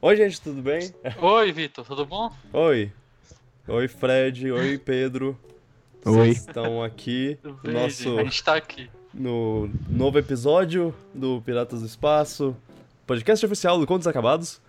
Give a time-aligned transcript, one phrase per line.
[0.00, 0.92] Oi, gente, tudo bem?
[1.20, 2.32] Oi, Vitor, tudo bom?
[2.52, 2.92] Oi.
[3.66, 4.50] Oi, Fred.
[4.50, 5.38] Oi, Pedro.
[6.04, 6.12] Oi.
[6.12, 8.18] Vocês estão aqui bem, nosso gente?
[8.20, 8.88] A gente tá aqui.
[9.12, 12.56] no novo episódio do Piratas do Espaço,
[13.06, 14.60] podcast oficial do Contos Acabados,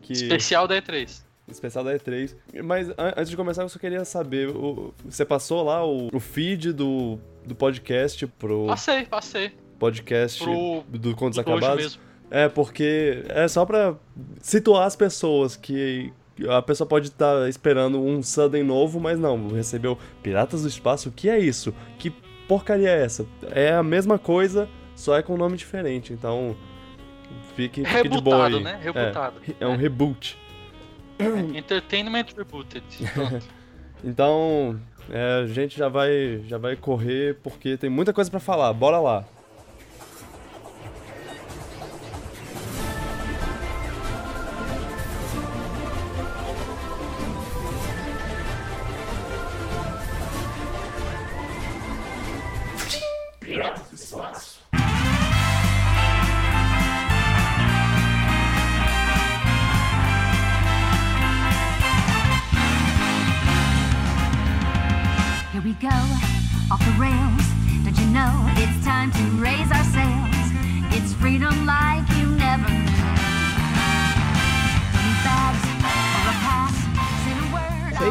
[0.00, 1.22] que Especial da E3.
[1.48, 2.34] especial da E3.
[2.62, 6.20] Mas an- antes de começar, eu só queria saber, o- você passou lá o, o
[6.20, 9.52] feed do, do podcast pro Passei, passei.
[9.78, 11.98] podcast Pro- do Contos Hoje Acabados?
[12.30, 13.94] É, porque é só pra
[14.40, 16.12] situar as pessoas que
[16.48, 21.12] a pessoa pode estar esperando um Sudden novo, mas não, recebeu Piratas do Espaço, o
[21.12, 21.74] que é isso?
[21.98, 22.10] Que
[22.46, 23.26] porcaria é essa?
[23.50, 26.56] É a mesma coisa, só é com nome diferente, então
[27.56, 28.62] fique, fique de boa aí.
[28.62, 28.78] Né?
[28.80, 29.40] Rebutado.
[29.48, 30.38] É, é um reboot.
[31.54, 32.84] Entertainment Rebooted.
[34.04, 38.72] Então, é, a gente já vai, já vai correr porque tem muita coisa pra falar,
[38.72, 39.24] bora lá.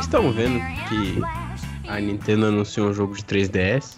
[0.08, 1.22] Estão vendo que.
[1.90, 3.98] A Nintendo anunciou um jogo de 3DS.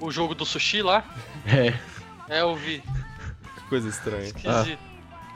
[0.00, 1.04] o jogo do sushi lá,
[1.46, 1.74] É.
[2.28, 2.80] é, eu vi.
[3.54, 4.24] Que coisa estranha.
[4.24, 4.78] Esquisito.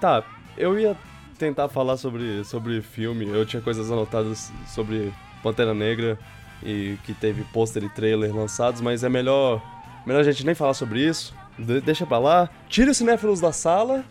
[0.00, 0.24] Tá,
[0.56, 0.96] eu ia
[1.38, 5.12] tentar falar sobre, sobre filme, eu tinha coisas anotadas sobre
[5.42, 6.18] Pantera Negra
[6.62, 9.62] e que teve pôster e trailer lançados, mas é melhor,
[10.04, 11.32] melhor a gente nem falar sobre isso.
[11.56, 12.48] De- deixa pra lá.
[12.68, 14.04] Tira os cinéfilos da sala,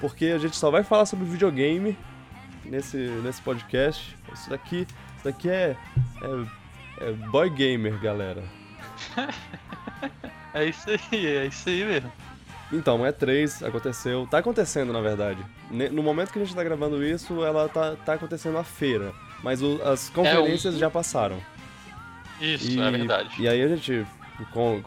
[0.00, 1.98] porque a gente só vai falar sobre videogame
[2.64, 4.16] nesse, nesse podcast.
[4.32, 4.86] Isso daqui,
[5.26, 5.76] isso daqui é,
[6.22, 8.42] é, é boy gamer, galera.
[10.54, 12.10] É isso aí, é isso aí mesmo.
[12.72, 14.26] Então, é 3, aconteceu.
[14.30, 15.38] Tá acontecendo, na verdade.
[15.92, 19.12] No momento que a gente tá gravando isso, ela tá, tá acontecendo a feira.
[19.42, 21.36] Mas o- as conferências já passaram.
[22.40, 23.28] Isso, E, é verdade.
[23.38, 24.06] E aí a gente.
[24.50, 24.80] com-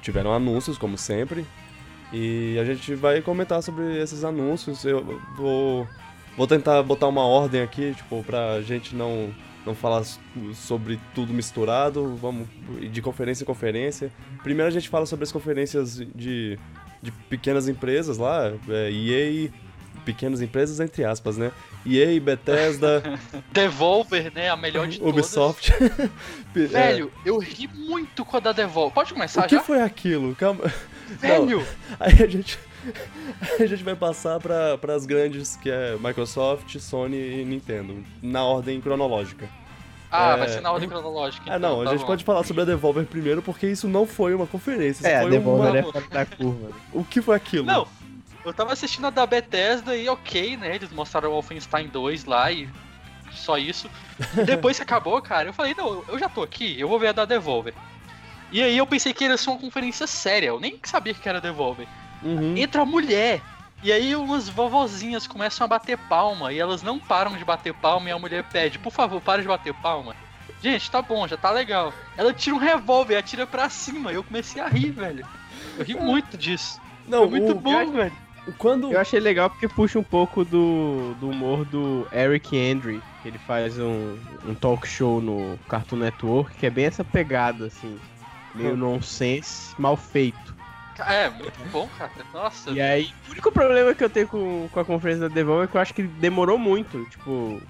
[0.00, 1.44] tiveram anúncios, como sempre.
[2.12, 4.84] E a gente vai comentar sobre esses anúncios.
[4.84, 5.88] Eu vou.
[6.36, 9.34] Vou tentar botar uma ordem aqui, tipo, pra gente não,
[9.70, 10.04] não falar
[10.54, 12.16] sobre tudo misturado.
[12.16, 12.48] Vamos
[12.90, 14.10] de conferência em conferência.
[14.42, 16.58] Primeiro a gente fala sobre as conferências de,
[17.02, 19.50] de pequenas empresas lá, é, EA,
[20.04, 21.52] pequenas empresas entre aspas, né?
[21.86, 23.02] EA, Bethesda,
[23.52, 24.48] Devolver, né?
[24.48, 25.12] A melhor de todas.
[25.12, 25.72] Ubisoft.
[26.52, 28.92] É, Velho, eu ri muito com a da Devolver.
[28.92, 29.62] Pode começar o que já?
[29.62, 30.34] foi aquilo?
[30.34, 30.64] Calma.
[31.22, 31.66] Não, Velho,
[31.98, 32.58] Aí a gente,
[33.58, 38.80] a gente vai passar para as grandes, que é Microsoft, Sony e Nintendo, na ordem
[38.80, 39.48] cronológica.
[40.10, 41.44] Ah, é- vai ser na ordem cronológica.
[41.52, 42.06] ah, então, não, a tá gente bom.
[42.06, 45.28] pode falar sobre a Devolver primeiro, porque isso não foi uma conferência, isso É, a
[45.28, 45.78] Devolver uma...
[45.78, 46.70] é fora da curva.
[46.92, 47.66] O que foi aquilo?
[47.66, 47.86] Não,
[48.44, 50.74] eu tava assistindo a da Bethesda e ok, né?
[50.74, 52.68] Eles mostraram o Wolfenstein 2 lá e
[53.32, 53.88] só isso.
[54.36, 57.08] E depois que acabou, cara, eu falei, não, eu já tô aqui, eu vou ver
[57.08, 57.74] a da Devolver.
[58.52, 61.40] E aí eu pensei que era só uma conferência séria, eu nem sabia que era
[61.40, 61.86] Devolver.
[62.22, 62.56] Uhum.
[62.56, 63.40] Entra a mulher,
[63.82, 68.08] e aí umas vovozinhas começam a bater palma, e elas não param de bater palma,
[68.08, 70.14] e a mulher pede, por favor, para de bater palma.
[70.62, 71.92] Gente, tá bom, já tá legal.
[72.16, 75.24] Ela tira um revólver e atira pra cima, e eu comecei a rir, velho.
[75.78, 76.80] Eu ri muito disso.
[77.06, 78.12] Não, Foi muito o- bom, velho.
[78.58, 78.92] Quando...
[78.92, 83.38] Eu achei legal porque puxa um pouco do, do humor do Eric Andre, que ele
[83.38, 87.98] faz um, um talk show no Cartoon Network, que é bem essa pegada, assim,
[88.54, 90.54] meio nonsense, mal feito.
[91.08, 92.10] É, muito bom, cara.
[92.32, 92.70] Nossa.
[92.70, 95.66] E aí, o único problema que eu tenho com, com a conferência da Devolver é
[95.70, 97.60] que eu acho que demorou muito, tipo...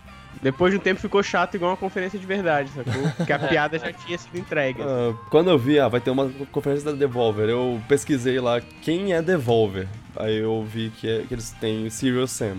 [0.41, 3.03] Depois de um tempo ficou chato igual uma conferência de verdade, sacou?
[3.17, 4.81] Porque a piada já tinha sido entregue.
[4.81, 9.13] Ah, quando eu vi, ah, vai ter uma conferência da Devolver, eu pesquisei lá quem
[9.13, 9.87] é Devolver.
[10.17, 12.57] Aí eu vi que, é- que eles têm Serial Sam.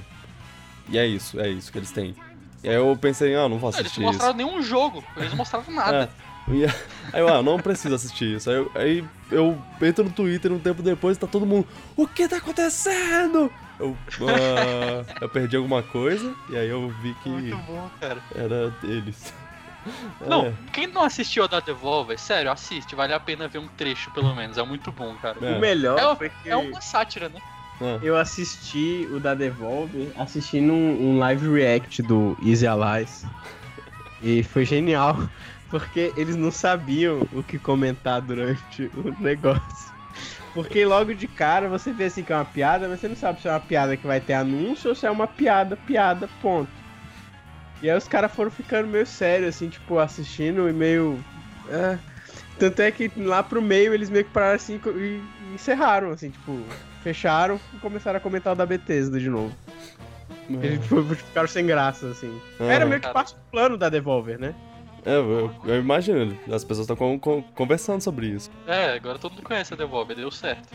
[0.90, 2.14] E é isso, é isso que eles têm.
[2.64, 4.20] E aí eu pensei, ah, não vou Não, eles assistir não isso.
[4.20, 6.04] mostraram nenhum jogo, eles não mostraram nada.
[6.04, 6.31] É.
[6.52, 6.66] E
[7.14, 8.50] aí eu, ah, não preciso assistir isso.
[8.50, 12.08] Aí eu, aí eu entro no Twitter um tempo depois e tá todo mundo, o
[12.08, 13.52] que tá acontecendo?
[13.80, 18.22] Eu, ah, eu perdi alguma coisa e aí eu vi que Muito bom, cara.
[18.36, 19.34] era eles.
[20.28, 20.54] Não, É.
[20.72, 24.36] quem não assistiu a da Devolver, sério, assiste, vale a pena ver um trecho pelo
[24.36, 25.38] menos, é muito bom, cara.
[25.42, 25.58] É.
[25.58, 27.40] O melhor É, foi que é uma sátira, né?
[27.82, 33.26] Ah, eu assisti o da Devolver assistindo um, um live react do Easy Allies.
[34.22, 35.18] E foi genial,
[35.72, 39.92] porque eles não sabiam o que comentar durante o negócio.
[40.54, 43.42] Porque logo de cara você vê assim que é uma piada, mas você não sabe
[43.42, 46.70] se é uma piada que vai ter anúncio ou se é uma piada, piada, ponto.
[47.82, 51.18] E aí os caras foram ficando meio sérios, assim, tipo, assistindo e meio.
[51.70, 51.98] é.
[52.60, 55.22] Tanto é que lá pro meio eles meio que pararam assim e
[55.56, 56.64] encerraram, assim, tipo,
[57.02, 59.56] fecharam e começaram a comentar o da Bethesda de novo.
[60.62, 62.40] Eles tipo, ficaram sem graça, assim.
[62.60, 62.90] Era Aham.
[62.90, 64.54] meio que parte do plano da Devolver, né?
[65.06, 67.20] É, eu, eu imagino, as pessoas estão
[67.56, 68.50] conversando sobre isso.
[68.68, 70.70] É, agora todo mundo conhece a Devolver, deu certo.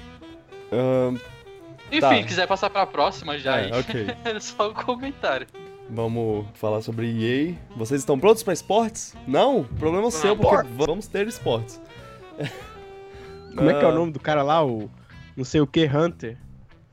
[1.90, 2.22] Enfim, Tá.
[2.24, 3.72] quiser passar pra próxima já é, aí.
[3.72, 4.06] ok.
[4.24, 5.46] É só um comentário.
[5.88, 7.54] Vamos falar sobre EA.
[7.76, 9.14] Vocês estão prontos pra esportes?
[9.28, 9.62] Não?
[9.62, 11.80] Problema seu, porque vamos ter esportes.
[13.56, 14.64] Como é que é o Ah, nome do cara lá?
[14.64, 14.90] O
[15.36, 16.36] não sei o que Hunter?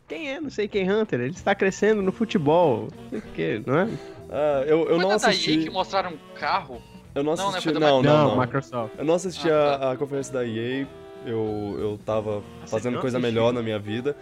[0.08, 0.40] Quem é?
[0.40, 1.20] Não sei quem Hunter.
[1.22, 2.88] Ele está crescendo no futebol.
[3.02, 3.90] Não sei o que, não é?
[4.30, 5.58] ah, eu, eu Foi não da EA assisti.
[5.64, 6.80] que mostraram um carro?
[7.16, 7.64] Eu não Não, né, assisti.
[7.64, 8.40] foi da Não, não, não.
[8.40, 8.94] Microsoft.
[8.98, 10.88] Eu não assisti Ah, a, a conferência da EA.
[11.26, 13.34] Eu, eu tava você fazendo não coisa assistiu?
[13.42, 14.16] melhor na minha vida.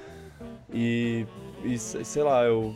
[0.73, 1.25] E,
[1.63, 2.75] e se- sei lá, eu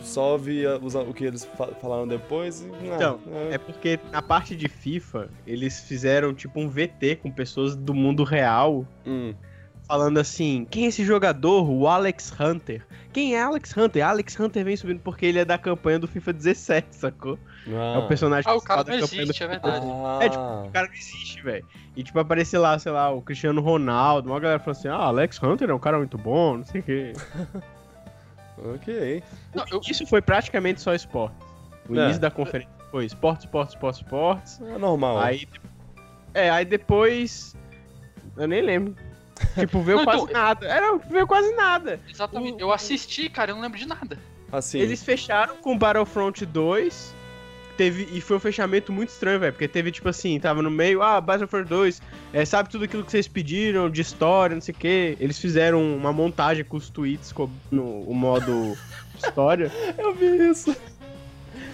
[0.00, 2.64] só vi o que eles fa- falaram depois e.
[2.90, 3.20] ah, Então,
[3.50, 7.94] é- É porque na parte de FIFA, eles fizeram tipo um VT com pessoas do
[7.94, 9.32] mundo real hum,
[9.88, 11.70] falando assim: quem é esse jogador?
[11.70, 12.84] O Alex Hunter.
[13.12, 14.06] Quem é Alex Hunter?
[14.06, 17.38] Alex Hunter vem subindo porque ele é da campanha do FIFA 17, sacou?
[17.66, 19.86] É o personagem Ah, o cara não existe, é verdade.
[19.86, 21.66] Ah, É, tipo, O cara não existe, velho.
[21.96, 25.40] E tipo, aparecer lá, sei lá, o Cristiano Ronaldo, uma galera falando assim, ah, Alex
[25.42, 27.12] Hunter é um cara muito bom, não sei o quê.
[28.74, 29.22] ok.
[29.54, 31.34] Não, eu- Isso foi praticamente só esporte.
[31.88, 32.04] O É.
[32.04, 34.60] início da conferência foi esporte, esporte, esporte, esportes.
[34.60, 35.18] É normal.
[35.18, 35.46] Aí.
[36.34, 37.56] É, aí depois.
[38.36, 38.94] Eu nem lembro.
[39.58, 40.66] Tipo, veio Não, quase então- nada.
[40.66, 42.00] Era, veio quase nada.
[42.08, 42.62] Exatamente.
[42.62, 44.18] O- Eu assisti, cara, eu não lembro de nada.
[44.50, 44.78] Assim.
[44.78, 47.14] Eles fecharam com Battlefront 2.
[47.82, 49.52] Teve, e foi um fechamento muito estranho, velho.
[49.52, 52.00] Porque teve, tipo assim, tava no meio, ah, Battlefront 2,
[52.32, 55.16] é, sabe tudo aquilo que vocês pediram, de história, não sei o quê.
[55.18, 57.34] Eles fizeram uma montagem com os tweets
[57.72, 58.78] no o modo
[59.18, 59.72] história.
[59.98, 60.76] Eu vi isso.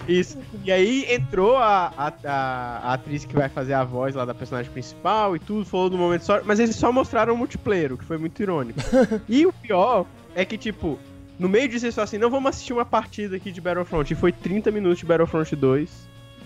[0.07, 0.39] Isso.
[0.65, 4.33] E aí entrou a, a, a- a atriz que vai fazer a voz lá da
[4.33, 6.41] personagem principal e tudo, falou do momento só.
[6.43, 8.79] Mas eles só mostraram o multiplayer, o que foi muito irônico.
[9.29, 10.97] e o pior é que, tipo,
[11.39, 14.11] no meio disso eles falaram assim: não, vamos assistir uma partida aqui de Battlefront.
[14.11, 15.89] E foi 30 minutos de Battlefront 2.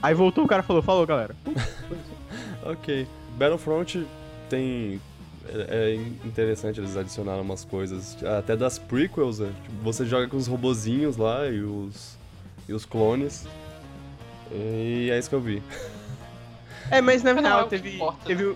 [0.02, 1.36] Aí voltou o cara e falou: falou, galera.
[2.66, 3.06] Ok.
[3.38, 4.08] Battlefront
[4.50, 5.02] tem.
[5.50, 5.96] É, é
[6.26, 9.52] interessante, eles adicionaram umas coisas, até das prequels, né?
[9.64, 12.18] Tipo, você joga com os robozinhos lá e os.
[12.70, 13.46] e os clones.
[14.50, 15.62] E é isso que eu vi.
[16.90, 18.56] É, mas na é real teve, importa, teve,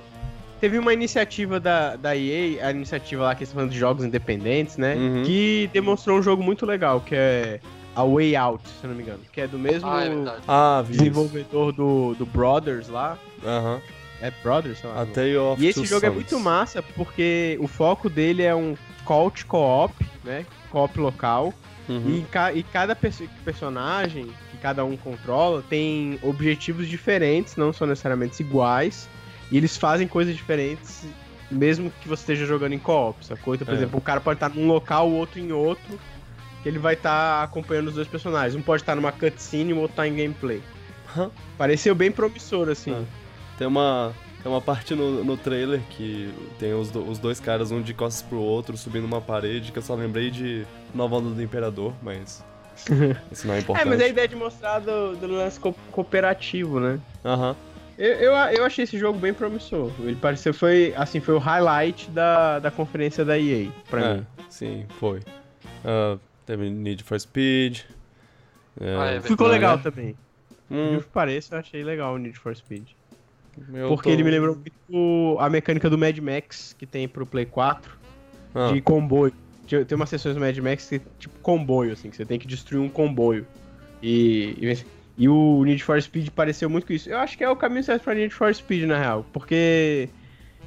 [0.59, 4.77] teve uma iniciativa da, da EA, a iniciativa lá que eles falando de jogos independentes,
[4.77, 4.95] né?
[4.95, 5.23] Uhum.
[5.23, 7.59] Que demonstrou um jogo muito legal, que é
[7.95, 9.19] a Way Out, se eu não me engano.
[9.31, 10.09] Que é do mesmo Ah, é.
[10.47, 13.17] Ah, desenvolvedor do, do Brothers lá.
[13.45, 13.81] Aham.
[14.21, 15.01] É Brothers, sei lá.
[15.01, 16.15] A Tale of E esse jogo é Sons.
[16.15, 18.75] muito massa porque o foco dele é um
[19.05, 19.93] cult co-op,
[20.23, 20.45] né?
[20.71, 21.53] Co-op local.
[21.87, 22.17] Uhum.
[22.17, 27.87] E, ca- e cada perso- personagem que cada um controla tem objetivos diferentes, não são
[27.87, 29.07] necessariamente iguais.
[29.51, 31.05] E eles fazem coisas diferentes,
[31.49, 33.55] mesmo que você esteja jogando em co-op, sacou?
[33.55, 33.77] Então, por É.
[33.77, 35.99] exemplo, o cara pode estar num local, o outro em outro,
[36.61, 38.55] que ele vai estar acompanhando os dois personagens.
[38.55, 40.61] Um pode estar numa cutscene e o outro tá em gameplay.
[41.15, 41.29] Hã?
[41.57, 42.91] Pareceu bem promissor, assim.
[42.91, 43.03] Ah.
[43.57, 44.13] Tem uma,
[44.43, 47.93] tem uma parte no, no trailer que tem os, do- os dois caras, um de
[47.93, 51.93] costas pro outro, subindo uma parede, que eu só lembrei de Nova Onda do Imperador,
[52.03, 52.43] mas.
[53.31, 53.87] Isso não é É, importante.
[53.87, 56.99] mas a ideia de mostrar do, do lance co- cooperativo, né?
[57.25, 57.55] Aham.
[57.97, 59.91] Eu, eu, eu achei esse jogo bem promissor.
[59.99, 64.25] Ele pareceu, foi, assim, foi o highlight da, da conferência da EA, pra É, mim.
[64.49, 65.21] sim, foi.
[65.83, 67.79] Ah, teve Need for Speed.
[68.79, 69.21] Ah, é.
[69.21, 69.53] Ficou né?
[69.55, 70.15] legal também.
[70.69, 72.89] Hum, que pareça, eu achei legal o Need for Speed.
[73.73, 77.25] eu Porque tô- ele me lembrou muito a mecânica do Mad Max que tem pro
[77.25, 77.91] Play 4,
[78.53, 79.33] Ah, de comboio.
[79.67, 82.47] Tem umas sessões do Mad Max que é tipo comboio, assim, que você tem que
[82.47, 83.45] destruir um comboio.
[84.03, 84.77] E, e,
[85.17, 87.09] e o Need for Speed pareceu muito com isso.
[87.09, 89.25] Eu acho que é o caminho certo pra Need for Speed, na real.
[89.33, 90.09] Porque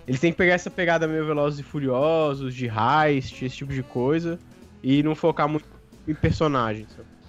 [0.08, 3.82] eles têm que pegar essa pegada meio Velozes e Furiosos, de heist, esse tipo de
[3.84, 4.40] coisa,
[4.82, 5.64] e não focar muito
[6.06, 6.88] em personagens.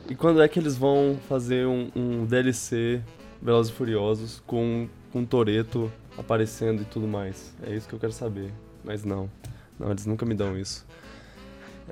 [0.09, 3.01] E quando é que eles vão fazer um, um DLC
[3.39, 7.53] Velozes e Furiosos com, com Toreto aparecendo e tudo mais?
[7.61, 8.51] É isso que eu quero saber.
[8.83, 9.29] Mas não.
[9.77, 10.87] Não, eles nunca me dão isso.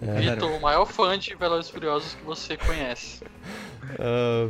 [0.02, 3.24] É, Vitor, o maior fã de Velozes e Furiosos que você conhece.
[4.00, 4.50] ah,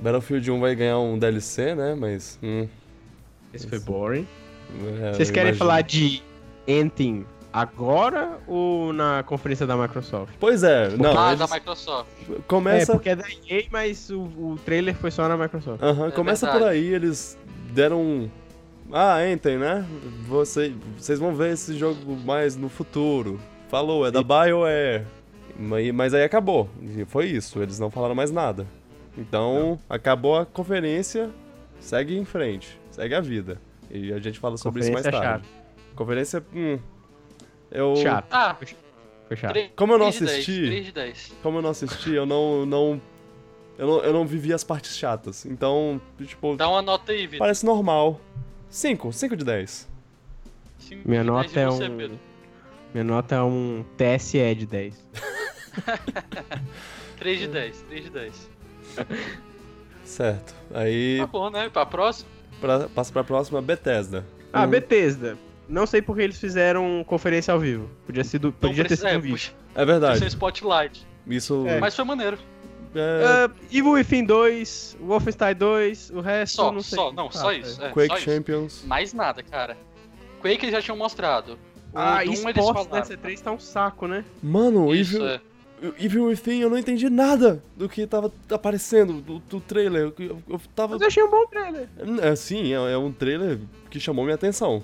[0.00, 1.94] Battlefield 1 vai ganhar um DLC, né?
[1.98, 2.38] Mas.
[2.42, 2.66] hum,
[3.52, 4.26] Esse foi boring.
[5.02, 5.58] é, Vocês querem imagino.
[5.58, 6.22] falar de
[6.68, 10.32] Anthem agora ou na conferência da Microsoft?
[10.38, 11.18] Pois é, não.
[11.18, 12.08] ah, eles- da Microsoft.
[12.46, 12.92] Começa.
[12.92, 15.82] É, porque é da EA, mas o, o trailer foi só na Microsoft.
[15.82, 16.64] Aham, É começa verdade.
[16.64, 17.36] por aí, eles
[17.72, 18.30] deram um,
[18.92, 19.84] Ah, Enten, né?
[20.26, 23.38] Você, vocês vão ver esse jogo mais no futuro.
[23.68, 25.04] Falou, é da BioWare.
[25.58, 26.68] Mas- Mas aí acabou.
[27.06, 28.66] Foi isso, eles não falaram mais nada.
[29.16, 31.30] Então, acabou a conferência,
[31.78, 33.60] segue em frente, segue a vida.
[33.90, 35.48] E a gente fala sobre isso mais Conferência tarde.
[35.96, 36.78] Conferência, hum.
[37.70, 37.96] Eu.
[37.96, 38.26] Chato.
[38.32, 38.56] Ah,
[39.28, 39.56] Foi chato.
[39.76, 41.32] Como eu não 3 de 10, assisti- 3 de 10.
[41.42, 42.64] Como eu não assisti, eu não.
[42.66, 43.00] não
[43.78, 45.44] eu, não eu não vivi as partes chatas.
[45.46, 47.38] Então, tipo, Dá uma nota aí, Vitor.
[47.38, 48.20] parece normal.
[48.68, 49.88] 5, 5 de 10.
[50.78, 51.96] Cinco Minha de 10 nota e é você, um.
[51.96, 52.20] Pedro?
[52.94, 55.08] Minha nota é um TSE de 10.
[57.18, 58.50] 3 de 10, 3 de 10.
[60.04, 60.54] Certo.
[60.74, 61.68] Aí Tá bom, né?
[61.68, 62.28] Pra próxima.
[62.60, 64.24] pra, passa pra próxima, Bethesda.
[64.52, 65.38] Ah, Hum, Bethesda.
[65.68, 67.88] Não sei porque eles fizeram conferência ao vivo.
[68.04, 69.52] Podia, sido, podia ter sido é, um vídeo.
[69.74, 70.26] É sem verdade.
[70.26, 71.06] spotlight.
[71.28, 71.78] Isso É.
[71.78, 72.36] Mas foi maneiro.
[72.92, 76.98] é, Ah, Evil Within 2, Wolfenstein 2, o resto Só, não sei.
[76.98, 77.80] só, não, só Ah, isso.
[77.80, 77.86] é.
[77.86, 78.24] É, Quake só isso.
[78.24, 78.82] Champions.
[78.84, 79.76] Mais nada, cara.
[80.40, 81.52] Quake eles já tinham mostrado.
[81.92, 82.90] O Ah, Doom eles esportes falaram.
[82.90, 84.24] da C3 tá um saco, né?
[84.42, 85.40] Mano, Isso, Evil, é.
[85.98, 90.12] Evil Within, eu não entendi nada do que tava aparecendo do, do trailer.
[90.18, 90.94] Eu, eu tava.
[90.94, 91.88] Mas eu achei um bom trailer.
[92.22, 93.58] É, sim, é, é um trailer
[93.90, 94.82] que chamou minha atenção.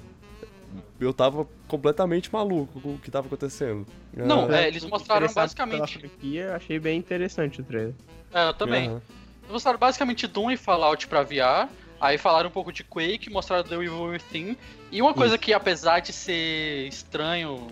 [0.98, 3.86] Eu tava completamente maluco com o que tava acontecendo.
[4.14, 7.94] Não, Ah, é, eles mostraram basicamente- franquia, achei bem interessante o trailer.
[8.32, 8.88] É, eu também.
[8.88, 9.02] aham.
[9.42, 11.68] Eles mostraram basicamente Doom e Fallout pra VR.
[12.00, 14.56] Aí falaram um pouco de Quake, mostraram The Evil Within.
[14.90, 17.68] E uma coisa que, apesar de ser estranho,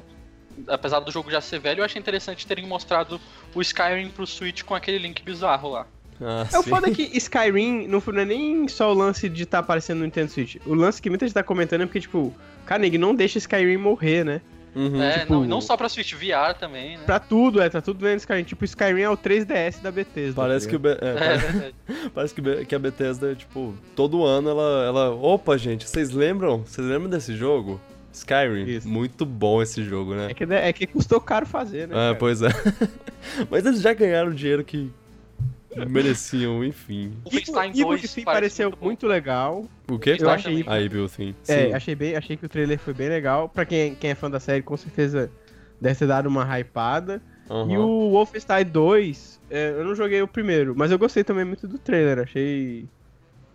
[0.69, 3.21] apesar do jogo já ser velho, eu achei interessante terem mostrado
[3.55, 5.87] o Skyrim pro Switch com aquele link bizarro lá.
[6.21, 6.71] Ah, É o sim.
[6.71, 10.05] foda que Skyrim não foi não é nem só o lance de estar aparecendo no
[10.05, 10.57] Nintendo Switch.
[10.65, 12.33] O lance que muita gente tá comentando é porque, tipo,
[12.67, 14.41] Carnegie não deixa Skyrim morrer, né?
[14.77, 15.01] Uhum.
[15.01, 17.05] é, tipo- não, não só pra Switch, VR também, né?
[17.07, 18.43] Pra tudo, é, tá tudo vendo Skyrim.
[18.43, 20.35] Tipo, Skyrim é o 3DS da Bethesda.
[20.43, 20.79] Parece tá que, o?
[20.81, 21.75] Be- é, É, pare- verdade.
[22.15, 25.11] parece que, que a Bethesda, tipo, todo ano ela, ela.
[25.15, 26.65] Opa, gente, vocês lembram?
[26.65, 27.81] Vocês lembram desse jogo?
[28.15, 28.65] Skyrim.
[28.67, 28.89] Isso.
[28.89, 30.31] Muito bom esse jogo, né?
[30.31, 31.95] É que, é que custou caro fazer, né?
[31.95, 32.15] Ah, cara?
[32.17, 32.49] pois é.
[33.51, 34.91] Mas eles já ganharam o dinheiro que
[35.89, 37.13] mereciam, enfim.
[37.25, 39.65] Wolfenstein Evil 2 Within parece pareceu muito muito legal.
[39.91, 40.17] O quê?
[40.19, 40.73] Eu achei- também.
[40.79, 41.35] Aí, Bill, sim.
[41.49, 41.73] É, Sim.
[41.75, 43.49] achei, bem, achei que o trailer foi bem legal.
[43.49, 45.31] Pra quem, quem é fã da série, com certeza
[45.81, 47.21] deve ter dado uma hypada.
[47.51, 47.73] Aham.
[47.73, 51.67] E o Wolfenstein 2, é, eu não joguei o primeiro, mas eu gostei também muito
[51.67, 52.21] do trailer.
[52.21, 52.89] Achei.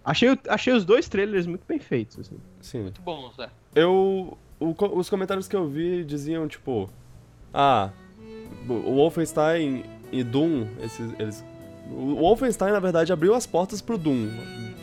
[0.04, 2.38] Achei, o- achei os dois trailers muito bem feitos, assim.
[2.60, 2.82] Sim.
[2.84, 3.50] Muito bom, Zé.
[3.74, 4.38] Eu.
[4.60, 6.90] O os comentários que eu vi diziam, tipo.
[7.54, 7.90] Ah,
[8.68, 11.44] o Wolfenstein e Doom, esses, eles.
[11.92, 14.28] O Wolfenstein, na verdade, abriu as portas pro Doom.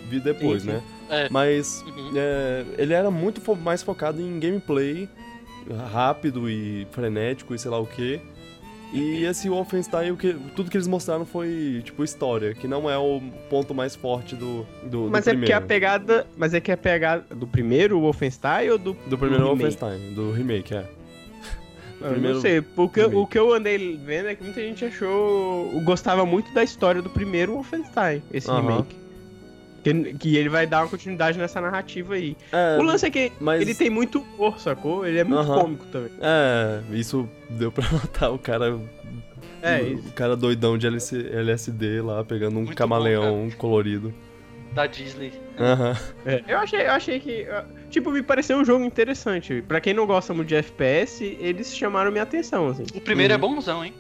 [0.09, 0.75] Vi depois, Sim, sim.
[0.76, 0.83] né?
[1.09, 1.28] É.
[1.30, 2.12] Mas Uhum.
[2.16, 5.09] é, ele era muito fo- mais focado em gameplay
[5.92, 8.21] rápido e frenético e sei lá o que.
[8.92, 12.96] E esse Wolfenstein, o que, tudo que eles mostraram foi, tipo, história, que não é
[12.96, 15.56] o ponto mais forte do, do, Mas do é porque primeiro.
[15.56, 16.26] a pegada.
[16.36, 18.96] Mas é que a pegada do primeiro Wolfenstein ou do.
[19.06, 19.48] Do primeiro do?
[19.50, 20.84] Wolfenstein, do remake, é.
[22.00, 23.16] Eu primeiro Não sei, porque remake.
[23.16, 25.68] o que eu andei vendo é que muita gente achou.
[25.82, 28.60] gostava muito da história do primeiro Wolfenstein, esse Aham.
[28.60, 28.96] remake.
[29.86, 32.36] Que, que ele vai dar uma continuidade nessa narrativa aí.
[32.50, 35.06] É, o lance é que mas- ele tem muito humor, sacou?
[35.06, 35.60] Ele é muito Aham.
[35.60, 36.10] cômico também.
[36.20, 38.80] É, isso deu pra notar o cara.
[39.62, 40.08] É, o, isso.
[40.08, 44.12] o cara doidão de LC LSD lá, pegando um Muito bom, camaleão colorido.
[44.74, 45.32] Da Disney.
[45.58, 45.96] Aham.
[46.26, 47.46] É, Eu achei, eu achei que.
[47.88, 49.62] Tipo, me pareceu um jogo interessante.
[49.66, 52.84] Pra quem não gosta muito de FPS, eles chamaram minha atenção, assim.
[52.94, 53.38] O primeiro Uhum.
[53.38, 53.94] é bonzão, hein?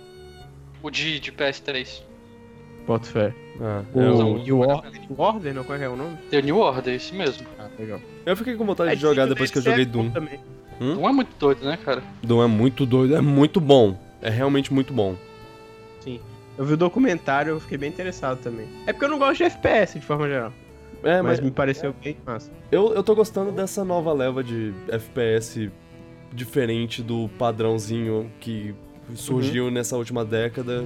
[0.82, 2.02] O de, de PS3.
[2.86, 3.34] Boto fé.
[3.60, 6.16] Ah, O eu, Não, New Order, New Order, não, qual é é o nome?
[6.30, 7.46] The New Order, isso mesmo.
[7.58, 8.00] Ah, legal.
[8.24, 10.10] eu fiquei com vontade É, de jogar depois que eu joguei Doom.
[10.10, 10.38] Também.
[10.80, 10.94] Hum?
[10.96, 12.02] Não é muito doido, né, cara?
[12.22, 13.98] Doom é muito doido, é muito bom.
[14.20, 15.16] É realmente muito bom.
[16.00, 16.20] Sim.
[16.58, 18.66] Eu vi o documentário, eu fiquei bem interessado também.
[18.86, 20.52] É porque eu não gosto de FPS, de forma geral.
[21.02, 22.50] É, mas mas me pareceu bem massa.
[22.72, 25.70] eu, eu tô gostando dessa nova leva de FPS
[26.32, 28.74] diferente do padrãozinho que
[29.14, 30.84] surgiu nessa última década.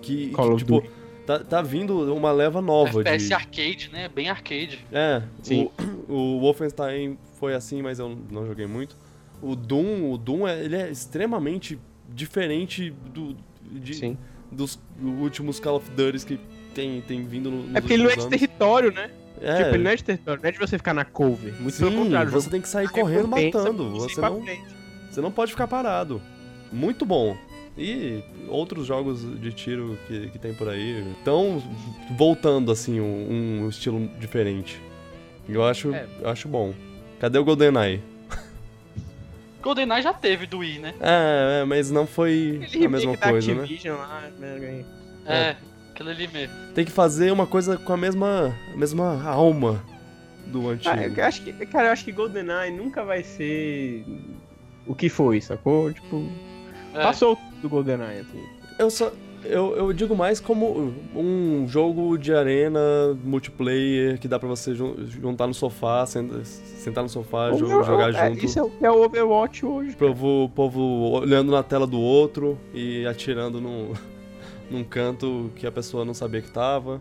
[0.00, 0.90] Que, Call que, of tipo, Duty.
[1.26, 3.34] Tá, tá vindo uma leva nova FPS de.
[3.34, 4.08] arcade, né?
[4.08, 4.84] Bem arcade.
[4.92, 5.70] É, Sim.
[6.08, 8.96] O, o Wolfenstein foi assim, mas eu não joguei muito.
[9.40, 13.36] O Doom, o Doom é, ele é extremamente diferente do,
[13.72, 14.18] de, Sim.
[14.50, 16.40] dos últimos Call of Duty que
[16.74, 19.10] tem, tem vindo no, É porque ele não é de território, né?
[19.40, 21.52] É, Tipo, ele não é de território, não é de você ficar na cover.
[21.60, 22.28] Muito pelo sim, contrário.
[22.28, 23.90] o você tem que sair correndo matando.
[23.90, 24.42] Você não,
[25.10, 26.22] você não pode ficar parado.
[26.72, 27.36] Muito bom.
[27.76, 31.62] E outros jogos de tiro que, que tem por aí estão
[32.16, 34.80] voltando assim um, um estilo diferente.
[35.48, 36.06] Eu acho, É.
[36.20, 36.74] eu acho bom.
[37.18, 38.02] Cadê o GoldenEye?
[39.62, 40.94] GoldenEye já teve do Wii, né?
[41.00, 43.66] É, é, mas não foi Aquele a mesma coisa, né?
[43.86, 44.84] Lá, né?
[45.24, 45.56] É,
[45.92, 46.54] aquele ali mesmo.
[46.74, 49.82] Tem que fazer uma coisa com a mesma, a mesma alma.
[50.46, 50.90] do antigo.
[50.94, 54.04] Ah, eu acho que, cara, eu acho que GoldenEye nunca vai ser
[54.86, 55.92] o que foi, sacou?
[55.92, 56.28] Tipo,
[56.92, 58.42] É, passou do GoldenEye, assim.
[58.78, 59.10] Eu só.
[59.44, 62.78] Eu, eu digo mais como um jogo de arena
[63.24, 67.82] multiplayer que dá pra você jun- juntar no sofá, sen- sentar no sofá, jo- Ou-
[67.82, 68.44] jogar é, junto.
[68.44, 69.96] Isso é o que é o Overwatch hoje.
[69.96, 70.80] Povo, povo
[71.20, 73.92] olhando na tela do outro e atirando num,
[74.70, 77.00] num canto que a pessoa não sabia que tava.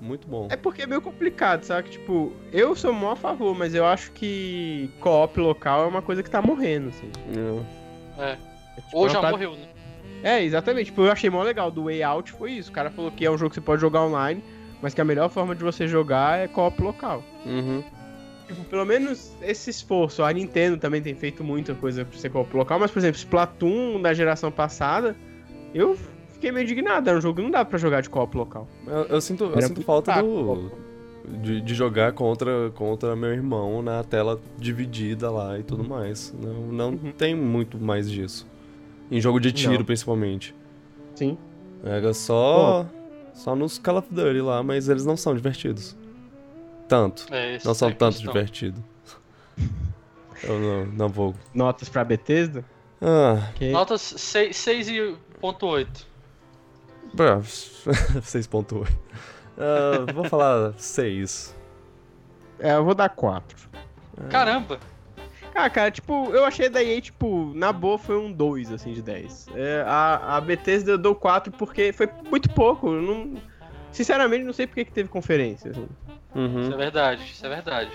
[0.00, 0.46] Muito bom.
[0.48, 1.90] É porque é meio complicado, sabe?
[1.90, 6.22] Tipo, eu sou mó a favor, mas eu acho que co-op local é uma coisa
[6.22, 7.10] que tá morrendo, assim.
[8.16, 8.22] É.
[8.22, 8.30] é.
[8.30, 9.66] É, tipo, Ou é já parada- morreu, né?
[10.22, 10.86] É, exatamente.
[10.86, 12.70] Tipo, eu achei mó legal do Way Out foi isso.
[12.70, 14.42] O cara falou que é um jogo que você pode jogar online,
[14.82, 17.22] mas que a melhor forma de você jogar é co-op local.
[17.46, 17.82] Uhum.
[18.46, 20.22] Tipo, pelo menos esse esforço.
[20.22, 24.00] A Nintendo também tem feito muita coisa pra ser co-op local, mas, por exemplo, Splatoon
[24.02, 25.14] da geração passada,
[25.72, 25.96] eu
[26.32, 27.08] fiquei meio indignado.
[27.08, 28.66] Era um jogo que não dá pra jogar de co-op local.
[28.86, 30.90] Eu, eu sinto, eu Era sinto falta fraco, do.
[31.42, 36.34] De, de jogar contra, contra meu irmão na tela dividida lá e tudo mais.
[36.42, 37.12] Não, não Uhum.
[37.16, 38.48] tem muito mais disso.
[39.10, 39.84] Em jogo de tiro, Não.
[39.84, 40.54] principalmente.
[41.14, 41.36] Sim.
[41.84, 42.86] Era só.
[43.34, 45.96] Só nos Call of Duty lá, mas eles não são divertidos.
[46.88, 47.26] Tanto.
[47.30, 48.80] É, Não são é tanto divertidos.
[50.42, 51.34] Eu não, não vou.
[51.54, 52.64] Notas pra Bethesda?
[53.00, 53.70] Ah, Que...
[53.70, 55.86] Notas 6,8.
[57.14, 58.88] Bra- 6.8.
[59.58, 61.54] Ah, vou falar 6.
[62.58, 63.68] É, eu vou dar 4.
[64.30, 64.78] Caramba!
[65.64, 69.02] Ah, cara, tipo, eu achei da EA, tipo, na boa foi um 2, assim, de
[69.02, 69.48] 10.
[69.54, 72.88] É, a, a Bethesda eu dou 4 porque foi muito pouco.
[72.88, 73.34] eu Não,
[73.92, 75.70] sinceramente, não sei porque que teve conferência.
[75.72, 75.88] Assim.
[76.34, 76.62] Uhum.
[76.62, 77.90] Isso é verdade, isso é verdade.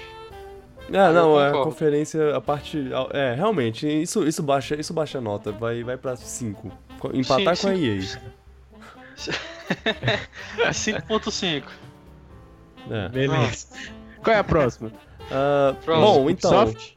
[0.89, 1.72] É, não, eu é a concordo.
[1.72, 2.89] conferência, a parte.
[3.12, 6.72] É, realmente, isso, isso, baixa, isso baixa a nota, vai, vai pra 5.
[7.13, 7.86] Empatar Sim, com a sim.
[7.86, 8.01] EA.
[10.72, 11.63] 5.5.
[12.88, 13.10] É.
[13.10, 13.65] Beleza.
[14.22, 14.91] Qual é a próxima?
[15.31, 16.05] Ah, Próximo.
[16.05, 16.51] bom, então.
[16.63, 16.95] Ubisoft?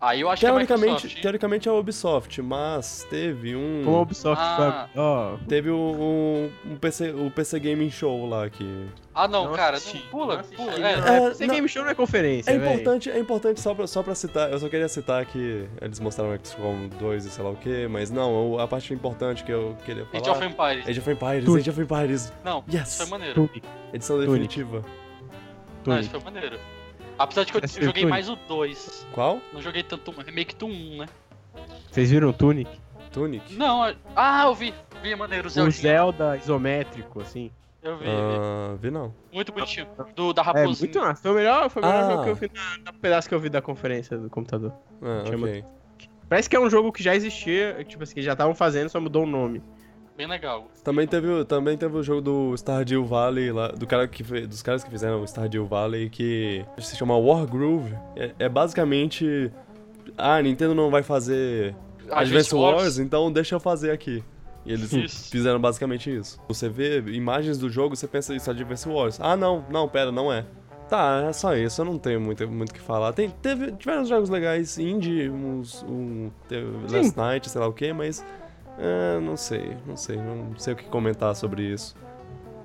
[0.00, 3.82] Aí eu acho que é Teoricamente, teoricamente é a Ubisoft, mas teve um.
[3.84, 4.88] Como a Ubisoft Ah.
[4.94, 5.02] foi.
[5.02, 8.86] Ó, Teve um, um PC, o PC Gaming Show lá que.
[9.12, 10.78] Ah, não, Não cara, assisti, não, pula, não pula.
[10.78, 10.86] não.
[10.86, 12.74] É, É, É, não- Game Show não é conferência, É véi.
[12.74, 16.32] importante, é importante só pra, só pra citar, eu só queria citar que eles mostraram
[16.32, 19.50] o XCOM 2 e sei lá o que, mas não, o- a parte importante que
[19.50, 20.20] eu queria falar...
[20.20, 20.88] Age of Empires.
[20.88, 21.58] Age of Empires, Tudo.
[21.58, 22.88] Age of Empires, Não, Yes.
[22.90, 23.34] isso foi maneiro.
[23.34, 23.62] Tunic.
[23.92, 24.30] edição Tunic.
[24.30, 24.76] definitiva.
[24.78, 26.02] Não, Tunic.
[26.02, 26.58] isso foi maneiro.
[27.18, 28.10] Apesar de que eu Parece joguei Tunic.
[28.10, 29.06] mais o 2.
[29.12, 29.40] Qual?
[29.52, 31.06] Não joguei tanto um remake do 1, né?
[31.90, 32.70] Vocês viram o Tunic?
[33.10, 33.54] Tunic?
[33.54, 34.72] Não, a- ah, eu vi.
[35.02, 35.70] Vi maneiro o O Zelda.
[35.70, 37.50] Zelda isométrico, assim.
[37.82, 38.10] Eu vi, vi.
[38.10, 39.14] Ah, vi não.
[39.32, 39.86] Muito bonitinho.
[40.14, 40.78] Do, da É, raposinha.
[40.78, 41.22] muito massa.
[41.22, 42.10] Foi o melhor, foi o melhor Ah.
[42.10, 44.72] jogo que eu vi na, no pedaço que eu vi da conferência do computador.
[45.02, 45.64] Ah, Chama- ok.
[46.28, 49.00] Parece que é um jogo que já existia, tipo assim, que já estavam fazendo, só
[49.00, 49.62] mudou o nome.
[50.18, 50.66] Bem legal.
[50.82, 54.62] Também teve, o- também teve o jogo do Stardew Valley, lá, do cara que dos
[54.62, 57.94] caras que fizeram o Stardew Valley, que se chama Wargroove.
[58.16, 59.52] É, é basicamente...
[60.16, 61.76] Ah, a Nintendo não vai fazer
[62.10, 64.24] Advance Wars, então deixa eu fazer aqui.
[64.66, 65.30] E eles Isso.
[65.30, 66.40] fizeram basicamente isso.
[66.48, 69.20] Você vê imagens do jogo, você pensa isso é Advance Wars.
[69.20, 70.44] Ah, não, não, pera, não é.
[70.88, 73.12] Tá, é só isso, eu não tenho muito muito o que falar.
[73.12, 77.72] Tem, teve, tiveram uns jogos legais indie, uns, um, teve Last Night, sei lá o
[77.72, 78.24] que, mas
[78.78, 81.94] é, não sei, não sei, não sei o que comentar sobre isso.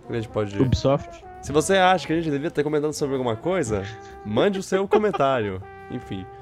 [0.10, 0.60] A gente pode.
[0.62, 1.24] Ubisoft.
[1.42, 3.84] Se você acha que a gente devia ter comentado sobre alguma coisa,
[4.26, 5.62] mande o seu comentário.
[5.92, 6.26] Enfim.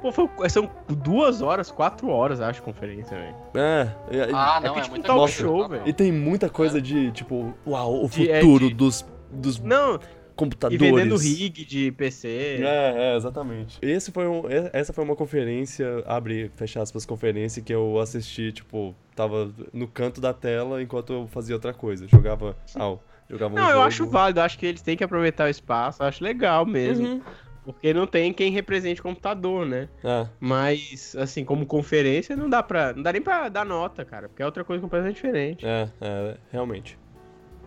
[0.00, 3.34] Pô, foi, são duas horas, quatro horas, acho, conferência, velho.
[3.54, 5.82] É, é, Ah, não, que é, tipo um talk show, velho.
[5.84, 9.98] E tem muita coisa de, tipo, uau, o De- é, futuro de- dos, dos Não,
[10.38, 10.80] e computadores.
[10.80, 12.60] vendendo rig de PC.
[12.62, 13.78] É, é, exatamente.
[13.82, 18.52] Esse foi um, e- essa foi uma conferência, abre, fechar aspas, conferência que eu assisti,
[18.52, 22.06] tipo, tava no canto da tela enquanto eu fazia outra coisa.
[22.08, 22.96] Jogava, ah,
[23.28, 23.84] jogava um Não, eu jogo.
[23.86, 27.06] acho válido, eu acho que eles têm que aproveitar o espaço, eu acho legal mesmo.
[27.06, 27.22] Uhum.
[27.64, 29.90] Porque não tem quem represente o computador, né?
[30.02, 32.94] É, Mas, assim, como conferência, não dá pra.
[32.94, 34.26] Não dá nem pra dar nota, cara.
[34.26, 35.66] Porque é outra coisa completamente diferente.
[35.66, 36.98] é, é, realmente.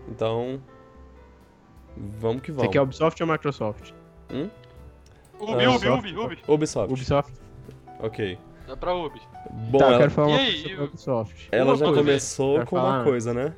[0.10, 0.60] Então,
[1.98, 2.72] vamos que Você vamos.
[2.72, 3.92] quer Ubisoft ou Microsoft?
[4.30, 4.50] Ubi,
[5.40, 6.10] Ah, Ubi, Ubisoft.
[6.14, 6.40] Ubi, Ubi.
[6.48, 6.94] Ubisoft.
[6.94, 7.34] Ubisoft.
[8.00, 8.38] Ok.
[8.68, 9.22] Dá pra Ubi.
[9.70, 11.50] Bom, tá, eu ela, quero falar E uma aí, eu- Ubisoft.
[11.52, 12.00] ela Uma já coisa.
[12.02, 13.04] começou Quero com uma falar.
[13.04, 13.54] coisa, né?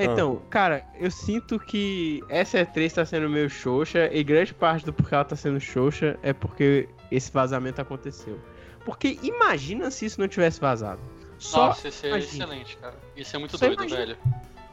[0.00, 4.92] Então, cara, eu sinto que essa E3 tá sendo meio xoxa e grande parte do
[4.92, 8.38] porquê ela tá sendo xoxa é porque esse vazamento aconteceu.
[8.84, 11.00] Porque imagina se isso não tivesse vazado.
[11.36, 12.94] Só Nossa, esse é excelente, cara.
[13.16, 13.98] Isso é muito Só doido, imagina.
[14.06, 14.18] velho.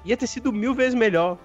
[0.04, 1.39] ia ter sido mil vezes melhor.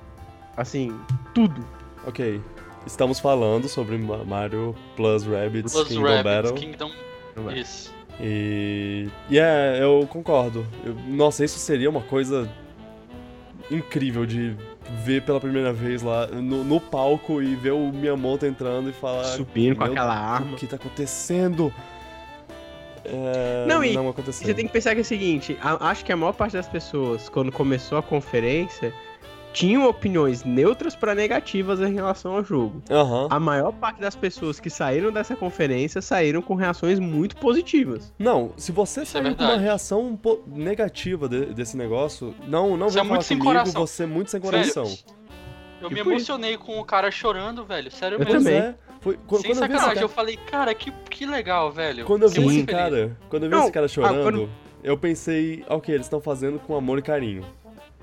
[0.56, 0.98] Assim,
[1.34, 1.64] tudo.
[2.06, 2.40] Ok.
[2.86, 6.54] Estamos falando sobre Ma- Mario Plus Rabbids Plus Kingdom Rabbids, Battle.
[6.54, 6.90] Kingdom.
[7.36, 7.58] Não é.
[7.58, 7.92] Isso.
[8.20, 9.08] E.
[9.28, 10.66] E é, eu concordo.
[10.84, 12.50] Eu- nossa, isso seria uma coisa
[13.70, 14.56] incrível de
[15.04, 19.24] ver pela primeira vez lá no, no palco e ver o Miyamoto entrando e falar.
[19.24, 20.56] Subindo com "Meu aquela O arma.
[20.56, 21.72] que tá acontecendo?
[23.04, 24.46] É, Não, e não aconteceu.
[24.46, 26.68] Você tem que pensar que é o seguinte, a- acho que a maior parte das
[26.68, 28.92] pessoas, quando começou a conferência,
[29.52, 32.82] tinham opiniões neutras pra negativas em relação ao jogo.
[32.90, 33.26] Aham.
[33.30, 38.12] A maior parte das pessoas que saíram dessa conferência saíram com reações muito positivas.
[38.18, 42.94] Não, se você Isso é com uma reação negativa de- desse negócio, não, não Você
[42.94, 43.86] vem é falar muito sem comigo, coração.
[43.86, 44.84] você é muito sem coração.
[45.80, 47.90] Eu me Tipo emocionei com o cara chorando, velho.
[47.90, 48.34] Sério Eu mesmo.
[48.44, 48.54] Também.
[48.54, 52.04] é, foi, quando, Sem quando eu sacanagem, cara, eu falei, cara, que, que legal, velho.
[52.04, 52.48] quando eu vi Sim.
[52.50, 54.50] esse cara, quando eu vi Não, esse cara chorando, ah, quando-
[54.84, 57.44] eu pensei, ok, eles estão fazendo com amor e carinho.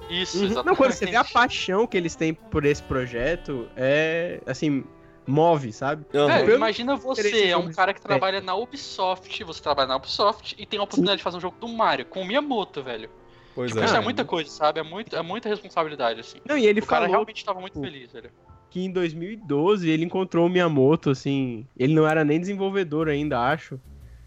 [0.10, 0.46] Isso, Uhum.
[0.46, 0.66] exatamente.
[0.68, 4.84] Não, quando você vê a paixão que eles têm por esse projeto, é, assim,
[5.26, 6.06] move, sabe?
[6.06, 8.04] Pelo imagina você, é um cara que é.
[8.04, 11.58] trabalha na Ubisoft, você trabalha na Ubisoft e tem a oportunidade de fazer um jogo
[11.60, 13.10] do Mario com o Miyamoto, velho.
[13.54, 13.86] Pois Tipo, é.
[13.86, 14.80] isso é muita coisa, sabe?
[14.80, 16.38] É, muito, é muita responsabilidade, assim.
[16.48, 18.30] Não, e ele o cara falou realmente tava muito feliz, velho.
[18.70, 23.80] que em 2012 ele encontrou o Miyamoto, assim, ele não era nem desenvolvedor ainda, acho.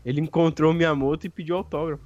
[0.04, 2.02] Ele encontrou o Miyamoto e pediu autógrafo.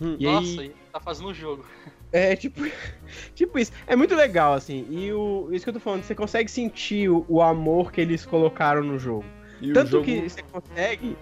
[0.00, 0.16] Hum.
[0.18, 1.64] E Nossa, aí, e tá fazendo o jogo.
[2.12, 2.60] É, tipo,
[3.34, 3.72] tipo isso.
[3.86, 4.86] É muito legal, assim.
[4.90, 8.24] E o, isso que eu tô falando, você consegue sentir o, o amor que eles
[8.26, 9.24] colocaram no jogo.
[9.60, 11.16] E Tanto jogo- que você consegue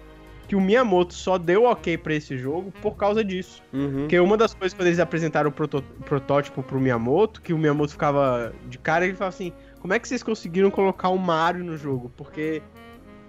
[0.48, 3.62] que o Miyamoto só deu ok pra esse jogo por causa disso.
[3.72, 4.00] Uhum.
[4.00, 7.92] Porque uma das coisas quando eles apresentaram o proto- protótipo pro Miyamoto, que o Miyamoto
[7.92, 11.76] ficava de cara, ele falava assim: como é que vocês conseguiram colocar o Mario no
[11.76, 12.10] jogo?
[12.16, 12.60] Porque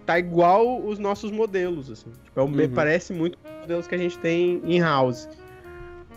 [0.04, 2.10] tá igual os nossos modelos, assim.
[2.24, 2.70] Tipo, é Uhum.
[2.74, 5.30] parece muito com os modelos que a gente tem in-house.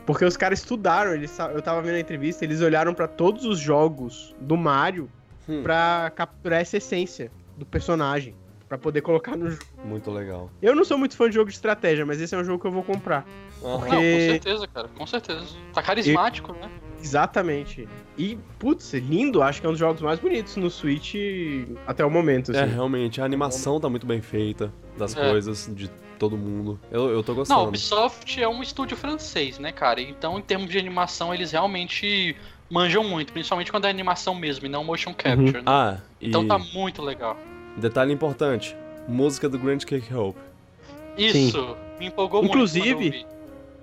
[0.07, 3.59] Porque os caras estudaram, eles, eu tava vendo a entrevista, eles olharam pra todos os
[3.59, 5.11] jogos do Mario
[5.49, 5.62] Hum.
[5.62, 8.35] pra capturar essa essência do personagem,
[8.69, 9.62] pra poder colocar no jogo.
[9.85, 10.51] Muito legal.
[10.62, 12.67] Eu não sou muito fã de jogo de estratégia, mas esse é um jogo que
[12.67, 13.27] eu vou comprar.
[13.62, 13.79] Aham.
[13.79, 14.88] Porque- Não, com certeza, cara.
[14.88, 15.45] Com certeza.
[15.75, 16.71] Tá carismático, né?
[17.01, 17.87] Exatamente.
[18.17, 21.14] E, putz, lindo, acho que é um dos jogos mais bonitos no Switch
[21.87, 22.73] até o momento, É, assim.
[22.73, 25.31] realmente, a animação tá muito bem feita das É.
[25.31, 26.79] coisas, de todo mundo.
[26.90, 27.68] Eu, eu tô Não, a gostando.
[27.68, 30.00] Ubisoft é um estúdio francês, né, cara?
[30.00, 32.37] Então, em termos de animação, eles realmente
[32.70, 35.62] manjam muito, principalmente quando é animação mesmo e não motion capture, né?
[35.66, 37.37] Ah, e Então tá muito legal.
[37.77, 38.74] detalhe importante,
[39.07, 40.38] música do Grand Cake Hope.
[41.16, 43.35] Isso, me empolgou Inclusive- muito.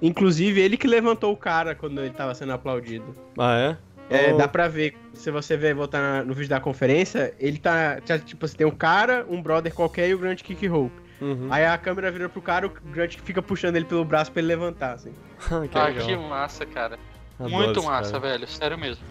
[0.01, 3.15] Inclusive, ele que levantou o cara quando ele tava sendo aplaudido.
[3.37, 3.77] Ah, é?
[4.09, 8.01] É, Oh, dá pra ver, se você ver, voltar no vídeo da conferência, ele tá,
[8.05, 10.91] já, tipo, você tem um cara, um brother qualquer e o Grant Kick Hope.
[11.21, 11.47] Uhum.
[11.51, 14.47] Aí a câmera vira pro cara, o Grant fica puxando ele pelo braço pra ele
[14.49, 15.13] levantar, assim.
[15.71, 16.05] que Ah, legal.
[16.07, 16.97] que massa, cara.
[17.39, 18.19] Adoro Muito massa, cara.
[18.19, 19.03] velho, sério mesmo.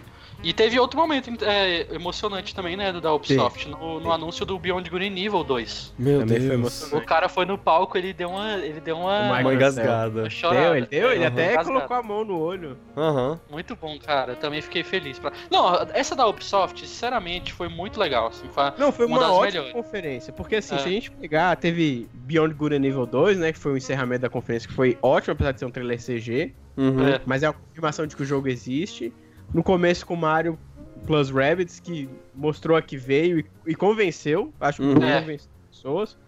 [0.42, 4.88] E teve outro momento é, emocionante também, né, da Ubisoft, no, no anúncio do Beyond
[4.88, 5.94] Good and Evil 2.
[5.98, 6.58] Meu Também foi Deus.
[6.60, 6.96] emocionante.
[7.04, 8.52] O cara foi no palco, ele deu uma.
[8.54, 9.38] Ele deu uma.
[9.40, 10.20] Uma engasgada.
[10.22, 10.60] uma chorada.
[10.62, 11.68] Deu, ele deu, ele até Engasgada.
[11.68, 12.78] colocou a mão no olho.
[12.96, 13.38] Aham.
[13.50, 14.34] Muito bom, cara.
[14.34, 15.18] Também fiquei feliz.
[15.18, 15.30] Pra...
[15.50, 18.28] Não, essa da Ubisoft, sinceramente, foi muito legal.
[18.28, 18.64] Assim, foi...
[18.78, 19.72] Não, foi Uma uma, das ótima melhores.
[19.72, 20.32] conferência.
[20.32, 20.78] Porque assim, É.
[20.78, 23.52] se a gente pegar, teve Beyond Good and Evil 2, né?
[23.52, 26.54] Que foi o encerramento da conferência, que foi ótimo, apesar de ser um trailer CG.
[26.78, 27.08] Uhum.
[27.08, 27.20] É.
[27.26, 29.12] Mas é a confirmação de que o jogo existe.
[29.52, 30.58] No começo com Mario
[31.06, 34.52] Plus Rabbids, que mostrou a que veio e, e convenceu.
[34.60, 34.92] Acho que Uhum.
[34.94, 35.20] jogo É.
[35.20, 36.18] convenceu as pessoas.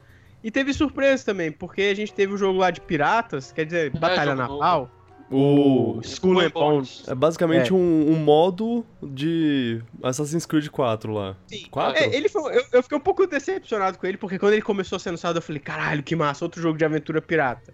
[0.42, 3.90] E teve surpresa também, porque a gente teve o jogo lá de piratas, quer dizer,
[3.96, 4.90] Batalha É, Naval.
[5.30, 5.98] O...
[6.02, 7.04] Skull and Bones.
[7.08, 7.74] É basicamente É.
[7.74, 11.36] Um, um modo de Assassin's Creed 4 lá.
[11.46, 11.64] Sim.
[11.70, 12.02] Quatro?
[12.02, 14.96] É, ele foi, eu, eu fiquei um pouco decepcionado com ele, porque quando ele começou
[14.96, 17.72] a ser anunciado, eu falei, caralho, que massa, outro jogo de aventura pirata.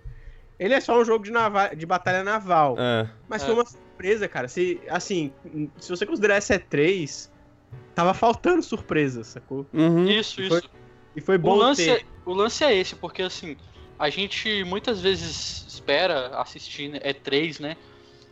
[0.58, 2.76] Ele é só um jogo de, nava de batalha naval.
[2.78, 3.08] É.
[3.28, 3.46] Mas É.
[3.46, 3.64] foi uma
[3.98, 4.48] surpresa, cara.
[4.48, 5.32] Se, assim,
[5.78, 7.28] se você considerar essa E3,
[7.94, 9.66] tava faltando surpresa, sacou?
[9.72, 10.06] Uhum.
[10.08, 10.70] Isso, Foi isso.
[11.16, 12.00] E foi O bom lance, ter.
[12.00, 13.56] é, o lance é esse, porque assim,
[13.98, 17.76] a gente muitas vezes espera assistir E3, né?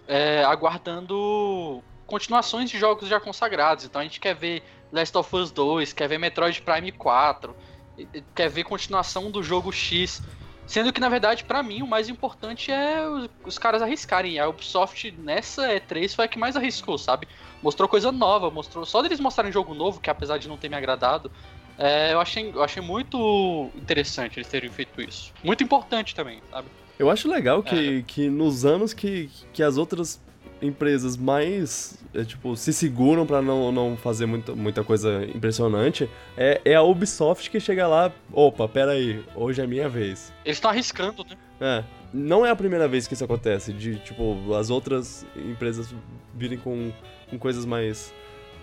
[0.08, 3.84] é, aguardando continuações de jogos já consagrados.
[3.84, 7.56] Então a gente quer ver Last of Us 2, quer ver Metroid Prime 4,
[7.98, 10.22] e- e quer ver continuação do jogo X.
[10.66, 14.38] Sendo que, na verdade, pra mim, o mais importante é os, os caras arriscarem.
[14.38, 17.28] A Ubisoft, nessa E3, foi a que mais arriscou, sabe?
[17.62, 18.84] Mostrou coisa nova, mostrou.
[18.84, 21.30] Só deles mostrarem jogo novo, que apesar de não ter me agradado,
[21.78, 25.32] é, eu, achei, eu achei muito interessante eles terem feito isso.
[25.44, 26.68] Muito importante também, sabe?
[26.98, 30.20] Eu acho legal que, que nos anos que, que as outras
[30.62, 36.60] empresas mais, é, tipo, se seguram pra não, não fazer muita, muita coisa impressionante, é,
[36.64, 40.32] é a Ubisoft que chega lá, opa, pera aí, hoje é minha vez.
[40.44, 41.36] Eles estão arriscando, né?
[41.60, 45.94] É, não é a primeira vez que isso acontece, de, tipo, as outras empresas
[46.34, 46.90] virem com,
[47.28, 48.12] com coisas mais,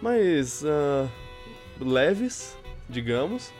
[0.01, 1.07] mais ah,
[1.79, 2.57] leves,
[2.89, 3.51] digamos,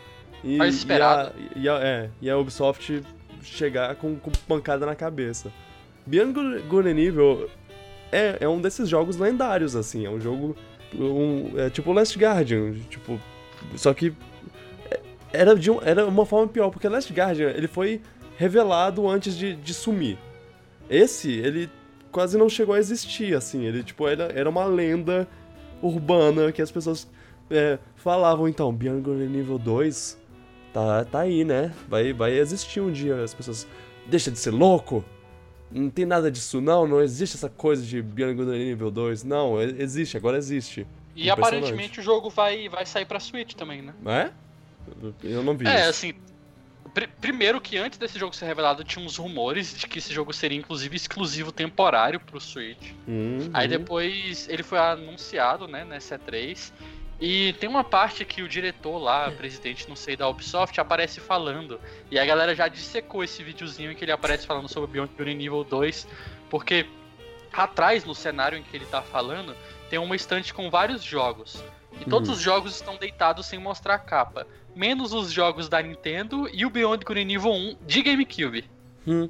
[0.44, 1.34] e, Mais esperado.
[1.56, 3.02] E a, e a- é, e a Ubisoft
[3.42, 5.52] chegar com, com pancada na cabeça.
[6.12, 7.50] And Evil
[8.14, 10.56] é, é um desses jogos lendários, assim, é um jogo
[10.96, 13.20] um, é tipo Last Guardian, tipo,
[13.76, 14.14] só que
[14.92, 15.00] é,
[15.32, 18.02] era, de um- era uma forma pior, porque Last Guardian, ele foi
[18.38, 20.18] revelado antes de, de sumir.
[20.90, 21.70] Esse, ele
[22.12, 25.28] quase não chegou a existir, assim, ele, tipo, era, era uma lenda
[25.82, 27.08] urbana que as pessoas
[27.50, 30.18] é, falavam, então, Beyond Evil 2
[30.72, 31.72] tá, tá aí, né?
[31.88, 33.68] Vai, vai existir um dia, as pessoas,
[34.06, 35.04] deixa de ser louco,
[35.74, 39.62] não tem nada disso não, não existe essa coisa de Beyond Good Evil 2, não,
[39.62, 40.86] existe, agora existe.
[41.16, 43.94] E aparentemente o jogo vai, vai sair pra Switch também, né?
[44.06, 44.32] É?
[45.24, 45.90] Eu não vi É, isso.
[45.90, 46.14] assim.
[46.94, 50.34] pri- primeiro que antes desse jogo ser revelado, tinha uns rumores de que esse jogo
[50.34, 52.92] seria inclusive exclusivo temporário pro Switch.
[53.08, 53.70] Hum, Aí hum.
[53.70, 56.72] depois ele foi anunciado, né, nessa E3.
[57.26, 61.80] E tem uma parte que o diretor lá, presidente, não sei, da Ubisoft, aparece falando.
[62.12, 65.32] E a galera já dissecou esse videozinho em que ele aparece falando sobre Beyond Good
[65.32, 66.06] Evil 2.
[66.50, 66.86] Porque
[67.54, 69.56] atrás, no cenário em que ele tá falando,
[69.90, 71.64] tem uma estante com vários jogos.
[72.02, 72.36] E todos Uhum.
[72.36, 74.46] os jogos estão deitados sem mostrar a capa.
[74.76, 78.66] Menos os jogos da Nintendo e o Beyond Good Evil 1 de GameCube.
[79.08, 79.30] Hum.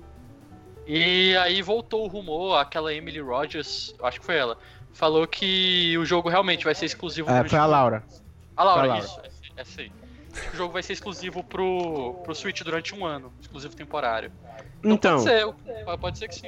[0.87, 4.57] E aí voltou o rumor, aquela Emily Rogers, acho que foi ela,
[4.93, 8.03] falou que o jogo realmente vai ser exclusivo É, foi a Laura.
[8.55, 9.05] A Laura, foi a Laura.
[9.05, 9.21] isso,
[9.57, 9.91] essa- aí.
[10.53, 14.31] O jogo vai ser exclusivo pro, pro Switch durante um ano, exclusivo temporário.
[14.83, 16.47] Então, Pode ser, pode ser que sim.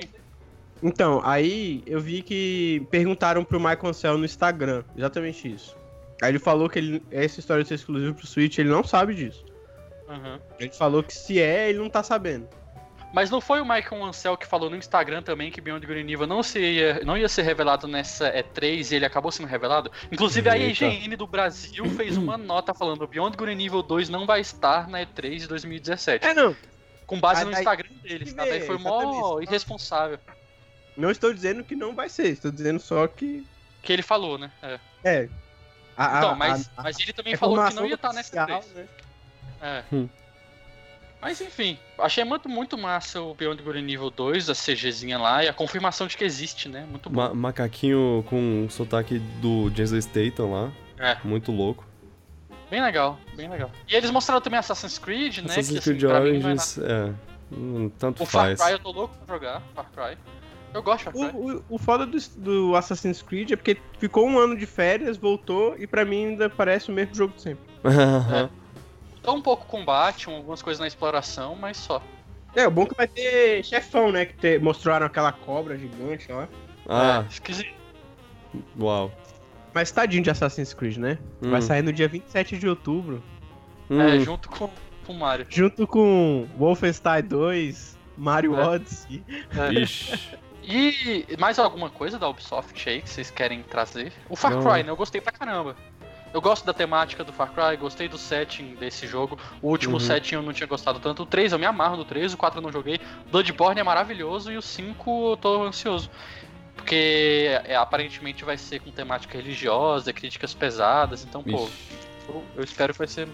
[0.82, 5.76] então, aí eu vi que perguntaram pro Michael Cell no Instagram, exatamente isso.
[6.22, 9.14] Aí ele falou que ele, essa história de ser exclusivo pro Switch, ele não sabe
[9.14, 9.46] disso.
[10.10, 10.40] Uhum.
[10.60, 12.48] Ele falou que se é, ele não tá sabendo.
[13.16, 16.28] Mas não foi o Michael Ansel que falou no Instagram também que Beyond and Evil
[16.28, 19.90] não, se ia, não ia ser revelado nessa E3 e ele acabou sendo revelado?
[20.12, 20.84] Inclusive a Eita.
[20.86, 25.00] IGN do Brasil fez uma nota falando Beyond and Evil 2 não vai estar na
[25.00, 26.28] E3 de 2017.
[26.28, 26.54] É, não.
[27.08, 28.44] Com base Ah, no Instagram deles, tá?
[28.44, 30.20] Daí foi mó irresponsável.
[30.98, 33.48] Não estou dizendo que não vai ser, estou dizendo só que.
[33.82, 34.52] Que ele falou, né?
[34.62, 34.80] É.
[35.06, 35.30] É.
[35.96, 38.44] A, Então, a- mas, a- mas ele também a falou que não ia estar nessa
[38.44, 38.76] oficial, E3.
[38.76, 38.88] né?
[39.62, 39.84] É.
[39.96, 40.10] Hum.
[41.26, 45.48] Mas enfim, achei muito, muito massa o Beyond Good Evil 2, a CGzinha lá, e
[45.48, 46.86] a confirmação de que existe, né?
[46.88, 47.20] Muito bom.
[47.20, 51.84] Ma- macaquinho com sotaque do Jason Statham lá, É, muito louco.
[52.70, 53.72] bem legal, bem legal.
[53.90, 55.46] E eles mostraram também Assassin's Creed, né?
[55.46, 57.14] Assassin's que, assim, Creed não é Origins, é,
[57.52, 58.22] hum, tanto.
[58.22, 58.62] O Far faz.
[58.62, 60.18] Cry eu tô louco pra jogar, Far Cry.
[60.76, 61.40] Eu gosto de Far Cry.
[61.42, 65.18] O, o, o foda do, do Assassin's Creed é porque ficou um ano de férias,
[65.18, 67.66] voltou e pra mim ainda parece o mesmo jogo de sempre.
[67.82, 67.90] Tô
[69.32, 72.02] um pouco combate, um- algumas coisas na exploração, mas só.
[72.56, 74.26] É, o bom é que vai ter chefão, né?
[74.26, 76.48] Que te- mostraram aquela cobra gigante lá.
[76.88, 77.74] ah, É, esquisito.
[78.80, 79.12] uau.
[79.74, 81.18] Mas tadinho de Assassin's Creed, né?
[81.42, 83.22] Hum, Vai sair no dia 27 de outubro.
[83.90, 84.70] hum, É, junto com,
[85.06, 85.46] com o Mario.
[85.50, 88.64] Junto com Wolfenstein 2, Mario É.
[88.66, 89.24] Odyssey.
[89.58, 89.74] É.
[89.84, 90.38] Ixi.
[90.68, 94.12] E mais alguma coisa da Ubisoft aí que vocês querem trazer?
[94.30, 94.62] O Far Não.
[94.64, 94.90] Cry, né?
[94.90, 95.76] Eu gostei pra caramba.
[96.36, 99.40] Eu gosto da temática do Far Cry, gostei do setting desse jogo.
[99.62, 100.00] O último Uhum.
[100.02, 101.24] setting eu não tinha gostado tanto.
[101.24, 103.00] O 3 eu me amarro do 3, o 4 eu não joguei.
[103.32, 106.10] Bloodborne é maravilhoso e o 5 eu tô ansioso.
[106.76, 111.72] Porque é, aparentemente vai ser com temática religiosa, críticas pesadas, então, pô, Ixi.
[112.28, 113.30] eu, eu espero que vai ser.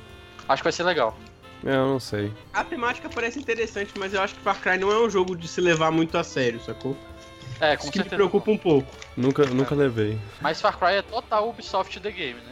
[0.48, 1.18] Acho que vai ser legal.
[1.66, 2.32] É, eu não sei.
[2.54, 5.48] A temática parece interessante, mas eu acho que Far Cry não é um jogo de
[5.48, 6.96] se levar muito a sério, sacou?
[7.60, 8.16] É, com Isso que me certeza.
[8.16, 8.88] preocupa um pouco.
[9.18, 10.20] Nunca, nunca levei.
[10.40, 12.51] Mas Far Cry é total Ubisoft The Game, né?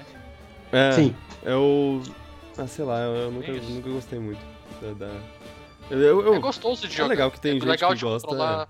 [0.72, 1.16] É, Sim.
[1.44, 2.02] eu...
[2.58, 3.70] Ah, sei lá, eu, eu nunca, É isso.
[3.72, 4.40] nunca gostei muito
[4.82, 4.94] da...
[4.94, 5.22] da-
[5.90, 7.08] Eu, eu, eu- É gostoso de é jogar.
[7.10, 8.70] legal que tem é gente legal que de gosta, controlar.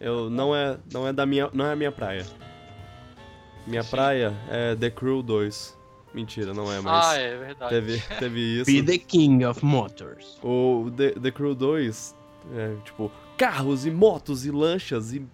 [0.00, 2.26] eu- não é, não é da minha, não é a minha praia.
[3.66, 3.90] Minha Sim.
[3.90, 5.78] praia é The Crew 2.
[6.12, 7.70] Mentira, não é, mas Ah, é verdade.
[7.70, 8.66] teve, teve isso.
[8.70, 10.38] Be the King of Motors.
[10.42, 12.16] O The, The Crew 2,
[12.56, 15.24] é, tipo, carros e motos e lanchas e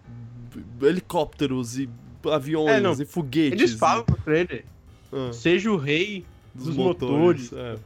[0.82, 1.88] helicópteros e
[2.30, 3.58] aviões É, e foguetes.
[3.58, 4.75] Eles falam no trailer, e,
[5.12, 7.50] ah, seja o rei dos, dos motores.
[7.50, 7.52] motores.
[7.52, 7.78] é.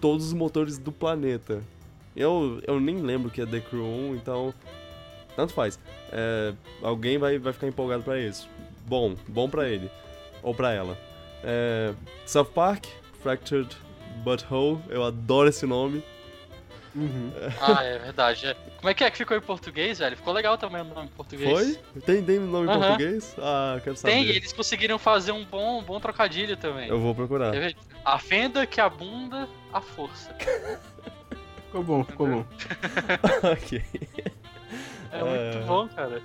[0.00, 1.62] todos os motores do planeta.
[2.16, 4.52] Eu, eu nem lembro que é The Crew 1, então.
[5.36, 5.78] Tanto faz.
[6.10, 8.48] É, alguém vai, vai ficar empolgado pra isso.
[8.86, 9.88] Bom, bom pra ele.
[10.42, 10.98] Ou pra ela.
[11.44, 11.94] É,
[12.26, 12.86] South Park,
[13.22, 13.76] Fractured
[14.24, 16.02] Butthole, eu adoro esse nome.
[16.98, 17.32] Uhum.
[17.60, 18.46] Ah, é verdade.
[18.46, 18.54] é.
[18.76, 20.16] Como é que é que ficou em português, velho?
[20.16, 21.50] Ficou legal também o nome em português.
[21.50, 22.00] Foi?
[22.02, 22.80] Tem, tem nome em Aham.
[22.80, 23.34] português?
[23.38, 24.12] Ah, quero saber.
[24.14, 26.88] Tem, e eles conseguiram fazer um bom, bom trocadilho também.
[26.88, 27.52] Eu vou procurar.
[27.52, 27.76] Ver?
[28.04, 30.34] A fenda que abunda a força.
[31.66, 32.44] Ficou bom, ficou bom.
[33.52, 33.82] ok.
[35.12, 35.22] É, É.
[35.52, 36.22] muito bom, cara.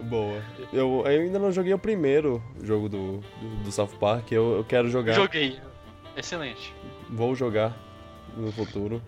[0.00, 0.42] Boa.
[0.70, 4.30] Eu, eu ainda não joguei o primeiro jogo do, do, do South Park.
[4.30, 5.14] Eu, eu quero jogar.
[5.14, 5.58] Joguei.
[6.14, 6.74] Excelente.
[7.08, 7.74] Vou jogar
[8.36, 9.02] no futuro.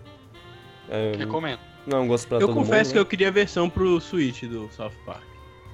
[0.90, 1.60] É, Recomendo.
[1.86, 2.92] não é um gosto pra Eu todo confesso mundo.
[2.94, 5.22] que eu queria a versão pro Switch do South Park.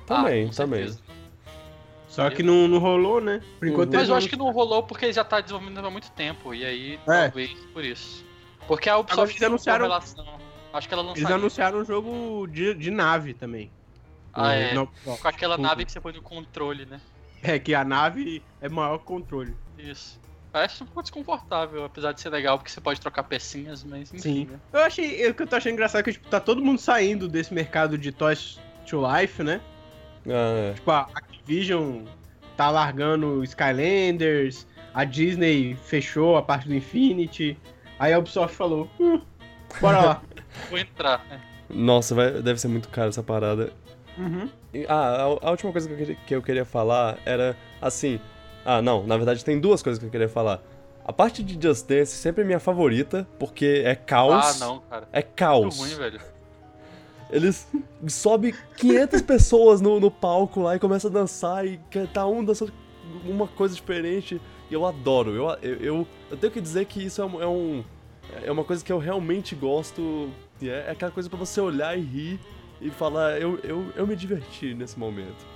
[0.06, 0.80] Também, Ah, também.
[0.88, 1.00] certeza.
[2.08, 3.42] Só que não, não rolou, né?
[3.58, 3.94] Por enquanto Uhum.
[3.94, 6.54] Mas eles eu acho que não rolou porque já tá desenvolvendo há muito tempo.
[6.54, 7.22] E aí, É.
[7.28, 8.24] talvez por isso.
[8.66, 10.26] Porque a Agora Ubisoft eles tem uma anunciaram- relação.
[10.72, 13.70] Acho que ela Eles anunciaram um jogo de, de nave também.
[14.32, 14.74] Ah, é.
[14.74, 15.16] Não, não.
[15.16, 17.00] com aquela nave que você põe no controle, né?
[17.42, 19.54] É que a nave é maior controle.
[19.78, 20.20] Isso.
[20.56, 24.18] Parece um pouco desconfortável, apesar de ser legal, porque você pode trocar pecinhas, mas enfim.
[24.22, 24.44] Sim.
[24.46, 24.58] Né?
[24.72, 25.28] Eu achei.
[25.28, 27.98] O que eu tô achando engraçado é que tipo, tá todo mundo saindo desse mercado
[27.98, 29.60] de Toys to Life, né?
[30.26, 32.06] Ah, Tipo, a Activision
[32.56, 37.58] tá largando Skylanders, a Disney fechou a parte do Infinity.
[37.98, 39.20] Aí a Ubisoft falou, hum,
[39.78, 40.22] bora lá.
[40.70, 41.22] Vou entrar.
[41.28, 41.38] né?
[41.68, 43.74] nossa, vai- deve ser muito caro essa parada.
[44.16, 44.48] Uhum.
[44.88, 48.18] Ah, a, a última coisa que eu, queria, que eu queria falar era assim.
[48.68, 50.60] Ah, não, na verdade tem duas coisas que eu queria falar.
[51.04, 54.58] A parte de Just Dance sempre é minha favorita, porque é Ah, caos.
[54.58, 55.06] não, cara.
[55.12, 55.78] É Muito caos.
[55.78, 56.20] ruim, velho.
[57.30, 57.66] Eles
[58.08, 61.78] sobem 500 pessoas no, no palco lá e começam a dançar e
[62.12, 62.72] tá um dançando
[63.24, 64.40] uma coisa diferente.
[64.68, 65.30] E eu adoro.
[65.32, 67.84] Eu, eu, eu, eu tenho que dizer que isso é um, é um-
[68.44, 70.28] é uma coisa que eu realmente gosto.
[70.60, 72.40] e É, é aquela coisa pra você olhar e rir
[72.80, 75.46] e falar, eu, eu, eu me diverti nesse momento.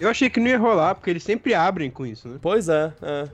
[0.00, 2.38] Eu achei que não ia rolar, porque eles sempre abrem com isso, né?
[2.40, 3.28] Pois é, é.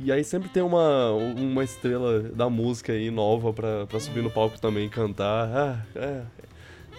[0.00, 4.30] E aí sempre tem uma, uma estrela da música aí nova pra, pra subir no
[4.30, 5.48] palco também e cantar.
[5.48, 6.22] Ah, é.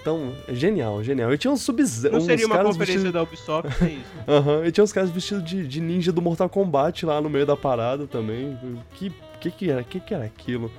[0.02, 1.34] Então, é genial, genial.
[1.34, 3.12] E tinha uns sub Não uns seria uma conferência vestidos...
[3.14, 4.06] da Ubisoft, é isso.
[4.26, 7.46] Aham, e tinha uns caras vestidos de, de ninja do Mortal Kombat lá no meio
[7.46, 8.58] da parada também.
[8.94, 9.84] Que que, que era?
[9.84, 10.72] Que que era aquilo?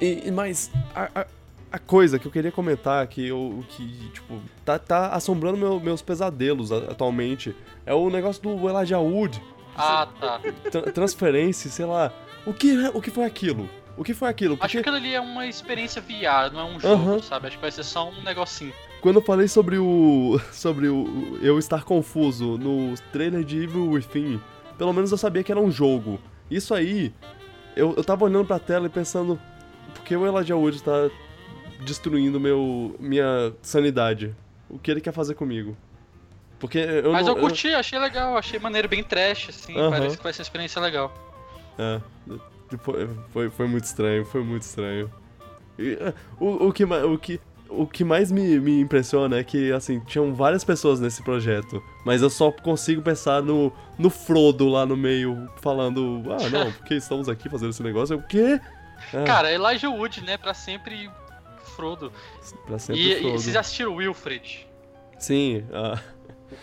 [0.00, 1.26] E, e- mas a, a,
[1.70, 6.00] a coisa que eu queria comentar que eu que tipo tá, tá assombrando meu- meus
[6.02, 7.54] pesadelos a- atualmente
[7.84, 9.42] é o negócio do Elijah Wood,
[9.76, 10.40] Ah, tá.
[10.70, 12.12] tra- transferência, sei lá.
[12.46, 13.68] O que é- o que foi aquilo?
[13.96, 14.54] O que foi aquilo?
[14.54, 17.18] Acho Porque que aquilo ali é uma experiência VR, não é um jogo, Aham.
[17.22, 17.48] sabe?
[17.48, 18.72] Acho que vai ser só um negocinho.
[19.00, 24.40] quando eu falei sobre o sobre o eu estar confuso no trailer de Evil Within,
[24.76, 26.18] pelo menos eu sabia que era um jogo.
[26.50, 27.12] Isso aí,
[27.76, 29.38] eu, eu tava olhando pra tela e pensando,
[29.94, 31.10] por que o Elijah Wood tá
[31.80, 34.34] destruindo meu minha sanidade?
[34.68, 35.76] O que ele quer fazer comigo?
[36.58, 39.78] Porque eu Mas não, eu curti, achei legal, achei maneiro, bem trash, assim.
[39.78, 39.90] Aham.
[39.90, 41.14] Parece que vai ser uma experiência legal.
[41.78, 42.00] É,
[42.80, 45.10] foi, foi, foi muito estranho, foi muito estranho.
[45.78, 49.72] E, é, o, o, que, o, que, o que mais me, me impressiona é que,
[49.72, 54.84] assim, tinham várias pessoas nesse projeto, mas eu só consigo pensar no, no Frodo lá
[54.84, 58.14] no meio, falando, ah, não, porque estamos aqui fazendo esse negócio?
[58.14, 58.60] Eu, o quê?
[59.14, 60.36] É, Cara, Elijah Wood, né?
[60.36, 61.08] Pra sempre
[61.78, 62.12] Frodo.
[62.66, 63.38] pra sempre E, e Frodo.
[63.38, 64.66] vocês já assistiram Wilfred?
[65.18, 65.98] Sim, ah,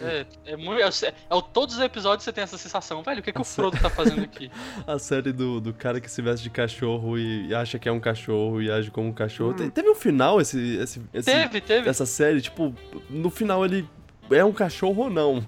[0.01, 0.81] É, é muito.
[0.81, 3.43] É, é, o- todos os episódios você tem essa sensação, velho, o que, que o.
[3.43, 4.51] Frodo tá fazendo aqui?
[4.85, 7.91] a série do, do cara que se veste de cachorro e, e acha que é
[7.91, 9.53] um cachorro e age como um cachorro.
[9.53, 11.87] Te- Teve um final esse, esse, esse teve, teve.
[11.89, 12.73] essa série, tipo,
[13.09, 13.87] no final ele
[14.31, 15.47] é um cachorro ou não?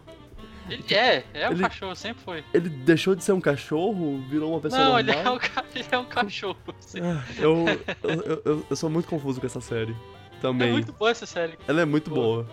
[0.69, 2.43] Ele- É, é um Ele- cachorro, sempre foi.
[2.53, 5.35] Ele deixou de ser um cachorro, virou uma pessoa Não, ele normal?
[5.35, 6.57] é, um, ele é um cachorro.
[6.79, 6.99] assim.
[7.01, 7.65] Ah, eu,
[8.03, 9.91] eu, eu, eu- sou muito confuso com essa série.
[10.37, 10.71] É Também.
[10.71, 11.57] muito boa essa série.
[11.67, 12.43] Ela é muito boa.
[12.43, 12.47] boa.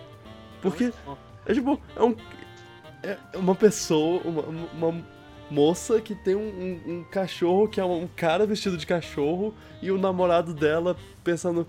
[0.62, 1.16] Porque bom.
[1.46, 2.16] é tipo, é um.
[3.02, 4.42] É uma pessoa, uma,
[4.90, 5.04] uma
[5.50, 9.90] moça que tem um, um- um cachorro que é um cara vestido de cachorro e
[9.90, 11.66] o namorado dela pensando.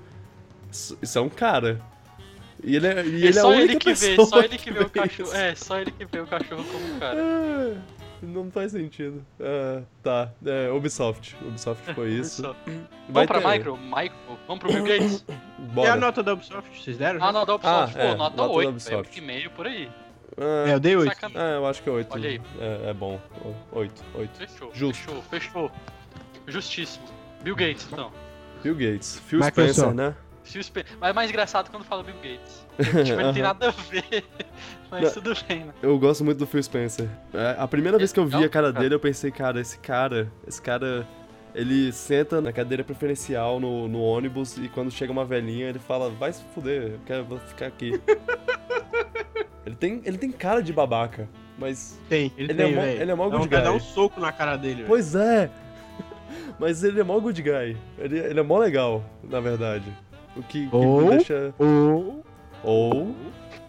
[0.71, 1.81] Isso é um cara.
[2.65, 4.57] E ele é, e É ele é a só única ele que vê, só ele
[4.57, 5.27] que vê o vê cachorro.
[5.29, 5.35] isso.
[5.37, 7.17] É, só ele que vê o cachorro como um cara.
[7.21, 7.77] Ah,
[8.23, 9.23] não faz sentido.
[9.39, 11.35] Ah, tá, é, Ubisoft.
[11.41, 12.41] Ubisoft foi isso.
[12.41, 12.55] Vai
[13.09, 13.77] Vamos pra ter- Micro?
[13.77, 14.11] Michael?
[14.47, 15.25] Vamos pro Bill Gates?
[15.57, 15.95] E a Bora.
[15.97, 17.23] nota da Ubisoft, vocês deram?
[17.23, 17.95] Ah, não, da Ubisoft.
[17.97, 19.21] Ah, Pô, é, nota nota da 8, Ubisoft.
[19.21, 19.43] velho.
[19.45, 19.89] 8,5 por aí.
[20.37, 21.13] Ah, É, eu dei 8.
[21.13, 21.41] Sacanagem.
[21.41, 22.13] ah, eu acho que é 8.
[22.13, 22.41] Olha aí.
[22.59, 23.19] É, é bom.
[23.71, 24.37] 8, 8.
[24.37, 25.03] Fechou, Justo.
[25.03, 25.71] fechou, fechou.
[26.47, 27.05] Justíssimo.
[27.43, 28.11] Bill Gates, então.
[28.63, 29.19] Bill Gates.
[29.27, 29.73] Phil Microsoft.
[29.75, 30.15] Spencer, né?
[30.45, 32.65] Phil Spen- Mas é mais engraçado quando fala Bill Gates.
[32.77, 34.23] Tipo, ele não tem nada a ver.
[34.89, 35.11] Mas Não.
[35.21, 35.73] tudo bem, né?
[35.81, 37.09] Eu gosto muito do Phil Spencer.
[37.33, 40.31] É, a primeira vez que eu vi a cara dele, eu pensei, cara, esse cara,
[40.47, 41.05] esse cara,
[41.53, 46.09] ele senta na cadeira preferencial no, no ônibus e quando chega uma velhinha, ele fala,
[46.09, 47.99] vai se fuder, eu quero vou ficar aqui.
[49.65, 51.27] ele, tem, ele tem cara de babaca,
[51.57, 51.99] mas.
[52.07, 53.01] Tem, ele, Ele é tem, mó- velho.
[53.01, 53.69] ele é mó Dá good guy.
[53.69, 54.83] um soco na cara dele.
[54.87, 55.49] Pois é!
[56.59, 57.75] Mas ele é mó good guy.
[57.97, 59.85] Ele, ele é mó legal, na verdade.
[60.35, 61.53] O que, que Ou- deixa.
[61.57, 62.23] Ou
[62.63, 63.15] Ou.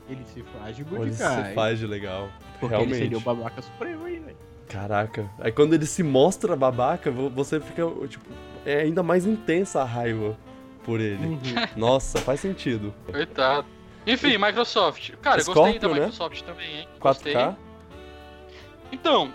[0.09, 2.29] ele se faz de good ele se faz de legal.
[2.61, 2.95] Porque realmente.
[2.95, 4.37] ele seria o babaca supremo aí, velho.
[4.69, 5.31] Caraca.
[5.39, 8.25] Aí quando ele se mostra babaca, vo- você fica, tipo,
[8.64, 10.37] é ainda mais intensa a raiva
[10.85, 11.25] por ele.
[11.27, 11.41] Uhum.
[11.77, 12.93] Nossa, faz sentido.
[13.11, 13.67] Coitado.
[14.07, 15.11] Enfim, Microsoft.
[15.21, 15.95] Cara, eu gostei da Scorpio, né?
[16.07, 16.89] Microsoft também, hein?
[17.01, 17.35] Gostei.
[17.35, 17.57] 4K?
[18.93, 19.33] Então,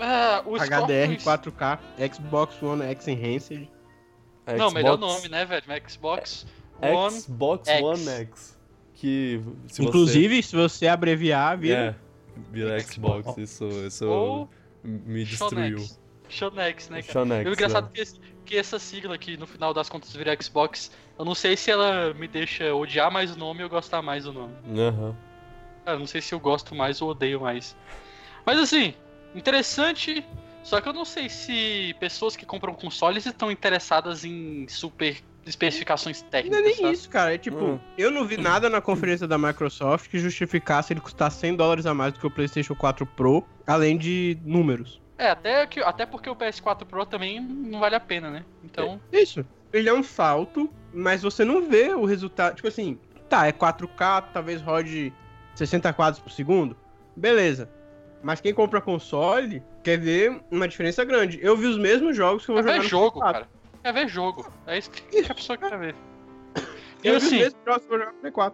[0.00, 1.52] ah, o HDR Scorpio...
[1.52, 1.78] 4K,
[2.14, 3.68] Xbox One X Enhanced.
[4.58, 5.64] Não, melhor Xbox- nome, né, velho?
[5.88, 6.46] Xbox
[6.82, 7.20] One.
[7.20, 7.82] Xbox X.
[7.82, 8.58] One X.
[8.94, 11.98] Que se Inclusive, se você abreviar, vira
[12.32, 12.40] você...
[12.40, 13.36] É, vira Xbox.
[13.38, 14.48] Isso, isso Ou
[14.82, 15.78] me destruiu.
[15.78, 16.00] Shonex.
[16.28, 17.12] Shonex, né, cara?
[17.12, 17.88] Shonex, E o engraçado é.
[17.88, 21.34] é que, esse- que essa sigla aqui, no final das contas, vira Xbox, eu não
[21.34, 24.54] sei se ela me deixa odiar mais o nome ou gostar mais do nome.
[24.78, 25.14] Aham.
[25.84, 27.76] Cara, não sei se eu gosto mais ou odeio mais.
[28.46, 28.94] Mas assim,
[29.34, 30.24] interessante.
[30.62, 36.20] Só que eu não sei se pessoas que compram consoles estão interessadas em super especificações
[36.22, 36.62] Não é técnicas.
[36.64, 36.92] nem sabe?
[36.92, 37.34] isso, cara.
[37.34, 37.80] É tipo, Hum.
[37.98, 41.94] eu não vi nada na conferência da Microsoft que justificasse ele custar 100 dólares a
[41.94, 45.00] mais do que o PlayStation 4 Pro, além de números.
[45.16, 48.44] É, até, que, até porque o PS4 Pro também não vale a pena, né?
[48.64, 49.00] Então.
[49.12, 49.44] Isso.
[49.72, 52.54] Ele é um salto, mas você não vê o resultado.
[52.56, 55.12] Tipo assim, tá, é 4K, talvez rode
[55.54, 56.76] 60 quadros por segundo.
[57.16, 57.68] Beleza.
[58.22, 61.38] Mas quem compra console quer ver uma diferença grande.
[61.42, 63.32] Eu vi os mesmos jogos que eu É vou jogar ver no jogo, PS4.
[63.32, 63.48] cara.
[63.84, 64.50] É ver jogo.
[64.66, 65.94] É isso que a pessoa quer ver.
[67.02, 68.52] E Eu assim, PS4.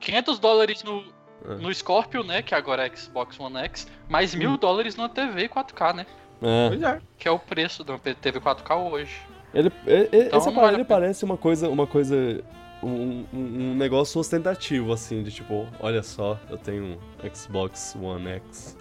[0.00, 1.04] 500 dólares no,
[1.48, 1.54] É.
[1.56, 2.42] no Scorpio, né?
[2.42, 4.38] Que agora é Xbox One X, mais Hum.
[4.38, 6.06] mil dólares numa TV 4K, né?
[6.42, 6.74] É.
[6.96, 7.00] É.
[7.18, 9.14] Que é o preço da TV 4K hoje.
[9.54, 12.42] Ele, e- e- Então esse aparelho vale parece uma coisa, uma coisa,
[12.82, 16.84] um, um- um negócio ostentativo, assim, de tipo, olha só, eu tenho
[17.22, 18.76] um Xbox One X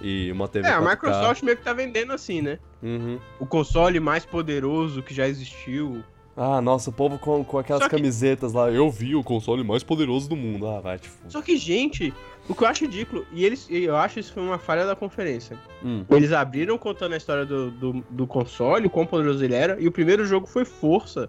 [0.00, 0.90] e uma TV É, a 4K.
[0.90, 2.58] Microsoft meio que tá vendendo assim, né?
[2.82, 3.18] Uhum.
[3.40, 6.02] O console mais poderoso que já existiu.
[6.36, 9.82] Ah, nossa, o povo com, com aquelas que- camisetas lá, eu vi o console mais
[9.82, 10.68] poderoso do mundo.
[10.68, 11.16] Ah, vai, tipo.
[11.28, 12.14] Só que, gente,
[12.48, 15.58] o que eu acho ridículo, e eles, eu acho isso foi uma falha da conferência.
[15.84, 16.04] Hum.
[16.08, 19.88] Eles abriram contando a história do, do, do console, o quão poderoso ele era, e
[19.88, 21.28] o primeiro jogo foi Força.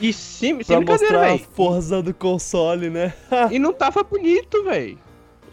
[0.00, 3.12] E sim, Pra sem brincadeira, mostrar a força do console, né?
[3.52, 4.98] E não tava bonito, velho.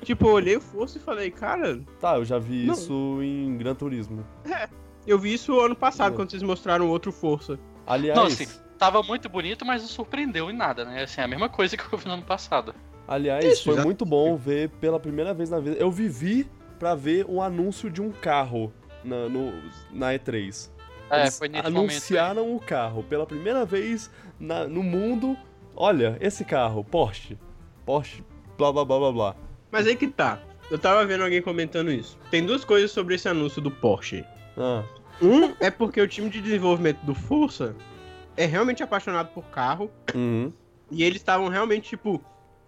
[0.03, 2.73] Tipo, eu olhei o Força e falei, cara, Tá, eu já vi Não.
[2.73, 4.25] isso em Gran Turismo.
[5.05, 6.17] eu vi isso ano passado, Não.
[6.17, 7.59] quando vocês mostraram outro Força.
[7.85, 11.03] Aliás, Não, assim, tava muito bonito, mas não surpreendeu em nada, né?
[11.03, 12.73] Assim, é a mesma coisa que eu vi no ano passado.
[13.07, 13.87] aliás Isso, foi exato.
[13.87, 15.75] muito bom ver pela primeira vez na vida.
[15.77, 18.71] Eu vivi pra ver um anúncio de um carro
[19.03, 19.51] na, no,
[19.91, 20.69] na E3.
[21.09, 21.77] É, Eles foi nesse momento.
[21.91, 25.37] anunciaram o carro pela primeira vez na- no mundo.
[25.75, 27.37] Olha, esse carro, Porsche.
[27.85, 28.21] Porsche,
[28.57, 29.35] blá blá blá blá blá.
[29.71, 30.39] Mas aí que tá.
[30.69, 32.17] Eu tava vendo alguém comentando isso.
[32.29, 34.25] Tem duas coisas sobre esse anúncio do Porsche.
[34.57, 34.83] Ah,
[35.21, 37.75] Um é porque o time de desenvolvimento do Força
[38.35, 39.89] é realmente apaixonado por carro.
[40.13, 40.51] uhum,
[40.91, 42.21] E eles estavam realmente, tipo,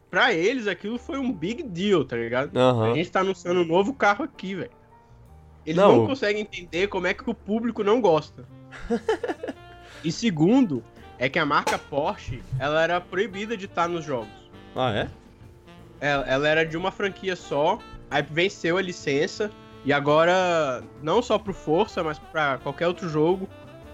[0.10, 2.58] pra eles aquilo foi um big deal, tá ligado?
[2.58, 2.95] A aham.
[2.95, 4.72] gente tá anunciando um novo carro aqui, velho.
[5.66, 5.97] Eles Não.
[5.97, 6.08] não.
[6.08, 8.45] conseguem entender como é que o público não gosta.
[10.04, 10.84] e segundo,
[11.18, 14.30] é que a marca Porsche, ela era proibida de estar nos jogos.
[14.76, 15.10] Ah, é?
[16.00, 17.78] Ela, ela era de uma franquia só,
[18.10, 19.50] aí venceu a licença,
[19.86, 23.47] e agora, não só pro Força, mas pra qualquer outro jogo,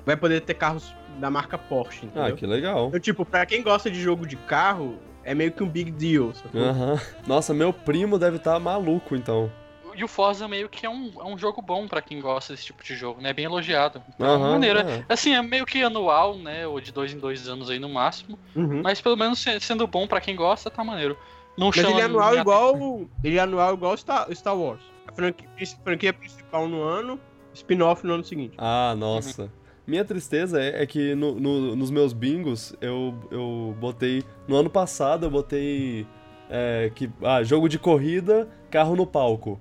[0.06, 2.36] vai poder ter carros da marca Porsche, Ah, entendeu?
[2.36, 2.88] que legal.
[2.88, 6.34] Então, tipo, pra quem gosta de jogo de carro, é meio que um big deal,
[6.34, 6.62] sacou?
[6.62, 7.00] Aham.
[7.26, 9.52] Nossa, meu primo deve estar maluco, então.
[9.98, 12.66] E o Forza meio que é um, é um jogo bom pra quem gosta desse
[12.66, 13.32] tipo de jogo, né?
[13.32, 14.04] Bem elogiado.
[14.14, 14.80] Então, Aham, maneiro.
[14.80, 15.06] é.
[15.08, 16.68] Assim, é meio que anual, né?
[16.68, 18.38] Ou de dois em dois anos aí no máximo.
[18.54, 18.82] Uhum.
[18.84, 21.18] Mas pelo menos se- sendo bom pra quem gosta, tá maneiro.
[21.58, 23.02] Não Mas chama ele é anual minha igual.
[23.24, 24.82] Ele é anual igual Star, Star Wars.
[25.08, 25.48] A franquia,
[25.84, 27.20] franquia principal no ano,
[27.54, 28.54] spin-off no ano seguinte.
[28.58, 29.50] Ah, nossa.
[29.88, 34.24] Minha tristeza é, é que no- no- nos meus bingos eu, eu botei.
[34.48, 36.06] No ano passado eu botei.
[36.50, 39.60] é, que, ah, jogo de corrida, carro no palco.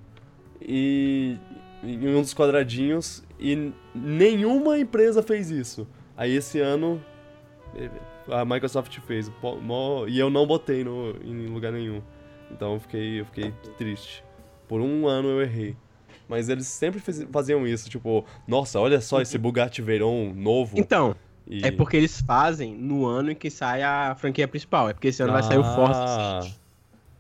[0.61, 1.37] E.
[1.83, 3.23] Em um dos quadradinhos.
[3.39, 5.87] E nenhuma empresa fez isso.
[6.17, 7.03] Aí esse ano.
[8.31, 9.31] A Microsoft fez.
[9.63, 12.01] mó- E eu não botei no, em lugar nenhum.
[12.51, 14.25] Então eu fiquei, eu fiquei triste.
[14.69, 15.77] Por um ano eu errei.
[16.29, 20.79] Mas eles sempre fez- faziam isso, tipo, nossa, olha só esse Bugatti Veyron novo.
[20.79, 21.15] Então,
[21.47, 24.89] E- é porque eles fazem no ano em que sai a franquia principal.
[24.89, 26.03] É porque esse ano vai sair o Forza.
[26.03, 26.61] Ah, 7.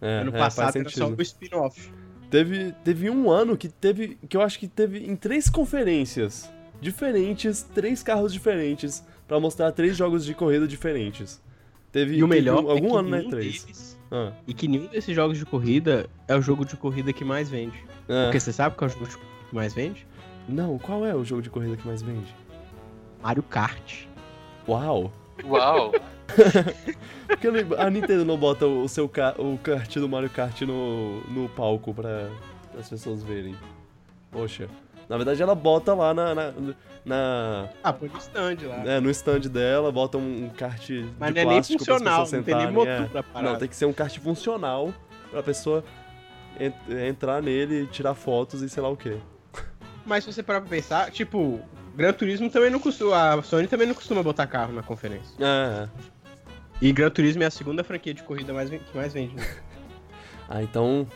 [0.01, 1.93] É, ano é, passado era só o spin-off.
[2.31, 4.19] Teve, teve um ano que teve.
[4.29, 6.51] que eu acho que teve em três conferências
[6.81, 11.43] diferentes, três carros diferentes, pra mostrar três jogos de corrida diferentes.
[11.93, 13.31] Teve, E o melhor é algum que ano E3.
[13.31, 17.25] deles- Ah, E que nenhum desses jogos de corrida é o jogo de corrida que
[17.25, 17.83] mais vende.
[18.09, 18.25] é.
[18.25, 19.09] Porque você sabe qual é o jogo
[19.49, 20.07] que mais vende?
[20.49, 22.35] Não, qual é o jogo de corrida que mais vende?
[23.23, 24.05] Mario Kart.
[24.69, 25.11] Uau!
[25.45, 25.93] Uau!
[27.27, 30.61] Por que ele- a Nintendo não bota o seu ca- o kart do Mario Kart
[30.63, 32.29] no, no palco pra
[32.79, 33.55] as pessoas verem?
[34.31, 34.69] Poxa.
[35.09, 36.53] Na verdade, ela bota lá na, na,
[37.05, 38.77] na- Ah, põe no stand lá.
[38.91, 42.27] é, no stand dela, bota um, um kart de Mas não é nem funcional, não
[42.27, 43.05] tem nem sentarem, motor é.
[43.07, 43.51] pra parar.
[43.53, 44.93] Não, tem que ser um kart funcional
[45.31, 45.85] pra pessoa
[46.59, 46.73] en-
[47.09, 49.19] entrar nele, tirar fotos e sei lá o quê.
[50.07, 51.61] Mas se você parar pra pensar, tipo,
[51.95, 53.35] Gran Turismo também não costuma.
[53.35, 55.35] A Sony também não costuma botar carro na conferência.
[55.41, 55.89] É.
[56.83, 59.35] E Gran Turismo é a segunda franquia de corrida mais, que mais vende.
[59.37, 59.43] né?
[60.47, 61.07] Ah, então.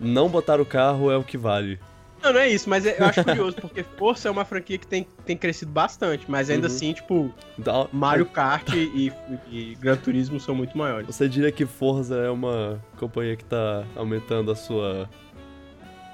[0.00, 1.78] não botar o carro é o que vale.
[2.22, 5.06] Não, não é isso, mas eu acho curioso, porque Força é uma franquia que tem,
[5.24, 6.74] tem crescido bastante, mas ainda Uhum.
[6.74, 9.12] assim, tipo, Dá- Mario Kart e,
[9.50, 11.06] e Gran Turismo são muito maiores.
[11.06, 15.08] Você diria que Forza é uma companhia que tá aumentando a sua.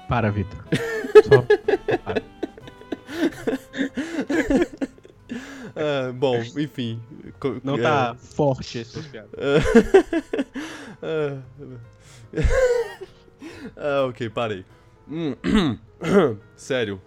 [0.07, 0.59] Para, Vitor.
[1.27, 1.41] Só
[2.03, 2.21] para.
[5.75, 7.01] Ah, bom, enfim.
[7.63, 9.31] Não é, tá forte esse piadas.
[11.01, 11.41] ah,
[13.75, 14.63] ah, ok, parei.
[15.09, 15.35] Hum,
[16.55, 17.01] sério.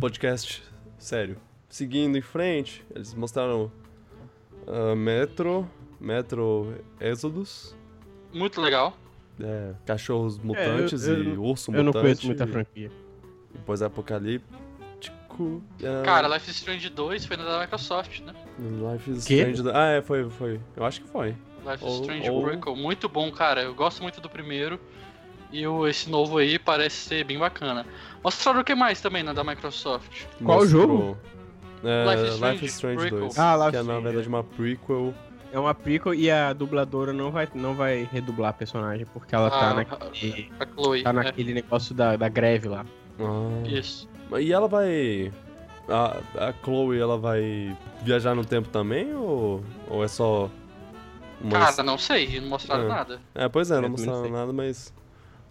[0.00, 0.62] Podcast,
[0.98, 1.36] sério.
[1.68, 3.70] Seguindo em frente, eles mostraram
[4.66, 5.68] ah, Metro,
[6.00, 7.76] Metro Exodus,
[8.32, 8.96] Muito legal.
[9.40, 12.02] é, cachorros mutantes eu- e urso Eu não mutante.
[12.02, 12.90] conheço muita franquia.
[13.52, 15.62] Depois apocalíptico.
[15.82, 18.32] ah, Cara, Life is Strange 2 foi da Microsoft, né?
[18.92, 19.34] Life is Quê?
[19.36, 19.62] Strange.
[19.62, 20.60] do- Ah, é, foi, foi.
[20.76, 21.28] Eu acho que foi.
[21.66, 22.76] Life is Ou- Strange ou- Prequel.
[22.76, 23.62] Muito bom, cara.
[23.62, 24.80] Eu gosto muito do primeiro.
[25.50, 27.86] E o, esse novo aí parece ser bem bacana.
[28.22, 30.24] Mostraram o que mais também na da Microsoft?
[30.44, 31.18] Qual Mostrou, jogo?
[31.84, 33.20] É, Life is Life Strange, is Strange prequel.
[33.20, 33.38] 2.
[33.38, 35.14] Ah, Life que é is na Strange, verdade uma prequel.
[35.50, 39.48] É uma prequel e a dubladora não vai, não vai redublar a personagem, porque ela
[39.48, 41.02] tá Ah, naquele, A Chloe.
[41.02, 42.84] tá é, naquele negócio da, da greve lá.
[43.18, 43.66] Ah.
[43.66, 44.08] isso.
[44.38, 45.32] E ela vai.
[45.88, 49.14] A, a Chloe, ela vai viajar no tempo também?
[49.14, 50.50] Ou, ou é só.
[51.40, 51.52] Uma...
[51.52, 52.88] Cara, não sei, não mostraram É.
[52.88, 53.20] nada.
[53.34, 54.92] É, pois é, não mostraram nada, mas.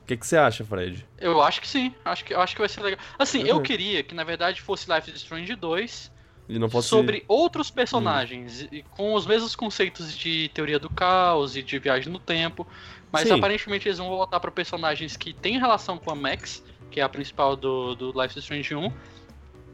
[0.08, 1.06] O que, que você acha, Fred?
[1.18, 2.98] Eu acho que sim, acho que, eu acho que vai ser legal.
[3.20, 3.62] Assim, eu Uhum.
[3.62, 6.10] queria que na verdade fosse Life is Strange 2
[6.48, 6.88] E não fosse.
[6.88, 12.10] sobre outros personagens, e com os mesmos conceitos de teoria do caos e de viagem
[12.10, 12.66] no tempo,
[13.12, 13.34] mas Sim.
[13.34, 17.10] aparentemente eles vão voltar para personagens que têm relação com a Max, que é a
[17.10, 18.90] principal do, do Life is Strange 1.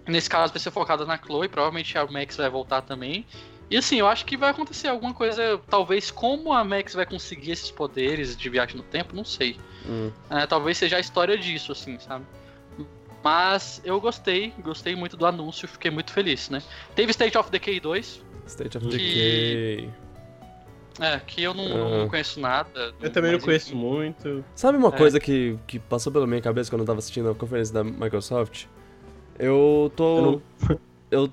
[0.08, 3.24] Nesse caso vai ser focada na Chloe, provavelmente a Max vai voltar também.
[3.70, 7.52] E assim, eu acho que vai acontecer alguma coisa, talvez como a Max vai conseguir
[7.52, 9.58] esses poderes de viagem no tempo, não sei.
[9.88, 10.12] Hum.
[10.30, 12.26] É, talvez seja a história disso, assim, sabe?
[13.24, 16.62] Mas eu gostei, gostei muito do anúncio, fiquei muito feliz, né?
[16.94, 19.90] Teve State of Decay 2, State of Que- Decay.
[21.00, 22.94] é, que eu não, não conheço nada.
[23.02, 23.78] Eu também não conheço enfim.
[23.78, 24.44] muito.
[24.54, 24.92] Sabe uma É.
[24.98, 28.66] coisa que, que passou pela minha cabeça quando eu tava assistindo a conferência da Microsoft?
[29.40, 30.20] Eu tô.
[30.20, 30.42] Eu
[31.12, 31.32] Eu,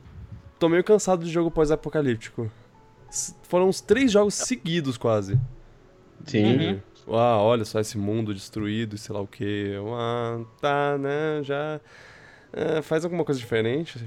[0.58, 2.50] tô meio cansado de jogo pós-apocalíptico.
[3.42, 5.40] Foram uns três jogos seguidos, quase.
[6.26, 6.44] Sim.
[6.56, 6.80] Uhum.
[7.12, 9.74] Ah, olha só esse mundo destruído e sei lá o que.
[9.96, 11.42] Ah, tá, né?
[11.42, 11.80] Já.
[12.52, 13.98] é, faz alguma coisa diferente?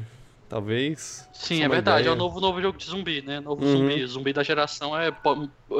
[0.50, 1.28] Talvez.
[1.34, 2.14] Sim, é uma verdade, é ideia.
[2.14, 3.40] o novo, novo jogo de zumbi, né?
[3.40, 3.72] Novo Uhum.
[3.78, 4.06] zumbi.
[4.06, 5.12] Zumbi da geração é,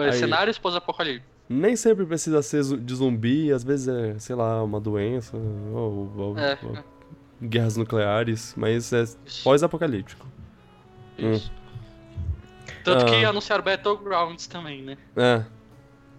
[0.02, 1.26] é cenários pós-apocalipse.
[1.48, 6.38] Nem sempre precisa ser de zumbi, às vezes é, sei lá, uma doença, ou, ou-
[6.40, 6.78] É, ou
[7.48, 9.44] guerras nucleares, mas é Isso.
[9.44, 10.26] pós-apocalíptico.
[11.18, 11.52] Isso.
[12.84, 13.30] Tanto que Ah.
[13.30, 14.98] anunciaram Battlegrounds também, né?
[15.16, 15.44] É,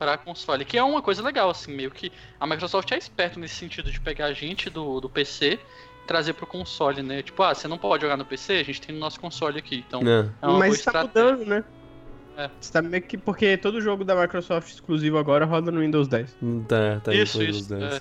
[0.05, 3.55] Pra console, que é uma coisa legal, assim, meio que a Microsoft é esperta nesse
[3.55, 5.59] sentido de pegar a gente do, do PC
[6.03, 7.23] e trazer pro console, né?
[7.23, 9.83] Tipo, ah, você não pode jogar no PC, a gente tem no nosso console aqui,
[9.89, 10.29] então é.
[10.43, 11.65] é uma Mas boa está mudando, né?
[12.37, 12.51] É.
[12.61, 16.37] Está meio que porque todo jogo da Microsoft exclusivo agora roda no Windows 10.
[16.69, 17.61] Tá, tá Isso, isso.
[17.61, 17.83] os 10.
[17.83, 18.01] é.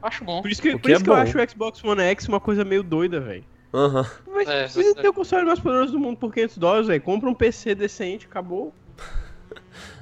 [0.00, 0.40] Acho bom.
[0.40, 2.64] Por isso que, por é isso que eu acho o Xbox One X uma coisa
[2.64, 3.44] meio doida, velho.
[3.74, 4.06] Aham.
[4.26, 5.02] Mas É, precisa é.
[5.02, 7.02] ter o console mais poderoso do mundo por 500 dólares, velho.
[7.02, 8.72] Compra um PC decente, acabou.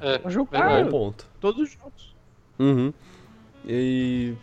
[0.00, 1.26] É, Pra jogar Bom ponto.
[1.40, 2.14] todos os jogos.
[2.58, 2.92] Uhum.
[3.66, 4.34] E.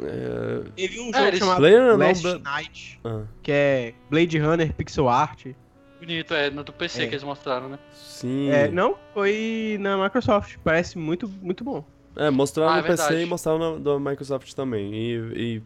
[0.00, 0.62] É...
[0.76, 4.72] Teve um É, jogo eles- chamado Player Last não, Night, Ah, que é Blade Runner
[4.74, 5.46] Pixel Art.
[6.00, 7.06] bonito, é, no do PC É.
[7.06, 7.78] que eles mostraram, né?
[7.94, 8.48] sim.
[8.50, 10.56] É, não, foi na Microsoft.
[10.64, 11.84] Parece muito, muito bom.
[12.16, 13.22] É, mostraram Ah, no é PC verdade.
[13.22, 14.92] e mostraram na, da Microsoft também.
[14.92, 15.62] E, e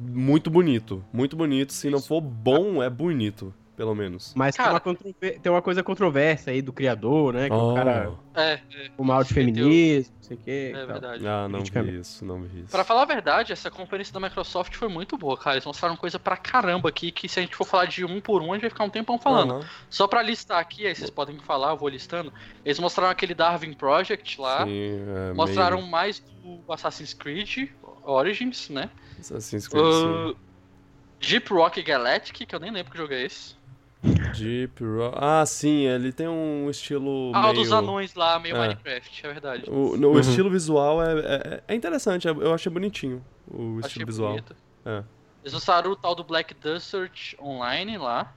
[0.00, 1.04] muito bonito.
[1.12, 1.72] Muito bonito.
[1.72, 2.06] Se não Isso.
[2.08, 4.32] for bom, é bonito, pelo menos.
[4.34, 7.48] Mas tem, Cara- uma controver- tem uma coisa controversa aí do criador, né?
[7.48, 7.74] Que o Oh.
[7.74, 8.60] cara É, é,
[8.96, 10.72] o mal de feminismo, não sei o que.
[10.74, 11.26] é verdade.
[11.26, 12.70] Ah, não vi isso, não vi isso.
[12.70, 15.56] Pra falar a verdade, essa conferência da Microsoft foi muito boa, cara.
[15.56, 18.42] Eles mostraram coisa pra caramba aqui, que se a gente for falar de um por
[18.42, 19.64] um, a gente vai ficar um tempão falando.
[19.90, 22.32] Só pra listar aqui, aí vocês podem falar, eu vou listando.
[22.64, 24.64] Eles mostraram aquele Darwin Project lá.
[24.64, 25.00] sim,
[25.30, 27.68] é mostraram meio mais do Assassin's Creed
[28.04, 28.88] Origins, né?
[29.18, 30.30] Assassin's Creed, sim.
[30.30, 30.36] Uh,
[31.18, 33.56] Deep Rock Galactic, que eu nem lembro que jogo é esse.
[34.02, 35.16] Deep Rock.
[35.20, 37.32] Ah, sim, ele tem um estilo.
[37.34, 37.54] Ah, o meio...
[37.54, 38.60] dos anões lá, meio É.
[38.60, 39.64] Minecraft, é verdade.
[39.70, 40.20] O, no- o Uhum.
[40.20, 44.30] estilo visual é, é, é interessante, eu achei bonitinho o Achei estilo visual.
[44.30, 44.54] bonito.
[44.84, 45.02] É.
[45.42, 48.32] Eles mostraram o tal do Black Desert Online lá.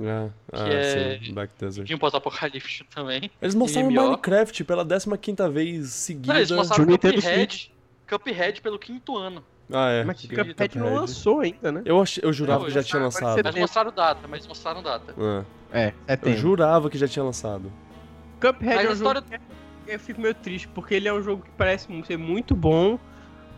[0.00, 1.86] É, ah, é- sim, Black Desert.
[1.86, 3.30] Tinha um pós-apocalíptico também.
[3.42, 4.02] Eles mostraram MMO.
[4.02, 6.32] Minecraft pela 15 vez seguida.
[6.32, 7.72] Não, eles mostraram Cuphead.
[8.08, 9.44] Cuphead pelo quinto ano.
[9.72, 10.04] Ah, é.
[10.04, 11.82] Mas que- Cuphead não lançou ainda, né?
[11.84, 12.18] Eu, ach...
[12.22, 13.38] eu jurava Não, que já tinha lançado.
[13.38, 15.14] Eles mostraram data, mas mostraram data.
[15.18, 16.38] Ah, É, eu setembro.
[16.38, 17.72] jurava que já tinha lançado.
[18.40, 19.42] Cuphead Mas é a um história- jogo
[19.86, 22.98] que eu fico meio triste, porque ele é um jogo que parece ser muito bom,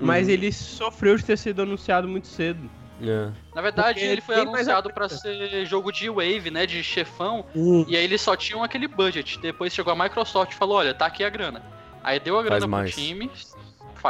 [0.00, 0.32] mas Uhum.
[0.34, 2.70] ele sofreu de ter sido anunciado muito cedo.
[3.02, 3.30] É.
[3.54, 6.64] Na verdade, Porque ele foi tem mais anunciado a- pra ser jogo de wave, né,
[6.64, 7.44] de chefão,
[7.88, 9.38] e aí eles só tinham aquele budget.
[9.40, 11.60] Depois chegou a Microsoft e falou, olha, tá aqui a grana.
[12.04, 12.94] Aí deu a grana pro mais.
[12.94, 13.30] time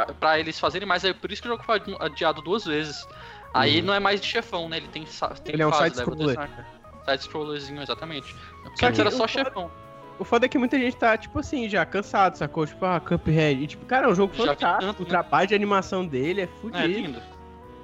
[0.03, 3.07] pra eles fazerem mais, aí por isso que o jogo foi adiado duas vezes.
[3.53, 3.85] Aí Uhum.
[3.85, 6.35] não é mais de chefão, né, ele tem, tem Ele é um né, side-scroller.
[6.35, 6.65] você-
[7.05, 8.35] Side-scrollerzinho, exatamente.
[8.63, 9.71] Porque Só antes que era o só chefão.
[10.17, 12.65] O foda é que muita gente tá, tipo assim, já cansado, sacou?
[12.65, 13.61] Tipo, ah, Cuphead.
[13.63, 14.81] E, tipo, cara, é um jogo Já fantástico.
[14.81, 15.09] tanto, o né?
[15.09, 16.77] trabalho de animação dele é fudido.
[16.83, 17.21] É lindo.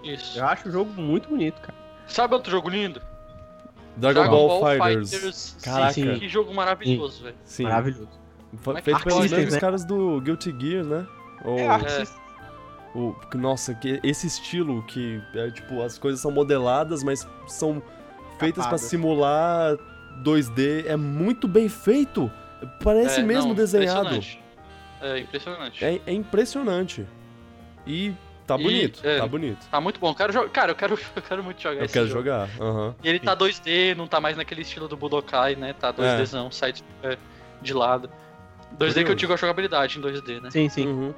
[0.04, 0.40] Isso.
[0.40, 1.78] Eu acho o jogo muito bonito, cara.
[2.08, 3.02] Sabe outro jogo lindo?
[3.98, 5.58] Dragon, Ball, Fighters.
[5.62, 5.94] Caraca.
[5.94, 6.20] Sim, sim.
[6.20, 7.36] Que jogo maravilhoso, velho.
[7.44, 7.64] Sim.
[7.64, 8.10] Maravilhoso.
[8.66, 9.60] Mas feito pelos mesmos né?
[9.60, 11.06] caras do Guilty Gear, né?
[11.44, 12.22] Ou, É, Arc System.
[12.96, 17.82] o, nossa, que esse estilo que é tipo, as coisas são modeladas, mas são
[18.38, 18.82] feitas pra Capadas.
[18.82, 19.78] simular
[20.24, 22.30] 2D, é muito bem feito.
[22.84, 24.08] Parece É, mesmo não, desenhado.
[24.16, 24.42] Impressionante.
[25.02, 25.86] É impressionante.
[25.86, 27.08] É, é impressionante.
[27.88, 28.14] E
[28.46, 29.66] tá E, bonito, é, tá bonito.
[29.72, 30.14] Tá muito bom.
[30.14, 32.20] Quero Cara, eu quero, eu quero muito jogar Eu esse quero jogo.
[32.20, 32.48] jogar.
[32.60, 32.96] aham.
[33.04, 35.74] E ele tá 2D, não tá mais naquele estilo do Budokai, né?
[35.74, 37.18] Tá 2Dzão, side é,
[37.62, 38.12] de lado.
[38.80, 40.50] 2D que eu digo a jogabilidade em 2D, né?
[40.50, 40.88] Sim, sim.
[40.88, 41.14] Uhum.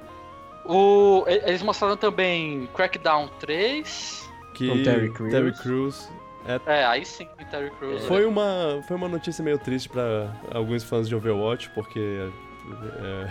[0.66, 4.30] O, eles mostraram também Crackdown 3.
[4.54, 5.32] Que Com Terry Crews.
[5.32, 6.10] Terry Crews
[6.66, 8.06] É, aí sim, Terry Crews.
[8.06, 8.28] Foi né?
[8.28, 12.30] uma, foi uma notícia meio triste pra alguns fãs de Overwatch, porque
[13.01, 13.30] é,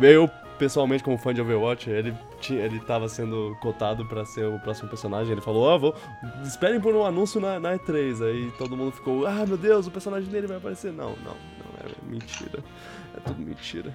[0.00, 0.28] eu,
[0.58, 4.88] pessoalmente, como fã de Overwatch, ele, tinha, ele tava sendo cotado pra ser o próximo
[4.88, 5.32] personagem.
[5.32, 5.94] Ele falou, ó, vou,
[6.42, 8.24] esperem por um anúncio na, na E3.
[8.24, 10.92] Aí todo mundo ficou, ah, meu Deus, o personagem dele vai aparecer.
[10.92, 12.62] Não, não, não, é mentira.
[13.16, 13.94] É tudo mentira.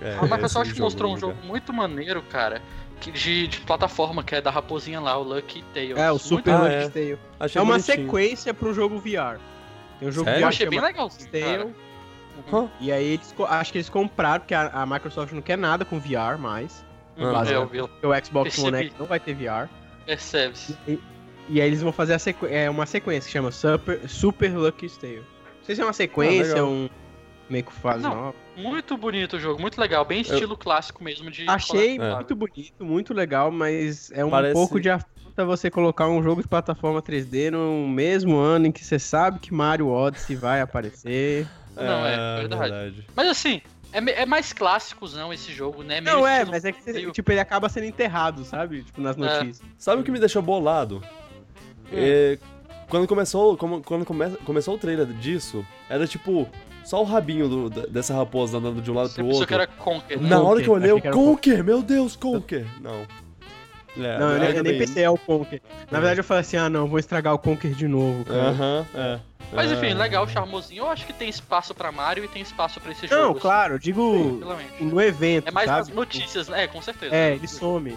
[0.00, 1.46] É, A Microsoft esse mostrou um jogo liga.
[1.46, 2.60] muito maneiro, cara,
[3.00, 5.96] que de, de plataforma, que é da raposinha lá, o Lucky Tales.
[5.96, 6.88] É, o Muito Super Ah, Lucky é.
[6.88, 7.18] Tale.
[7.40, 7.96] Achei É uma bonitinho.
[8.06, 9.38] sequência pro jogo VR.
[9.98, 10.40] Tem um jogo Sério?
[10.40, 10.92] VR Eu achei bem cara.
[11.58, 11.74] Tale.
[12.52, 12.68] Hã?
[12.80, 16.00] E aí eles acho que eles compraram, porque a, a Microsoft não quer nada com
[16.00, 16.84] VR mais.
[17.16, 17.44] Uhum, Ah.
[17.46, 17.68] é, eu.
[17.88, 18.88] Porque o Xbox One Percebi.
[18.90, 19.68] X não vai ter VR.
[20.06, 20.76] Percebe-se.
[21.48, 22.46] E aí eles vão fazer a sequ...
[22.46, 25.16] é, uma sequência que chama Super, Super Lucky Tale.
[25.18, 26.68] Não sei se é uma sequência, legal.
[26.68, 26.88] um
[27.52, 28.14] meio que fase Não.
[28.14, 28.34] nova.
[28.56, 30.04] Muito bonito o jogo, muito legal.
[30.04, 31.48] Bem estilo clássico mesmo de.
[31.48, 36.22] Achei muito bonito, muito legal, mas é um Parece- pouco de afronta você colocar um
[36.22, 40.60] jogo de plataforma 3D no mesmo ano em que você sabe que Mario Odyssey vai
[40.60, 41.46] aparecer.
[41.76, 43.06] Não, é, verdade.
[43.16, 46.00] Mas assim, é, é mais clássicozão esse jogo, né?
[46.00, 48.82] Meio Não é, mas é que você- tipo, ele acaba sendo enterrado, sabe?
[48.82, 49.62] Tipo, nas notícias.
[49.78, 51.02] Sabe o que me deixou bolado?
[51.90, 51.94] Hum.
[51.94, 52.38] É,
[52.90, 56.46] quando começou, como- quando come- começou o trailer disso, era tipo
[56.84, 59.46] só o rabinho do- dessa raposa andando de um lado Você pro outro.
[59.46, 60.28] que era Conker, né?
[60.28, 62.66] Na hora Conker, que eu olhei, eu, Conker, meu Deus, Conker.
[62.80, 63.06] Não.
[63.94, 64.78] É, não, eu, eu nem bem.
[64.78, 65.60] pensei é o Conker.
[65.90, 66.00] Na É.
[66.00, 68.48] verdade, eu falei assim: ah, não, vou estragar o Conker de novo, cara.
[68.48, 69.18] Aham, é.
[69.54, 69.94] Mas enfim, É.
[69.94, 70.84] legal, charmosinho.
[70.84, 73.20] Eu acho que tem espaço pra Mario e tem espaço pra esse jogo.
[73.20, 74.82] Não, assim, claro, digo tranquilamente.
[74.84, 75.48] no evento.
[75.48, 75.80] É mais sabe?
[75.80, 76.64] nas notícias, né?
[76.64, 77.14] É, com certeza.
[77.14, 77.94] É, ele some.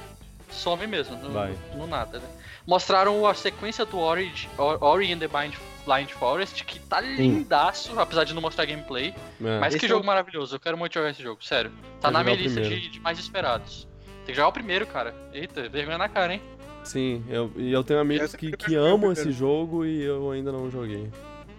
[0.49, 1.29] Some mesmo, no,
[1.77, 2.25] no nada, né?
[2.67, 5.53] Mostraram a sequência do Ori, Or- Ori and the Blind,
[5.85, 9.13] Blind Forest, que tá lindaço, apesar de não mostrar gameplay.
[9.43, 9.59] É.
[9.59, 11.71] Mas Esse que é jogo o- maravilhoso, eu quero muito jogar esse jogo, sério.
[12.01, 13.87] Tá na minha lista de, de mais esperados.
[14.25, 15.13] Tem que jogar o primeiro, cara.
[15.31, 16.41] Eita, vergonha na cara, hein?
[16.83, 20.31] Sim, eu, e eu tenho amigos que, eu que quero amam esse jogo e eu
[20.31, 21.11] ainda não joguei.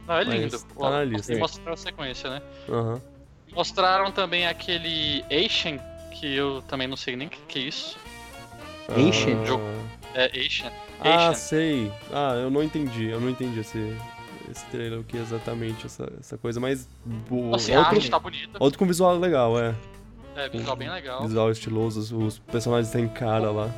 [0.07, 0.59] Não, é lindo.
[0.59, 1.37] tá na lista.
[1.37, 2.43] Mostraram a sequência, né?
[2.69, 3.01] Aham.
[3.53, 5.79] Mostraram também aquele Asian,
[6.13, 7.97] que eu também não sei nem o que, que é isso.
[8.97, 9.39] Ancient?
[9.43, 9.65] Ah, Jogo.
[10.15, 10.73] É Asian.
[11.01, 11.93] Ah, sei.
[12.13, 13.07] Ah, eu não entendi.
[13.07, 13.97] Eu não entendi esse,
[14.51, 16.89] esse trailer, o que é exatamente essa, essa coisa, mas.
[17.55, 18.57] Assim, a outro, arte tá bonita.
[18.59, 19.75] outro com visual legal, é.
[20.37, 21.23] É, visual bem legal.
[21.23, 23.71] Visual estiloso, os, os personagens têm cara lá.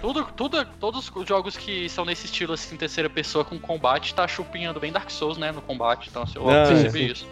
[0.00, 4.26] Tudo, tudo, todos os jogos que são nesse estilo, assim, terceira pessoa com combate, tá
[4.26, 6.08] chupinhando bem Dark Souls, né, no combate.
[6.10, 7.12] Então, assim, eu Ah, percebi sim.
[7.12, 7.26] isso.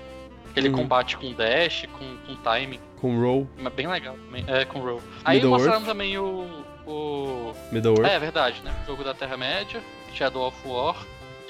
[0.50, 0.76] Aquele Uhum.
[0.76, 4.44] combate com dash, com, com timing, Com roll, mas bem legal também.
[4.46, 5.00] É, com roll.
[5.24, 6.46] Aí mostraram também o...
[6.86, 7.52] o...
[7.70, 8.10] Middle Earth.
[8.12, 9.80] É, verdade, né, o jogo da Terra-média,
[10.14, 10.96] Shadow of War.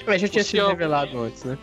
[0.05, 1.27] Mas já tinha O sido Sea revelado Thieves.
[1.27, 1.57] antes, né?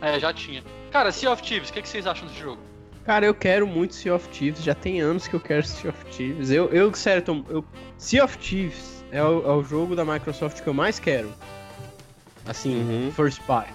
[0.00, 0.16] É.
[0.16, 0.62] É, já tinha.
[0.90, 2.60] Cara, Sea of Thieves, o que, que vocês acham desse jogo?
[3.04, 6.04] Cara, eu quero muito Sea of Thieves, já tem anos que eu quero Sea of
[6.06, 6.50] Thieves.
[6.50, 7.64] Eu, eu sério, Tom, eu,
[7.96, 11.32] Sea of Thieves é o, é o jogo da Microsoft que eu mais quero.
[12.46, 13.12] Assim, Uhum.
[13.12, 13.72] first party.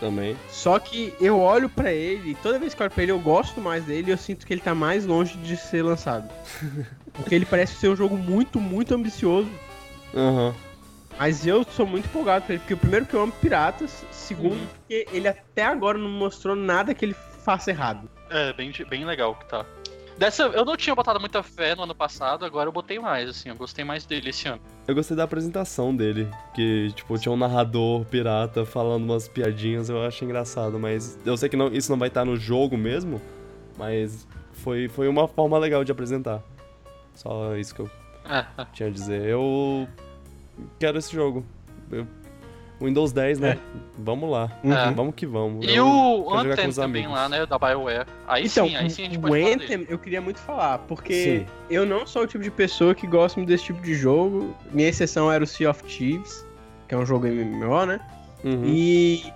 [0.00, 0.36] Também.
[0.48, 3.20] Só que eu olho pra ele, e toda vez que eu olho pra ele, eu
[3.20, 6.28] gosto mais dele e eu sinto que ele tá mais longe de ser lançado.
[7.14, 9.48] Porque ele parece ser um jogo muito, muito ambicioso.
[10.14, 10.54] Aham.
[11.18, 14.54] Mas eu sou muito empolgado pra ele, porque o primeiro que eu amo piratas, segundo,
[14.54, 14.66] Uhum.
[14.66, 18.08] porque ele até agora não mostrou nada que ele faça errado.
[18.30, 19.64] É, bem, bem legal que tá.
[20.16, 23.48] Dessa, eu não tinha botado muita fé no ano passado, agora eu botei mais, assim,
[23.50, 24.60] eu gostei mais dele esse ano.
[24.86, 30.02] Eu gostei da apresentação dele, que, tipo, tinha um narrador pirata falando umas piadinhas, eu
[30.02, 33.20] acho engraçado, mas eu sei que não, isso não vai estar no jogo mesmo,
[33.76, 36.42] mas foi, foi uma forma legal de apresentar.
[37.14, 37.90] Só isso que eu...
[38.28, 38.66] É, é.
[38.72, 39.22] tinha a dizer.
[39.22, 39.88] Eu
[40.78, 41.44] quero esse jogo.
[41.90, 42.06] Eu-
[42.80, 43.58] Windows 10, né?
[43.96, 44.50] Vamos lá.
[44.64, 44.90] É.
[44.90, 45.64] Vamos que vamos.
[45.66, 47.16] E Eu o Anthem também amigos.
[47.16, 47.46] lá, né?
[47.46, 48.06] Da BioWare.
[48.26, 49.54] Aí Então, sim, aí sim a gente o pode dele.
[49.54, 51.46] Anthem eu queria muito falar, porque Sim.
[51.70, 54.54] eu não sou o tipo de pessoa que gosta desse tipo de jogo.
[54.72, 56.44] Minha exceção era o Sea of Thieves,
[56.88, 58.00] que é um jogo MMO, né?
[58.42, 58.64] Uhum.
[58.66, 59.32] E.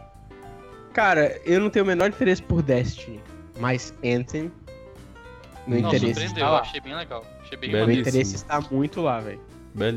[0.93, 3.21] Cara, eu não tenho o menor interesse por Destiny,
[3.61, 4.51] mas Anthem.
[5.69, 7.25] Meu Não, interesse surpreendeu, achei bem legal.
[7.47, 7.71] Achei bem.
[7.71, 9.41] Meu interesse está muito lá, velho.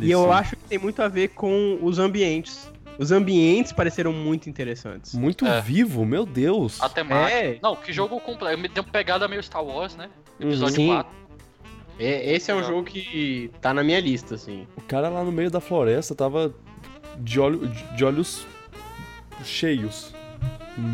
[0.02, 2.70] E eu acho que tem muito a ver com os ambientes.
[2.97, 5.14] Os ambientes pareceram muito interessantes.
[5.14, 5.62] Muito É.
[5.62, 6.82] vivo, meu Deus.
[6.82, 7.34] A temática.
[7.38, 7.60] É.
[7.64, 8.58] Não, que jogo completo.
[8.62, 10.10] Me deu uma pegada meio Star Wars, né?
[10.39, 10.88] Episódio Sim.
[10.88, 11.12] 4.
[11.97, 14.68] É, esse é um jogo que tá na minha lista, assim.
[14.76, 16.54] O cara lá no meio da floresta tava
[17.18, 18.45] de, olho, de- de olhos
[19.43, 20.14] cheios.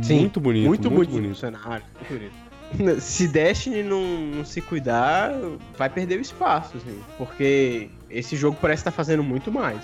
[0.02, 1.36] Sim, muito bonito, muito, muito, bonito, o bonito.
[1.38, 1.86] cenário.
[1.96, 2.45] Muito bonito.
[3.00, 5.32] Se Destiny não, não se cuidar,
[5.78, 7.00] vai perder o espaço, assim.
[7.18, 9.80] Porque esse jogo parece estar fazendo muito mais.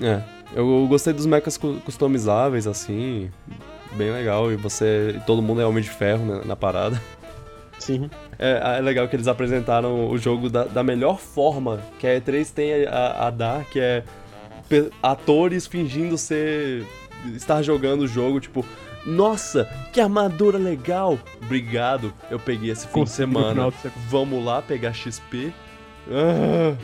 [0.00, 0.22] É,
[0.54, 3.30] eu gostei dos mechas cu- customizáveis, assim,
[3.92, 4.50] bem legal.
[4.52, 7.00] E você, e todo mundo é Homem de Ferro né, na parada.
[7.78, 8.10] Sim.
[8.38, 12.52] É, é legal que eles apresentaram o jogo da, da melhor forma que a E3
[12.52, 14.04] tem a, a dar, que é
[15.02, 16.86] atores fingindo ser.
[17.34, 18.64] estar jogando o jogo, tipo,
[19.06, 21.18] nossa, que armadura legal!
[21.42, 23.72] Obrigado, eu peguei esse fim de semana.
[24.08, 25.52] Vamos lá pegar XP.
[26.10, 26.76] Ah.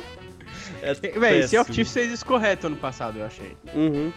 [0.82, 1.64] É Véi, péssimo.
[1.64, 3.56] Thieves fez isso correto ano passado, eu achei.
[3.74, 4.12] Uhum,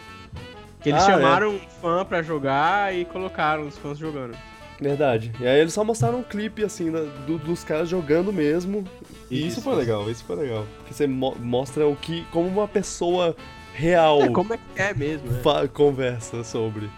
[0.82, 4.36] Que eles Ah, chamaram um fã pra jogar e colocaram os fãs jogando.
[4.78, 5.32] verdade.
[5.40, 8.84] E aí eles só mostraram um clipe, assim, da- do- dos caras jogando mesmo.
[9.30, 9.62] E isso, Isso.
[9.62, 10.66] foi legal, isso foi legal.
[10.86, 13.34] Que você mo- mostra o que, como uma pessoa
[13.74, 15.40] real É, como é que é mesmo, né?
[15.72, 16.90] conversa sobre.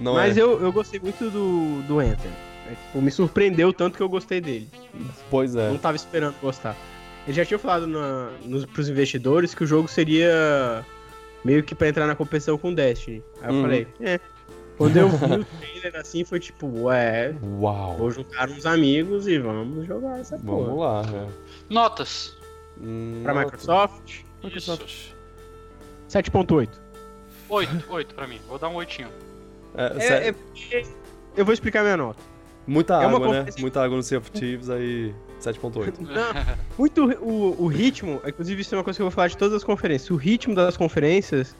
[0.00, 0.42] Não Mas é?
[0.42, 2.30] eu, eu gostei muito do, do Anthem.
[2.70, 4.68] É, tipo, me surpreendeu tanto que eu gostei dele.
[5.30, 5.68] Pois é.
[5.70, 6.76] Não tava esperando gostar.
[7.26, 10.84] Eles já tinham falado na, nos, pros investidores que o jogo seria
[11.44, 13.22] meio que pra entrar na competição com Destiny.
[13.42, 13.62] Aí eu Uhum.
[13.62, 14.20] falei, é.
[14.76, 17.96] Quando eu vi o trailer assim, foi tipo, ué, Uau.
[17.96, 20.74] vou juntar uns amigos e vamos jogar essa Vamos porra.
[20.76, 21.28] lá, né?
[21.68, 22.36] Notas.
[22.80, 25.08] Hum, Pra Microsoft, Microsoft.
[26.08, 26.68] 7.8.
[27.48, 28.38] 8, 8 pra mim.
[28.46, 29.04] Vou dar um 8.
[29.78, 30.34] É, É, é
[31.36, 32.20] eu vou explicar minha nota.
[32.66, 33.46] Muita é água, né?
[33.60, 36.00] Muita água no Sea of Thieves, aí 7.8.
[36.00, 39.36] Não, muito o, o ritmo, inclusive isso é uma coisa que eu vou falar de
[39.38, 40.10] todas as conferências.
[40.10, 41.56] O ritmo das conferências,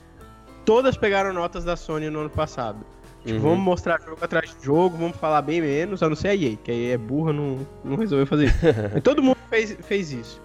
[0.65, 2.85] todas pegaram notas da Sony no ano passado.
[3.25, 3.41] Tipo, Uhum.
[3.41, 6.55] vamos mostrar jogo atrás de jogo, vamos falar bem menos, a não ser a EA,
[6.55, 8.57] que a EA é burra, não, não resolveu fazer isso.
[9.03, 10.41] Todo mundo fez, fez isso.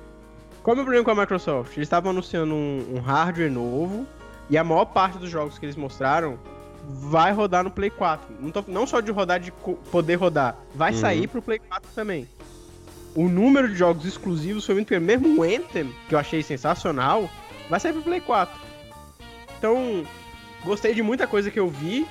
[0.62, 1.76] Qual é o meu problema com a Microsoft?
[1.76, 4.06] Eles estavam anunciando um, um hardware novo,
[4.50, 6.38] e a maior parte dos jogos que eles mostraram
[6.88, 8.26] vai rodar no Play 4.
[8.40, 9.52] Não, tô- não só de rodar, de
[9.90, 10.98] poder rodar, vai Uhum.
[10.98, 12.28] sair pro Play 4 também.
[13.14, 15.06] O número de jogos exclusivos foi muito pequeno.
[15.06, 17.28] Mesmo o Anthem, que eu achei sensacional,
[17.70, 18.60] vai sair pro Play 4.
[19.58, 20.04] Então,
[20.64, 22.06] gostei de muita coisa que eu vi,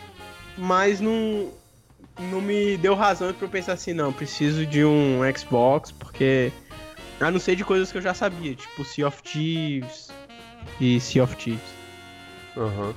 [0.58, 1.50] mas não,
[2.32, 6.52] não me deu razão pra eu pensar assim, não, preciso de um Xbox, porque.
[7.20, 10.10] A não ser de coisas que eu já sabia, tipo Sea of Thieves
[10.82, 11.62] e Sea of Thieves.
[12.58, 12.94] Aham.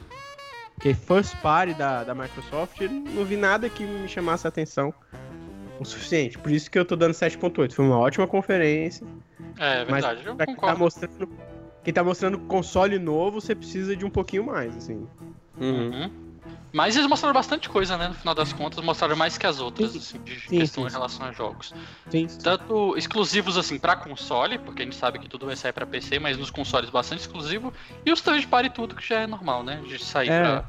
[0.77, 4.95] Porque first party da, da Microsoft, eu não vi nada que me chamasse a atenção
[5.81, 6.39] o suficiente.
[6.39, 7.72] Por isso que eu tô dando 7.8.
[7.72, 9.07] Foi uma ótima conferência.
[9.59, 11.29] É Mas verdade, eu pra quem tá mostrando.
[11.83, 15.07] Quem tá mostrando console novo, você precisa de um pouquinho mais, assim.
[15.61, 15.91] Uhum.
[15.91, 16.26] Uhum.
[16.77, 18.09] Mas eles mostraram bastante coisa, né?
[18.09, 19.99] No final das contas, mostraram mais que as outras, Sim.
[19.99, 20.97] assim, de Sim, questão sim, em sim.
[20.97, 21.72] relação a jogos.
[22.11, 22.27] Sim.
[22.45, 26.18] Tanto exclusivos, assim, pra console, porque a gente sabe que tudo vai sair pra PC,
[26.18, 27.72] mas nos consoles bastante exclusivo.
[28.05, 29.83] E os third party tudo, que já é normal, né?
[29.89, 30.39] De sair É.
[30.43, 30.64] pra.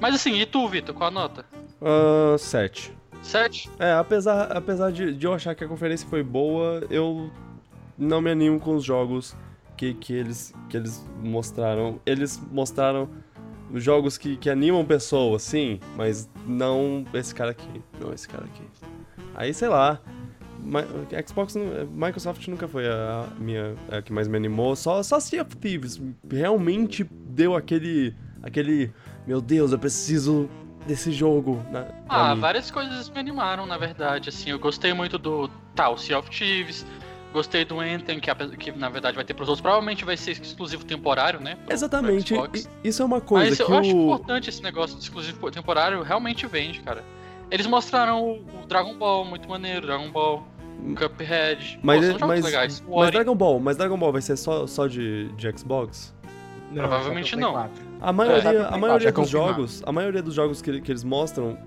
[0.00, 1.46] Mas assim, e tu, Vitor, qual a nota?
[1.80, 2.92] Ah, 7.
[3.22, 3.70] 7?
[3.78, 7.30] É, apesar, apesar de, de eu achar que a conferência foi boa, eu
[7.96, 9.36] não me animo com os jogos
[9.76, 12.00] que, que, eles, que eles mostraram.
[12.04, 13.08] Eles mostraram
[13.74, 17.82] jogos que, que animam pessoas, sim, mas não esse cara aqui.
[18.00, 18.62] Não esse cara aqui.
[19.34, 20.00] Aí, sei lá.
[21.26, 21.54] Xbox,
[21.92, 24.74] Microsoft nunca foi a minha a que mais me animou.
[24.74, 28.14] Só, só Sea of Thieves realmente deu aquele.
[28.42, 28.92] aquele.
[29.26, 30.48] Meu Deus, eu preciso
[30.86, 31.62] desse jogo.
[31.70, 34.28] Na, pra Ah, várias coisas me animaram, na verdade.
[34.28, 36.84] Assim, eu gostei muito do tal Sea of Thieves.
[37.36, 39.60] Gostei do Anthem, que, que na verdade vai ter pros outros.
[39.60, 41.54] Provavelmente vai ser exclusivo temporário, né?
[41.56, 42.34] pro- pro Exatamente.
[42.34, 42.64] Xbox.
[42.82, 44.04] I- Isso é uma coisa Mas que eu acho o.
[44.06, 47.04] importante esse negócio de exclusivo temporário, realmente vende, cara.
[47.50, 48.22] Eles mostraram
[48.62, 50.42] o, Dragon Ball, muito maneiro, Dragon Ball,
[50.82, 51.78] o Cuphead.
[51.82, 52.84] Mas, Pô, são jogos mas, legais.
[52.88, 56.14] Mas Dragon Ball, mas Dragon Ball vai ser só, só de, de Xbox?
[56.72, 57.52] Não, Provavelmente pro não.
[57.52, 57.70] 4.
[58.00, 61.58] A maioria, tá a maioria dos jogos, a maioria dos jogos que, que eles mostram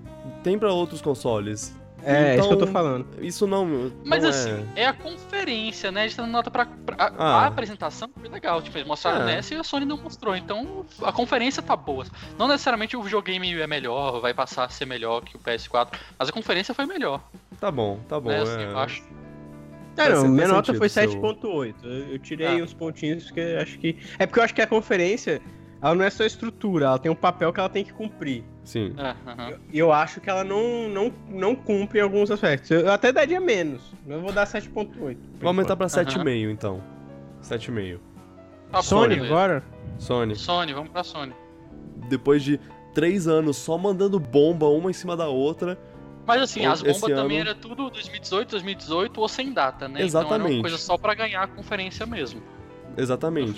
[0.42, 1.74] tem pra outros consoles.
[2.04, 3.06] É, isso que eu tô Então, falando.
[3.20, 3.90] Isso não.
[4.04, 4.82] Mas não assim, é...
[4.82, 6.02] é a conferência, né?
[6.02, 6.66] A gente tá dando nota pra.
[6.66, 7.42] pra- a, Ah.
[7.42, 8.60] a apresentação foi legal.
[8.62, 9.26] Tipo, eles mostraram É.
[9.36, 10.34] nessa e a Sony não mostrou.
[10.36, 12.04] Então a conferência tá boa.
[12.38, 15.88] Não necessariamente o videogame é melhor, vai passar a ser melhor que o PS4.
[16.18, 17.20] Mas a conferência foi melhor.
[17.60, 18.30] Tá bom, tá bom.
[18.30, 18.40] né?
[18.42, 18.64] Assim, é.
[18.72, 19.02] eu acho.
[19.96, 21.74] É, não, minha nota foi seu- 7.8.
[21.84, 22.64] Eu, tirei Ah.
[22.64, 23.96] uns pontinhos porque acho que.
[24.18, 25.42] É porque eu acho que a conferência,
[25.82, 28.44] ela não é só estrutura, ela tem um papel que ela tem que cumprir.
[28.64, 28.94] Sim.
[28.98, 29.58] É, aham.
[29.72, 32.70] E eu acho que ela não, não, não cumpre em alguns aspectos.
[32.70, 33.80] Eu, eu até daria menos.
[34.06, 35.16] Eu vou dar 7.8.
[35.40, 36.04] Vou aumentar pra Aham.
[36.04, 36.82] 7,5 então.
[37.42, 37.98] 7,5.
[38.70, 39.64] Tá bom, Sony agora?
[39.98, 41.32] Sony, Sony, vamos pra Sony.
[42.08, 42.60] depois de
[42.94, 45.78] 3 anos só mandando bomba uma em cima da outra.
[46.26, 50.04] Mas assim, as bombas esse também ano- era tudo 2018, 2018 ou sem data, né?
[50.04, 50.54] Então era Exatamente.
[50.56, 52.40] uma coisa só pra ganhar a conferência mesmo.
[52.96, 53.52] no Exatamente.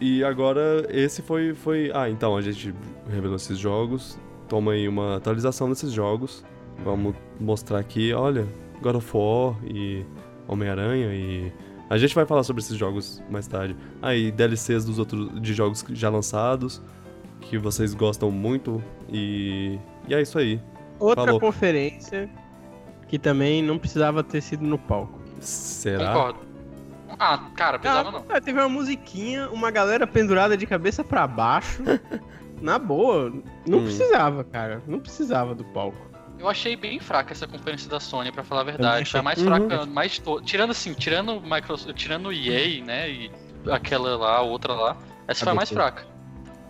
[0.00, 2.74] E agora esse foi foi, ah, então a gente
[3.08, 4.18] revelou esses jogos.
[4.48, 6.42] Toma aí uma atualização desses jogos.
[6.82, 8.46] Vamos mostrar aqui, olha,
[8.80, 10.04] God of War e
[10.48, 11.52] Homem-Aranha e
[11.90, 13.76] a gente vai falar sobre esses jogos mais tarde.
[14.00, 16.80] Aí DLCs dos outros de jogos já lançados
[17.42, 19.78] que vocês gostam muito e
[20.08, 20.60] e é isso aí.
[20.98, 21.40] Outra Falou.
[21.40, 22.28] conferência
[23.06, 25.20] que também não precisava ter sido no palco.
[25.40, 26.12] Será?
[26.12, 26.49] Concordo.
[27.22, 28.24] Ah, cara, precisava não.
[28.30, 31.82] Ah, teve uma musiquinha, uma galera pendurada de cabeça pra baixo.
[32.62, 33.30] Na boa,
[33.66, 33.84] não Hum.
[33.84, 34.82] precisava, cara.
[34.86, 35.98] Não precisava do palco.
[36.38, 39.02] Eu achei bem fraca essa conferência da Sony, pra falar a verdade.
[39.02, 39.10] achei.
[39.12, 39.44] Foi a mais Uhum.
[39.68, 40.40] fraca, mais to...
[40.40, 43.30] tirando assim, tirando o Microsoft, tirando o EA, né, e
[43.70, 44.96] aquela lá, a outra lá,
[45.28, 46.06] essa A foi a mais fraca.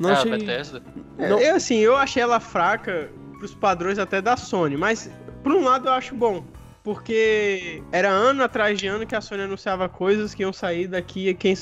[0.00, 0.32] Não é, achei.
[0.32, 0.82] a Bethesda.
[1.18, 1.38] É, Não.
[1.40, 5.08] Eu, assim, eu achei ela fraca pros padrões até da Sony, mas
[5.44, 6.42] por um lado eu acho bom.
[6.90, 11.32] Porque era ano atrás de ano que a Sony anunciava coisas que iam sair daqui
[11.34, 11.54] quem.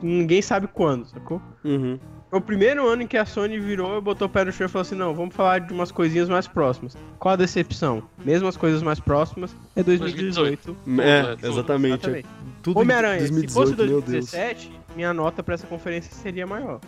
[0.00, 1.42] Ninguém sabe quando, sacou?
[1.62, 2.00] Uhum.
[2.30, 4.64] Foi o primeiro ano em que a Sony virou e botou o pé no chão
[4.64, 6.96] e falou assim: não, vamos falar de umas coisinhas mais próximas.
[7.18, 8.02] Qual a decepção?
[8.24, 10.74] Mesmo as coisas mais próximas é 2018.
[11.02, 11.46] É, tudo.
[11.46, 12.06] exatamente.
[12.06, 12.28] Exatamente.
[12.74, 14.30] Homem-Aranha, se 2018, fosse meu Deus.
[14.30, 16.80] 2017, minha nota pra essa conferência seria maior.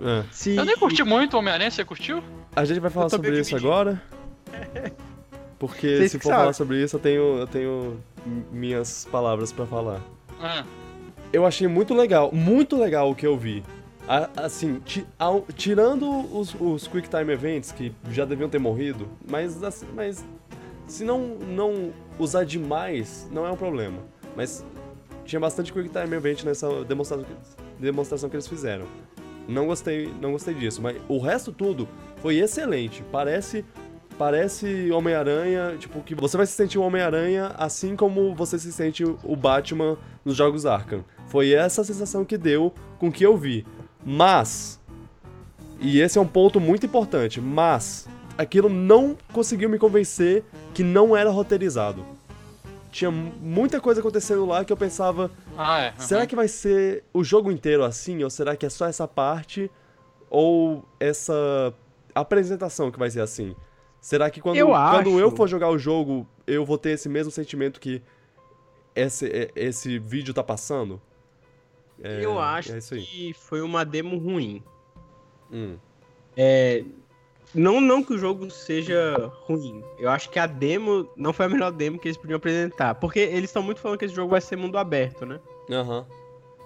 [0.00, 0.22] É.
[0.30, 0.54] Se...
[0.54, 2.22] Eu nem curti muito Homem-Aranha, você curtiu?
[2.54, 4.00] A gente vai falar sobre isso agora.
[5.66, 6.38] Porque Vocês se for sabem.
[6.40, 7.96] falar sobre isso, eu tenho, eu tenho
[8.52, 10.00] minhas palavras pra falar.
[10.40, 10.64] Ah,
[11.32, 13.62] Eu achei muito legal, muito legal o que eu vi.
[14.06, 14.80] A- assim,
[15.56, 20.24] tirando os, os Quick Time Events, que já deviam ter morrido, mas, assim, mas
[20.86, 23.98] se não, não usar demais, não é um problema.
[24.36, 24.64] Mas
[25.24, 27.34] tinha bastante Quick Time Event nessa demonstração que,
[27.82, 28.84] demonstração que eles fizeram.
[29.48, 31.88] Não gostei, não gostei disso, mas o resto tudo
[32.18, 33.02] foi excelente.
[33.12, 33.64] Parece
[34.18, 39.04] parece Homem-Aranha, tipo, que você vai se sentir o Homem-Aranha assim como você se sente
[39.04, 41.04] o Batman nos jogos Arkham.
[41.26, 43.66] Foi essa sensação que deu com o que eu vi.
[44.04, 44.80] Mas,
[45.80, 48.06] e esse é um ponto muito importante, mas
[48.36, 52.04] aquilo não conseguiu me convencer que não era roteirizado.
[52.90, 55.94] Tinha muita coisa acontecendo lá que eu pensava, ah é.
[55.98, 56.28] Será aham.
[56.28, 58.22] que vai ser o jogo inteiro assim?
[58.22, 59.68] Ou será que é só essa parte?
[60.30, 61.74] Ou essa
[62.14, 63.56] apresentação que vai ser assim?
[64.04, 67.08] Será que quando Eu quando acho- eu for jogar o jogo, eu vou ter esse
[67.08, 68.02] mesmo sentimento que
[68.94, 71.00] esse, é- esse vídeo tá passando?
[72.02, 73.00] É, eu acho é isso aí.
[73.02, 74.62] que foi uma demo ruim.
[75.50, 75.76] Hum,
[76.36, 76.84] É,
[77.54, 79.14] não, não que o jogo seja
[79.46, 79.82] ruim.
[79.98, 82.96] Eu acho que a demo não foi a melhor demo que eles podiam apresentar.
[82.96, 85.40] Porque eles estão muito falando que esse jogo vai ser mundo aberto, né?
[85.70, 86.04] Aham.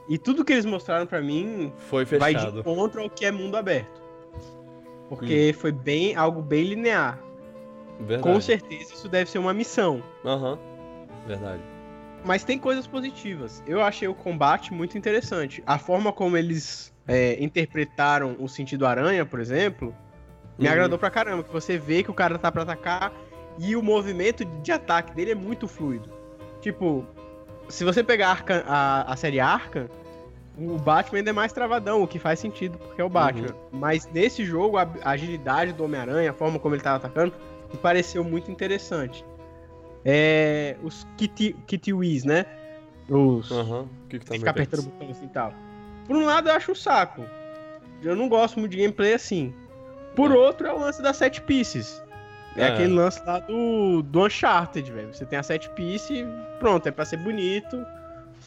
[0.08, 2.60] E tudo que eles mostraram pra mim Foi vai de fechado.
[2.60, 4.00] encontro ao que é mundo aberto.
[5.08, 7.22] Porque foi bem algo bem linear.
[8.00, 8.22] Verdade.
[8.22, 10.02] Com certeza isso deve ser uma missão.
[10.24, 10.58] Aham.
[11.26, 11.62] Verdade.
[12.24, 13.62] Mas tem coisas positivas.
[13.66, 15.62] Eu achei o combate muito interessante.
[15.66, 19.94] A forma como eles é, interpretaram o sentido aranha, por exemplo,
[20.58, 20.72] me Uhum.
[20.72, 21.42] agradou pra caramba.
[21.44, 23.12] Que você vê que o cara tá pra atacar
[23.58, 26.08] e o movimento de ataque dele é muito fluido.
[26.60, 27.04] Tipo,
[27.68, 29.88] se você pegar Arkham- a, a série Arkham,
[30.56, 33.54] o Batman ainda é mais travadão, o que faz sentido, porque é o Batman.
[33.70, 37.32] Mas nesse jogo, a a agilidade do Homem-Aranha, a forma como ele tava atacando,
[37.72, 39.24] me pareceu muito interessante.
[40.04, 42.46] É, os Kitty, Kitty Whiz, né?
[43.08, 43.50] Os.
[43.50, 43.82] Aham.
[43.82, 45.52] O que que tá ficar apertando o botão assim e tal.
[46.06, 47.24] Por um lado, eu acho um saco.
[48.02, 49.52] Eu não gosto muito de gameplay assim.
[50.14, 50.34] Por É.
[50.34, 52.02] outro, é o lance das set pieces.
[52.56, 52.68] É, É.
[52.68, 55.12] aquele lance lá do, do Uncharted, velho.
[55.12, 56.26] Você tem a set piece e
[56.58, 57.76] pronto, é pra ser bonito,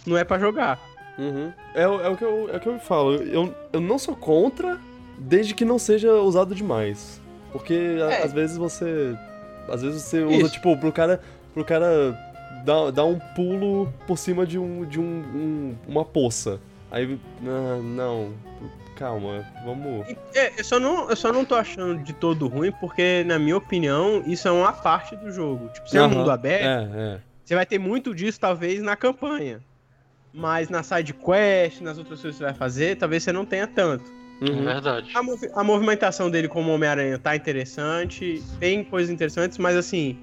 [0.05, 0.80] não é pra jogar.
[1.17, 1.53] Uhum.
[1.76, 3.13] É, o- é o que eu, é o que eu falo.
[3.15, 4.80] Eu, eu não sou contra,
[5.17, 7.20] desde que não seja usado demais.
[7.52, 8.24] Porque É.
[8.24, 9.16] às vezes você.
[9.70, 10.52] Às vezes você usa, Isso.
[10.54, 11.20] tipo, pro cara.
[11.54, 12.18] Pro cara
[12.66, 16.60] dar, dar um pulo por cima de, um, de um, um- uma poça.
[16.89, 17.20] Aí.
[17.45, 18.34] ah, não.
[18.95, 20.06] calma, vamos.
[20.36, 23.58] É, eu só, não, eu só não tô achando de todo ruim, porque, na minha
[23.58, 25.70] opinião, isso é uma parte do jogo.
[25.70, 27.20] Tipo, se é um mundo aberto, É, é.
[27.43, 29.60] você vai ter muito disso, talvez, na campanha.
[30.34, 33.66] Mas na side quest, nas outras coisas que você vai fazer, talvez você não tenha
[33.66, 34.06] tanto.
[34.42, 34.64] É Uhum.
[34.64, 35.12] verdade.
[35.14, 40.18] A, movi- a movimentação dele como Homem-Aranha tá interessante, tem coisas interessantes, mas assim,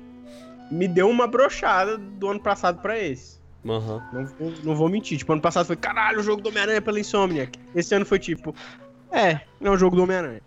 [0.71, 3.39] me deu uma brochada do ano passado pra esse.
[3.65, 4.03] Aham.
[4.13, 5.19] Não vou, não vou mentir.
[5.19, 7.59] Tipo, ano passado foi, caralho, o jogo do Homem-Aranha pela Insomniac.
[7.75, 8.55] Esse ano foi tipo,
[9.13, 10.43] é, não é o jogo do Homem-Aranha.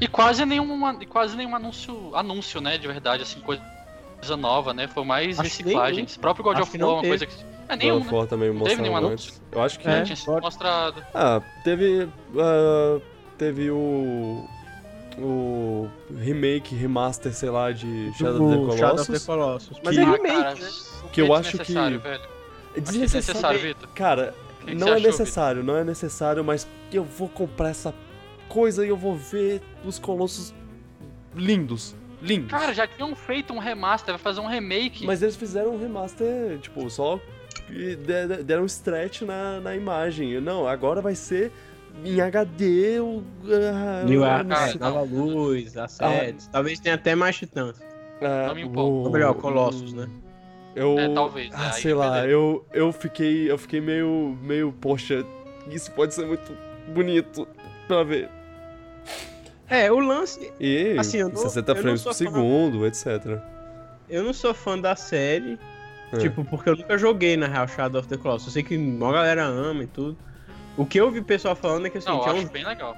[0.00, 3.62] E quase nenhum, e quase nenhum anúncio, anúncio, né, de verdade, assim, coisa
[4.36, 4.88] nova, né?
[4.88, 6.16] Foi mais Acho que reciclagens.
[6.16, 7.18] O próprio God Acho of que War é uma teve.
[7.18, 7.34] coisa que.
[7.68, 8.12] É God nenhum, of né?
[8.18, 9.30] War também Não teve nenhum anúncio?
[9.30, 9.42] antes.
[9.52, 9.88] Eu acho que.
[9.88, 10.02] É.
[10.02, 11.02] tinha sido mostrado.
[11.14, 12.08] Ah, teve.
[12.38, 13.00] ah,
[13.36, 14.44] teve o.
[15.20, 19.26] O remake, remaster, sei lá, de Shadow of the Do Shadow of the Colossus.
[19.26, 19.80] Colossus.
[19.84, 20.70] Mas Que- é Ah, remake, cara, né?
[21.12, 22.22] Que eu é acho que- desnecessário, velho.
[22.22, 23.60] É que é desnecessário.
[23.60, 23.88] Vitor.
[23.96, 27.70] Cara, que que não você é achou, necessário, não é necessário, mas eu vou comprar
[27.70, 27.92] essa
[28.48, 30.54] coisa e eu vou ver os colossos
[31.34, 31.96] lindos.
[32.20, 32.50] Lindos.
[32.50, 35.06] Cara, já tinham feito um remaster, vai fazer um remake.
[35.06, 37.20] Mas eles fizeram um remaster, tipo, só
[37.68, 40.40] de- de- deram um stretch na, na imagem.
[40.40, 41.52] Não, agora vai ser
[42.04, 42.98] em HD.
[43.00, 46.48] O, ah, New ah, cara, sei- Nova Luz, Assets.
[46.48, 47.80] Talvez tenha até mais titãs.
[48.20, 49.06] ah, Não me empolgo.
[49.06, 50.08] Ou melhor, Colossus, né?
[50.74, 55.24] Eu, É, talvez, Ah, aí sei lá, eu, eu fiquei, eu fiquei meio, meio, poxa,
[55.70, 56.52] isso pode ser muito
[56.88, 57.48] bonito
[57.88, 58.28] pra ver.
[59.68, 60.52] É, o lance.
[60.58, 63.38] E Assim, eu não- 60 eu não frames por fã- segundo, etc.
[64.08, 65.58] Eu não sou fã da série.
[66.12, 66.16] É.
[66.16, 68.46] Tipo, porque eu nunca joguei na Real Shadow of the Colossus.
[68.48, 70.16] Eu sei que uma galera ama e tudo.
[70.76, 72.46] O que eu vi o pessoal falando é que assim, Não, eu que é, acho
[72.46, 72.96] um, bem legal.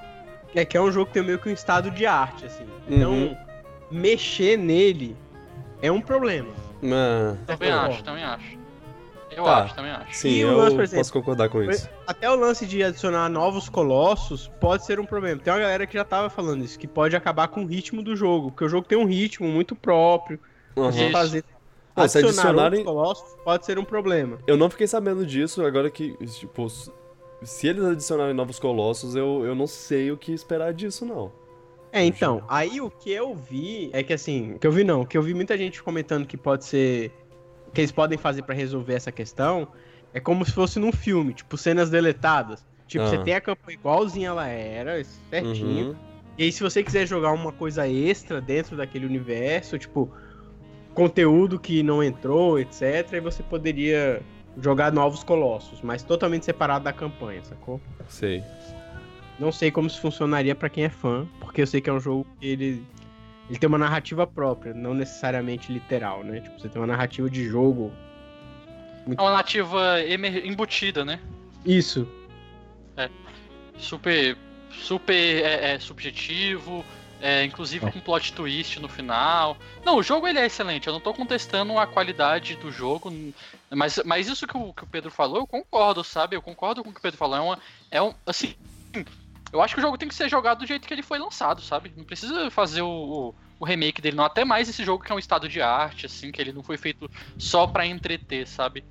[0.54, 2.64] é que é um jogo que tem meio que um estado de arte, assim.
[2.88, 3.36] Então, Uhum.
[3.90, 5.16] mexer nele
[5.82, 6.50] é um problema.
[6.84, 8.59] Ah, Também Tá acho, também acho.
[9.40, 9.64] Eu Tá.
[9.64, 10.14] acho, também acho.
[10.16, 11.88] sim, E eu lance, exemplo, posso concordar com isso.
[12.06, 15.40] Até o lance de adicionar novos colossos pode ser um problema.
[15.40, 18.14] Tem uma galera que já tava falando isso, que pode acabar com o ritmo do
[18.14, 20.38] jogo, porque o jogo tem um ritmo muito próprio.
[20.76, 21.10] Isso.
[21.12, 21.44] fazer
[21.96, 24.38] Não, se adicionar adicionarem- colossos pode ser um problema.
[24.46, 26.68] Eu não fiquei sabendo disso, agora que, tipo,
[27.42, 31.32] se eles adicionarem novos colossos, eu, eu não sei o que esperar disso, não.
[31.92, 35.00] É, então, aí o que eu vi é que assim, o que eu vi não,
[35.00, 37.10] o que eu vi muita gente comentando que pode ser
[37.72, 39.68] que eles podem fazer pra resolver essa questão
[40.12, 42.66] é como se fosse num filme, tipo cenas deletadas.
[42.86, 43.08] Tipo, Ah.
[43.08, 45.90] você tem a campanha igualzinha ela era, certinho.
[45.90, 45.96] Uhum.
[46.36, 50.10] E aí se você quiser jogar uma coisa extra dentro daquele universo, tipo
[50.94, 54.20] conteúdo que não entrou, etc, aí você poderia
[54.60, 57.80] jogar novos colossos, mas totalmente separado da campanha, sacou?
[58.08, 58.42] Sei.
[59.38, 62.00] Não sei como isso funcionaria pra quem é fã, porque eu sei que é um
[62.00, 62.82] jogo que ele,
[63.50, 66.40] ele tem uma narrativa própria, não necessariamente literal, né?
[66.40, 67.92] Tipo, você tem uma narrativa de jogo.
[69.18, 69.30] É uma
[70.06, 71.18] emer- embutida, né?
[71.66, 72.06] Isso.
[73.76, 74.36] Super.
[74.70, 76.84] Super é, é, subjetivo.
[77.20, 79.56] é, inclusive com plot twist no final.
[79.84, 80.86] Não, o jogo ele é excelente.
[80.86, 83.12] Eu não tô contestando a qualidade do jogo.
[83.68, 86.36] Mas, mas isso que o, que o Pedro falou, eu concordo, sabe?
[86.36, 87.36] Eu concordo com o que o Pedro falou.
[87.36, 87.58] É, uma,
[87.90, 88.14] é um.
[88.24, 88.54] Assim.
[89.52, 91.60] Eu acho que o jogo tem que ser jogado do jeito que ele foi lançado,
[91.60, 91.92] sabe?
[91.96, 94.24] Não precisa fazer o, o, o remake dele, não.
[94.24, 96.76] Até mais esse jogo que é um estado de arte, assim, que ele não foi
[96.76, 98.84] feito só pra entreter, sabe?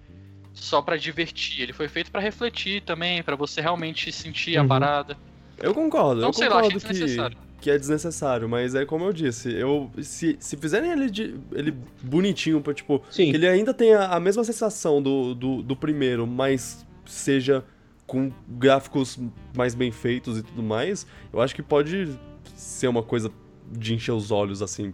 [0.54, 1.62] Só pra divertir.
[1.62, 4.68] Ele foi feito pra refletir também, pra você realmente sentir a Uhum.
[4.68, 5.18] parada.
[5.58, 7.38] Eu concordo, Não eu sei lá, concordo que, desnecessário.
[7.62, 11.74] que é desnecessário, mas é como eu disse, eu se, se fizerem ele, de- ele
[12.02, 13.30] bonitinho, pra, tipo, Sim.
[13.32, 17.64] que ele ainda tenha a mesma sensação do, do, do primeiro, mas seja
[18.10, 19.20] com gráficos
[19.56, 22.10] mais bem feitos e tudo mais, eu acho que pode
[22.56, 23.32] ser uma coisa
[23.72, 24.92] de encher os olhos, assim.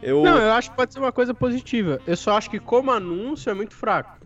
[0.00, 0.22] Eu...
[0.22, 2.00] Não, eu acho que pode ser uma coisa positiva.
[2.06, 4.16] Eu só acho que como anúncio é muito fraco,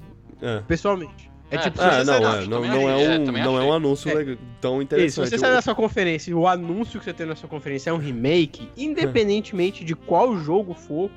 [0.41, 0.61] é.
[0.69, 1.31] pessoalmente.
[1.51, 3.25] É, É, tipo, Ah, se você não, é, não, também não, achei, é é, um,
[3.33, 4.15] não é um anúncio É.
[4.15, 5.29] legal- tão Isso, se interessante.
[5.31, 7.93] você sai da sua conferência e o anúncio que você tem na sua conferência é
[7.93, 11.11] um remake, independentemente de qual jogo for,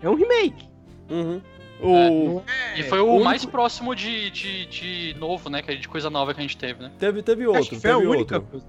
[0.00, 0.68] é um remake.
[1.10, 1.40] Uhum.
[1.80, 1.84] É.
[2.10, 2.42] O...
[2.76, 5.60] E foi o, o único- mais próximo de, de, de novo, né?
[5.62, 6.90] que é De coisa nova que a gente teve, né?
[6.98, 8.50] Teve, teve Acho outro, que foi a teve única outro.
[8.50, 8.66] coisa.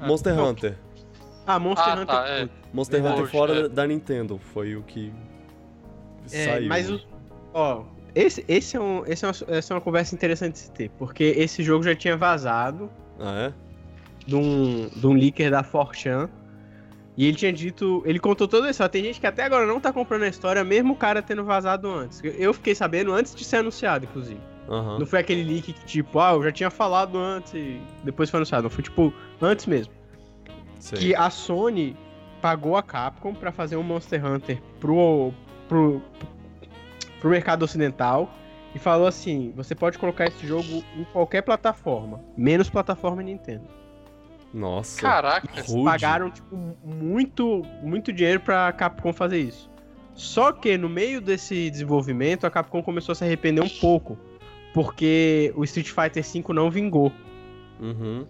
[0.00, 0.48] Monster Não.
[0.50, 0.76] Hunter.
[1.46, 2.06] Ah, Monster Ah, Hunter.
[2.06, 2.48] tá, é.
[2.72, 3.20] Monster Verdade.
[3.22, 3.68] Hunter fora É.
[3.68, 5.12] da, Nintendo foi o que
[6.32, 6.68] É, saiu.
[6.68, 7.00] mas o.
[7.54, 7.84] Ó,
[8.14, 10.90] esse, esse, é um, esse é uma, essa é uma conversa interessante de se ter,
[10.98, 13.52] porque esse jogo já tinha vazado Ah, é?
[14.26, 16.28] de um, de um leaker da 4chan.
[17.16, 18.02] E ele tinha dito.
[18.06, 18.90] Ele contou toda a história.
[18.90, 21.88] Tem gente que até agora não tá comprando a história, mesmo o cara tendo vazado
[21.88, 22.22] antes.
[22.24, 24.40] Eu- fiquei sabendo antes de ser anunciado, inclusive.
[24.68, 24.98] Aham.
[24.98, 28.38] Não foi aquele leak que, tipo, ah, eu já tinha falado antes e depois foi
[28.38, 28.62] anunciado.
[28.62, 29.92] Não foi, tipo, antes mesmo.
[30.78, 30.98] sei.
[30.98, 31.96] Que a Sony
[32.40, 35.32] pagou a Capcom pra fazer um Monster Hunter pro,
[35.68, 36.00] pro,
[37.20, 38.32] pro mercado ocidental
[38.74, 43.64] e falou assim: você pode colocar esse jogo em qualquer plataforma, menos plataforma Nintendo.
[44.52, 45.00] Nossa.
[45.00, 45.48] Caraca.
[45.54, 45.84] Eles Rude.
[45.84, 49.70] pagaram, tipo, muito, muito dinheiro pra Capcom fazer isso.
[50.14, 54.18] Só que no meio desse desenvolvimento, a Capcom começou a se arrepender um pouco.
[54.74, 57.12] Porque o Street Fighter V não vingou
[57.80, 58.26] Uhum.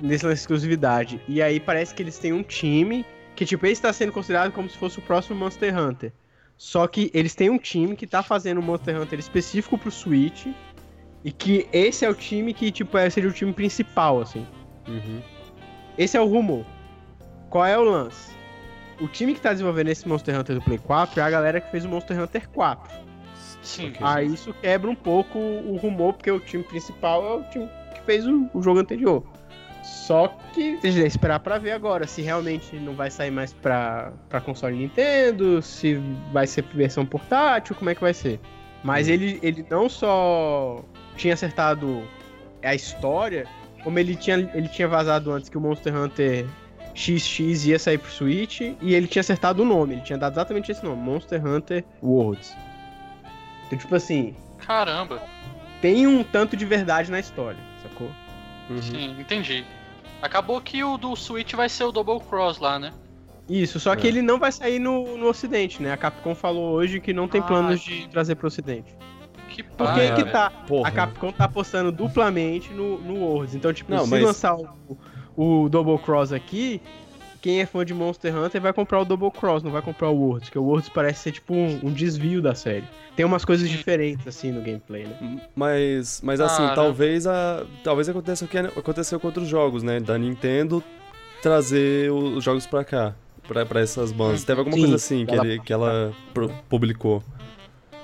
[0.00, 1.20] nessa exclusividade.
[1.28, 4.68] E aí parece que eles têm um time que, tipo, esse tá sendo considerado como
[4.68, 6.12] se fosse o próximo Monster Hunter.
[6.58, 10.46] Só que eles têm um time que tá fazendo um Monster Hunter específico pro Switch.
[11.24, 14.46] E que esse é o time que, tipo, é- seria o time principal, assim.
[14.88, 15.20] Uhum.
[15.96, 16.64] Esse é o rumor.
[17.50, 18.32] Qual é o lance?
[19.00, 21.70] O time que tá desenvolvendo esse Monster Hunter do Play 4 é a galera que
[21.70, 22.92] fez o Monster Hunter 4.
[23.62, 23.92] Sim.
[24.00, 28.00] Aí isso quebra um pouco o rumor, porque o time principal é o time que
[28.02, 29.22] fez o, o jogo anterior.
[29.82, 34.12] Só que tem que esperar pra ver agora se realmente não vai sair mais pra,
[34.28, 35.94] pra console Nintendo, se
[36.32, 38.38] vai ser versão portátil, como é que vai ser.
[38.84, 39.12] Mas Hum.
[39.12, 40.84] ele, ele não só
[41.16, 42.02] tinha acertado
[42.62, 43.46] a história,
[43.82, 46.46] como ele tinha, ele tinha vazado antes que o Monster Hunter
[46.94, 50.70] XX ia sair pro Switch e ele tinha acertado o nome, ele tinha dado exatamente
[50.70, 52.54] esse nome, Monster Hunter Worlds.
[53.66, 55.22] Então, tipo assim, Caramba.
[55.80, 58.10] tem um tanto de verdade na história, sacou?
[58.70, 58.82] Uhum.
[58.82, 59.64] Sim, entendi.
[60.20, 62.92] Acabou que o do Switch vai ser o Double Cross lá, né?
[63.48, 64.10] Isso, só que É.
[64.10, 65.92] ele não vai sair no, no ocidente, né?
[65.92, 68.94] A Capcom falou hoje que não tem Ah, planos de trazer pro ocidente.
[69.52, 70.50] Que Por pai, que tá?
[70.66, 70.88] Porra.
[70.88, 73.54] A Capcom tá apostando duplamente no, no Worlds.
[73.54, 74.96] Então, tipo, Não, se mas- lançar o,
[75.36, 76.80] o Double Cross aqui,
[77.40, 80.16] quem é fã de Monster Hunter vai comprar o Double Cross, não vai comprar o
[80.16, 82.84] Worlds, porque o Worlds parece ser tipo um, um desvio da série.
[83.16, 85.40] Tem umas coisas diferentes, assim, no gameplay, né?
[85.54, 86.74] Mas, mas assim, Cara.
[86.76, 90.00] talvez a, talvez aconteça o que aconteceu com outros jogos, né?
[90.00, 90.82] Da Nintendo
[91.42, 93.14] trazer os jogos pra cá,
[93.46, 94.42] pra, pra essas bandas.
[94.42, 94.46] Hum.
[94.46, 96.12] Teve alguma Sim, coisa assim que, ela- ele- que ela
[96.68, 97.22] publicou.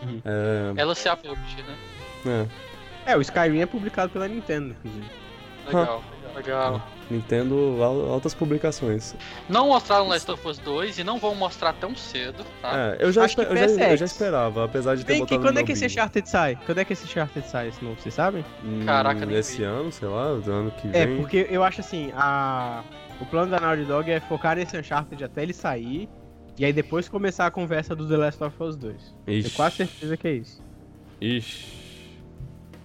[0.03, 0.21] Uhum.
[0.25, 2.47] É, Ela se aposte, né?
[3.07, 5.07] é, É, o Skyrim é publicado pela Nintendo, inclusive.
[5.67, 6.03] Legal,
[6.35, 6.83] legal.
[7.11, 9.15] Nintendo, al- altas publicações.
[9.49, 12.71] Não mostraram Last of Us 2 e não vão mostrar tão cedo, tá?
[12.77, 15.23] É, eu já, Acho que espe- eu, já, eu já esperava, apesar de ter Vem
[15.23, 15.87] aqui, botado quando no é que esse.
[15.87, 16.59] Uncharted sai?
[16.67, 18.45] Quando é que esse Uncharted sai, esse novo, vocês sabem?
[18.65, 19.65] Hum, Caraca, Esse vi.
[19.65, 21.17] ano, sei lá, do ano que É, vem.
[21.19, 22.83] porque eu acho assim, a...
[23.21, 26.09] o plano da Naughty Dog é focar nesse Uncharted até ele sair,
[26.59, 29.15] e aí depois começar a conversa do The Last of Us 2.
[29.25, 30.63] Tenho Ixi, quase certeza que é isso.
[31.21, 31.79] Ixi.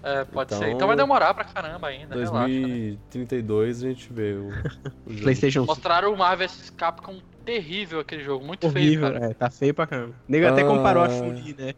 [0.03, 0.71] É, pode Então- ser.
[0.73, 2.47] Então vai demorar pra caramba ainda, relaxa.
[2.47, 2.57] né?
[2.57, 4.51] 2032 a gente vê o, o
[5.11, 5.21] jogo.
[5.23, 5.65] Playstation 5.
[5.67, 9.31] Mostraram o Marvel vs Capcom terrível aquele jogo, muito Horrível, feio, cara.
[9.31, 10.13] é, tá feio pra caramba.
[10.27, 10.65] O nego até Ah.
[10.65, 11.73] comparou a Chun-Li, né?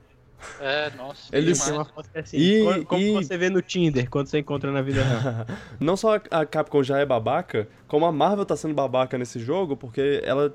[0.59, 1.31] É, nossa.
[1.31, 4.39] Tem uma foto é assim, E- como, como e- você vê no Tinder, quando você
[4.39, 5.45] encontra na vida real.
[5.79, 9.39] Não só a a Capcom já é babaca, como a Marvel tá sendo babaca nesse
[9.39, 10.53] jogo, porque ela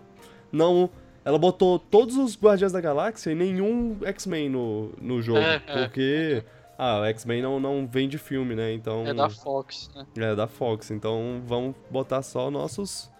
[0.53, 0.91] não.
[1.25, 5.39] Ela botou todos os Guardiões da Galáxia e nenhum X-Men no, no jogo.
[5.39, 5.87] É, é.
[5.87, 6.45] porque.
[6.79, 8.73] Ah, o X-Men não, não vem de filme, né?
[8.73, 9.07] Então.
[9.07, 10.07] É da Fox, né?
[10.17, 10.91] É, da Fox.
[10.91, 13.11] Então vamos botar só nossos.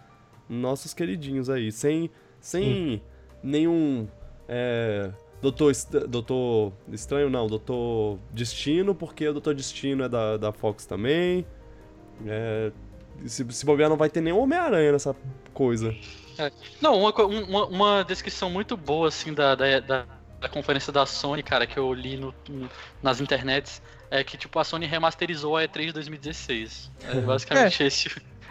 [0.49, 1.71] Nossos queridinhos aí.
[1.71, 2.09] Sem.
[2.39, 3.01] Sem
[3.43, 4.07] nenhum.
[4.47, 5.11] É.
[5.41, 5.71] Doutor,
[6.09, 7.47] Doutor Estranho, não.
[7.47, 11.45] Doutor Destino, porque o Doutor Destino é da, da Fox também.
[12.25, 12.71] É.
[13.27, 15.15] Se, se bobear, não vai ter nenhum Homem-Aranha nessa
[15.53, 15.95] coisa.
[16.81, 20.05] Não, uma, um- uma, uma descrição muito boa, assim, da, da, da,
[20.39, 22.33] da conferência da Sony, cara, que eu li no,
[23.01, 26.91] nas internets, é que, tipo, a Sony remasterizou a E3 de 2016.
[27.03, 28.09] É basicamente esse,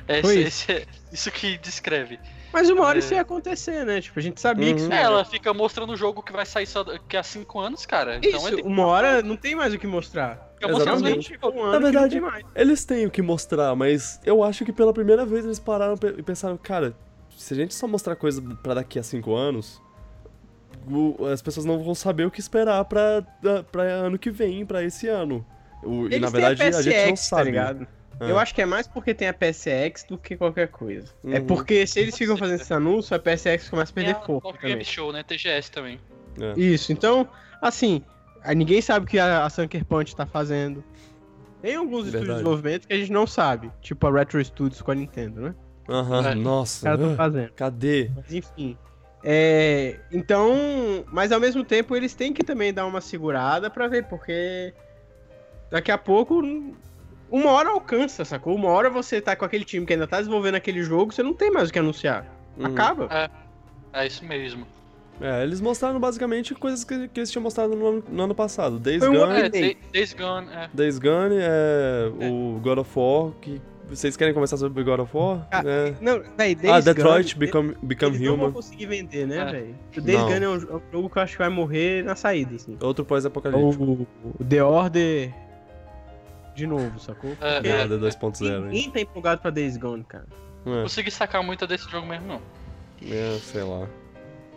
[0.08, 2.18] é, esse, esse- isso que descreve.
[2.52, 3.00] Mas uma hora É.
[3.00, 4.00] isso ia acontecer, né?
[4.00, 4.86] Tipo, a gente sabia que Uhum.
[4.86, 7.60] isso É, ia ela fica mostrando o jogo que vai sair só daqui a 5
[7.60, 8.16] anos, cara.
[8.16, 10.52] Então Isso, é uma hora não tem mais o que mostrar.
[10.58, 11.28] fica Exatamente.
[11.28, 12.20] Chegou um ano Na que verdade.
[12.56, 16.22] Eles têm o que mostrar, mas eu acho que pela primeira vez eles pararam e
[16.24, 16.92] pensaram, cara,
[17.42, 19.80] se a gente só mostrar coisa pra daqui a cinco anos,
[20.90, 23.22] o- as pessoas não vão saber o que esperar pra,
[23.70, 25.44] pra ano que vem, pra esse ano.
[25.82, 27.40] O- e na verdade a, gente não PSX, sabe.
[27.42, 27.86] Tá ligado?
[28.20, 28.28] Ah.
[28.28, 31.08] Eu acho que é mais porque tem a PSX do que qualquer coisa.
[31.24, 31.46] É Uhum.
[31.46, 34.70] porque se eles ficam fazendo esse anúncio, a PSX começa a perder a foco Tokyo
[34.70, 34.84] também.
[34.84, 35.22] Show, né?
[35.22, 35.98] TGS também.
[36.38, 36.52] É.
[36.60, 37.26] Isso, então,
[37.62, 38.02] assim,
[38.54, 40.84] ninguém sabe o que a, a Sucker Punch tá fazendo.
[41.62, 42.38] Tem alguns estúdios de Verdade.
[42.38, 45.54] desenvolvimento que a gente não sabe, tipo a Retro Studios com a Nintendo, né?
[45.90, 46.34] Aham, É.
[46.34, 46.84] Os nossa.
[46.84, 47.52] caras estão ah, fazendo.
[47.52, 48.10] cadê?
[48.14, 48.76] Mas enfim.
[49.22, 50.54] É, então,
[51.12, 54.72] mas ao mesmo tempo eles têm que também dar uma segurada pra ver, porque
[55.70, 56.40] daqui a pouco
[57.30, 58.54] uma hora alcança, sacou?
[58.54, 61.34] Uma hora você tá com aquele time que ainda tá desenvolvendo aquele jogo, você não
[61.34, 62.24] tem mais o que anunciar.
[62.56, 62.66] Uhum.
[62.66, 63.30] Acaba.
[63.92, 64.66] É isso mesmo.
[65.20, 68.78] É, eles mostraram basicamente coisas que, que eles tinham mostrado no ano, no ano passado.
[68.78, 70.70] Days Foi um Gone, ano- É, Day- Day- Days Gone, é.
[70.72, 73.60] Days Gone, é, o God of War, que...
[73.90, 75.46] Vocês querem conversar sobre God of War?
[75.50, 75.94] Ah, É.
[76.00, 78.52] Não, véi, Days Ah, Detroit Gone, Become, Become eles não vão Human.
[78.52, 79.44] conseguir vender, né, É.
[79.52, 79.74] velho?
[79.96, 80.28] O Days Não.
[80.28, 82.78] Gone é um, é um jogo que eu acho que vai morrer na saída, assim.
[82.80, 83.82] Outro pós-apocalíptico.
[83.84, 84.06] O,
[84.40, 85.32] o The Order
[86.54, 87.36] de novo, sacou?
[87.40, 87.78] É, é.
[87.78, 88.60] Nada 2.0, hein?
[88.66, 90.26] Ninguém tá empolgado pra Days Gone, cara.
[90.66, 92.40] É, consegui sacar muito desse jogo mesmo, não.
[93.10, 93.86] é, sei lá.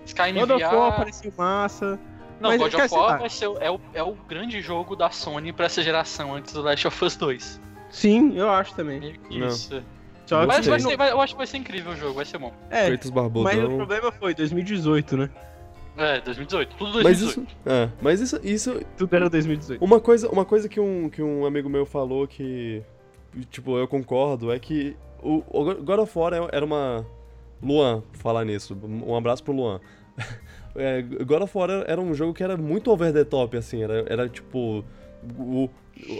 [0.06, 1.98] Skyrim God of War parecia massa.
[2.42, 3.02] Não, mas, God cara, of lá.
[3.08, 6.54] War vai ser, é, o, é o grande jogo da Sony pra essa geração, antes
[6.54, 7.62] do Last of Us 2.
[7.94, 9.00] Sim, eu acho também.
[9.00, 9.48] Meio que Não.
[9.48, 9.82] Isso.
[10.26, 12.26] Só Mas que vai ser, vai- eu acho que vai ser incrível o jogo, vai
[12.26, 12.52] ser bom.
[12.70, 15.30] É, mas o problema foi 2018, né?
[15.98, 17.40] É, 2018, tudo Mas 2018.
[17.48, 19.84] isso, é, mas isso, isso, Tudo era 2018.
[19.84, 22.82] uma coisa, uma coisa que um, que um amigo meu falou que,
[23.52, 27.06] tipo, eu concordo, é que o, o God of War é- era uma...
[27.62, 29.80] Luan, falar nisso, um abraço pro Luan.
[30.76, 34.04] É, God of War era- um jogo que era muito over the top, assim, era,
[34.12, 34.84] era tipo,
[35.38, 35.70] o,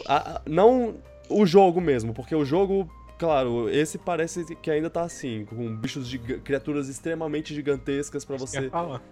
[0.08, 0.94] a- não
[1.30, 6.08] o jogo mesmo, porque o jogo, claro, esse parece que ainda tá assim, com bichos,
[6.08, 8.70] giga- criaturas extremamente gigantescas pra você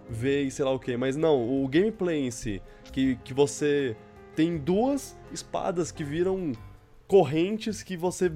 [0.08, 0.96] ver e sei lá o que.
[0.96, 2.60] Mas não, o gameplay em si,
[2.92, 3.96] que, que você
[4.36, 6.52] tem duas espadas que viram
[7.06, 8.32] correntes que você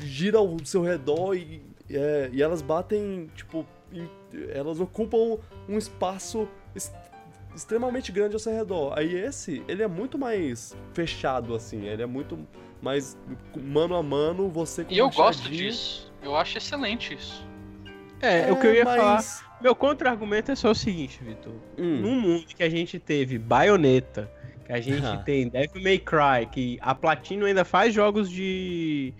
[0.00, 4.08] gira ao seu redor e, é, e elas batem, tipo, em-
[4.50, 5.38] elas ocupam
[5.68, 6.92] um espaço es-
[7.54, 8.98] extremamente grande ao seu redor.
[8.98, 12.36] Aí esse, ele é muito mais fechado, assim, ele é muito
[12.84, 13.18] mais
[13.56, 16.12] mano a mano, você com E eu gosto disso.
[16.22, 17.44] Eu acho excelente isso.
[18.20, 19.14] É, o que eu ia falar.
[19.16, 21.52] mas- Meu contra-argumento é só o seguinte, Vitor.
[21.78, 24.30] Hum, Num mundo que a gente teve Bayonetta,
[24.66, 25.16] que a gente Ah.
[25.18, 29.12] tem Devil May Cry, que a Platino ainda faz jogos de,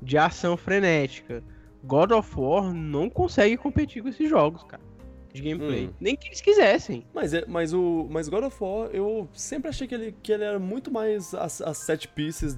[0.00, 1.42] de ação frenética,
[1.84, 4.82] God of War não consegue competir com esses jogos, cara.
[5.32, 5.86] De gameplay.
[5.86, 5.92] Hum.
[6.00, 7.06] Nem que eles quisessem.
[7.14, 10.44] Mas, é, mas o mas God of War, eu sempre achei que ele, que ele
[10.44, 12.56] era muito mais as, as set pieces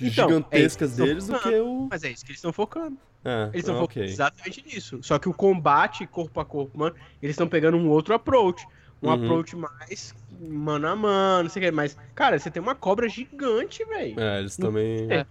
[0.00, 1.88] Então, gigantescas é deles tô do que o.
[1.90, 2.96] Mas é isso que eles estão focando.
[3.24, 4.04] É, Eles estão ah, focando ok.
[4.04, 5.00] exatamente nisso.
[5.02, 8.66] Só que o combate corpo a corpo, mano, eles estão pegando um outro approach.
[9.02, 9.14] Um Uhum.
[9.14, 11.70] approach mais mano a mano, não sei o que.
[11.72, 14.18] Mas, cara, você tem uma cobra gigante, velho.
[14.18, 15.10] É, eles também.
[15.10, 15.26] É.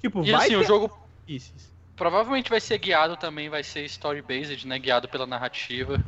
[0.00, 0.90] Tipo, E vai assim, o ter jogo
[1.24, 1.72] pieces.
[1.94, 4.78] provavelmente vai ser guiado também, vai ser story-based, né?
[4.78, 6.02] Guiado pela narrativa.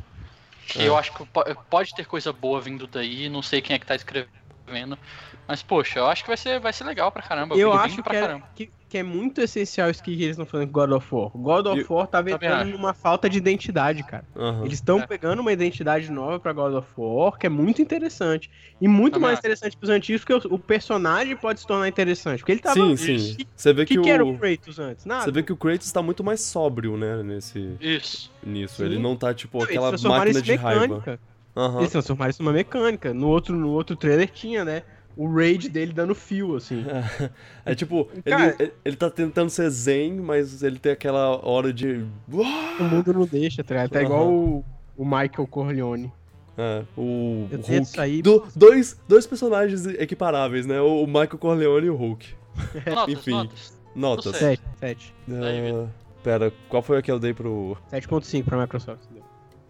[0.67, 0.87] Que É.
[0.87, 3.85] eu acho que po- pode ter coisa boa vindo daí, não sei quem é que
[3.85, 4.97] tá escrevendo.
[5.47, 7.55] Mas, poxa, eu acho que vai ser, vai ser legal pra caramba.
[7.55, 8.49] Eu acho pra que é, caramba.
[8.55, 11.29] que, que é muito essencial isso que eles estão fazendo com God of War.
[11.35, 14.25] God of War tá vendo uma falta de identidade, cara.
[14.35, 14.61] Aham.
[14.65, 15.05] Eles estão É.
[15.07, 18.49] pegando uma identidade nova pra God of War, que é muito interessante.
[18.81, 19.41] E muito Também mais acho.
[19.41, 22.39] interessante pros antigos, porque o, o personagem pode se tornar interessante.
[22.39, 22.73] Porque ele tava.
[22.75, 23.35] Sim, O sim.
[23.37, 24.39] que, Você vê que, que, que era o o.
[24.39, 25.05] Kratos antes?
[25.05, 25.25] Nada.
[25.25, 28.31] Você vê que o Kratos tá muito mais sóbrio, né, nesse, Isso.
[28.43, 28.77] nisso.
[28.77, 28.85] Sim.
[28.85, 30.81] Ele não tá, tipo, Não, aquela máquina de em raiva.
[30.87, 31.19] mecânica.
[31.55, 31.79] Aham.
[31.79, 33.13] Eles transformaram isso numa mecânica.
[33.13, 34.83] No outro, no outro trailer tinha, né?
[35.17, 36.83] O raid dele dando fio, assim.
[37.65, 41.71] É tipo, ele, Cara- ele, ele tá tentando ser zen, mas ele tem aquela hora
[41.73, 42.05] de.
[42.31, 43.89] O mundo não deixa, tá ligado?
[43.91, 44.05] Tá Aham.
[44.05, 44.65] igual o,
[44.97, 46.11] o Michael Corleone.
[46.57, 47.85] É, o Eu Hulk.
[47.85, 48.21] sair.
[48.21, 50.79] Do- dois, dois personagens equiparáveis, né?
[50.79, 52.27] O Michael Corleone e o Hulk.
[52.93, 53.31] Notas, Enfim.
[53.31, 53.79] notas.
[53.95, 54.35] Notas.
[54.37, 54.57] Sei.
[54.57, 55.13] 7, 7.
[55.29, 55.87] Aí, Ah,
[56.23, 57.75] pera, qual foi a que eu dei pro.
[57.91, 59.01] 7.5 pra Microsoft.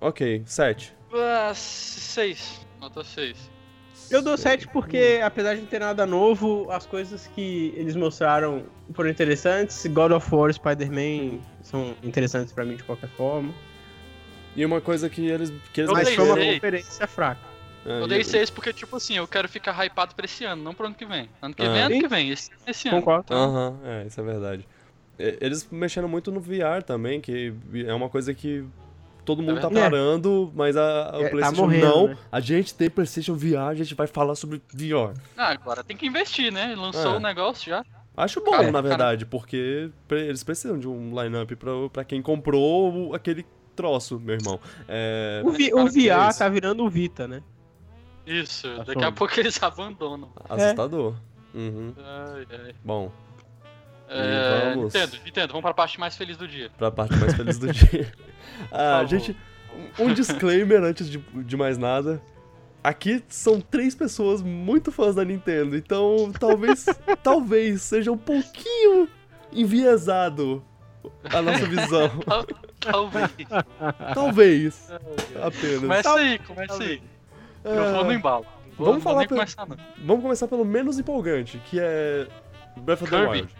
[0.02, 0.94] Ok, 7.
[1.14, 2.66] Ah, seis.
[2.82, 3.50] Nota 6.
[4.10, 8.64] Eu dou 7 porque, apesar de não ter nada novo, as coisas que eles mostraram
[8.94, 9.86] foram interessantes.
[9.88, 13.54] God of War, Spider-Man são interessantes pra mim de qualquer forma.
[14.56, 15.52] E uma coisa que eles.
[15.74, 17.42] Que eles Eu Mas foi uma conferência fraca.
[17.86, 20.64] É, Eu dei e- 6 porque, tipo assim, eu quero ficar hypado pra esse ano,
[20.64, 21.30] não pro ano que vem.
[21.42, 21.72] Ano que Ah.
[21.72, 22.98] vem, ano que vem, esse, esse ano.
[23.00, 23.34] Concordo.
[23.34, 24.68] Aham, é, isso é verdade.
[25.18, 27.54] Eles mexeram muito no VR também, que
[27.86, 28.66] é uma coisa que
[29.26, 32.08] todo mundo tá parando, mas a, a É, tá PlayStation morrendo, não.
[32.10, 32.18] né?
[32.32, 35.14] A gente tem PlayStation VR, a gente vai falar sobre VR.
[35.36, 36.76] Ah, agora tem que investir, né?
[36.78, 37.18] Lançou É.
[37.18, 37.84] o negócio já.
[38.16, 42.04] Acho bom, Cara, na cara- verdade, porque pre- eles precisam de um line-up pra, pra
[42.06, 43.46] quem comprou aquele
[43.76, 44.58] troço, meu irmão.
[44.88, 46.40] É, O, vi- cara, o que é VR isso?
[46.40, 47.42] tá virando o Vita, né?
[48.26, 50.30] Isso, Tá daqui a pouco eles abandonam.
[50.50, 51.16] assustador.
[51.54, 51.94] Uhum.
[51.98, 52.76] Ai, ai.
[52.84, 53.12] Bom,
[54.08, 54.94] É, vamos.
[54.94, 56.70] Nintendo, Nintendo, vamos pra parte mais feliz do dia.
[56.78, 58.12] pra parte mais feliz do dia.
[58.72, 59.08] Ah, favor.
[59.08, 59.36] gente,
[60.00, 62.22] um disclaimer antes de, de mais nada.
[62.84, 66.86] Aqui são três pessoas muito fãs da Nintendo, então talvez,
[67.24, 69.10] talvez seja um pouquinho
[69.52, 70.64] enviesado
[71.34, 72.10] a nossa visão.
[72.26, 72.46] Tal-
[72.80, 73.32] Talvez.
[74.14, 74.92] talvez,
[75.42, 75.80] apenas.
[75.82, 77.02] Começa aí, começa aí.
[77.64, 78.46] Eu vou no embalo.
[78.78, 79.66] Vou, Vamos falar pelo- começar.
[79.98, 82.28] Vamos começar pelo menos empolgante, que é
[82.78, 83.32] Breath of the Kirby.
[83.42, 83.56] Wild.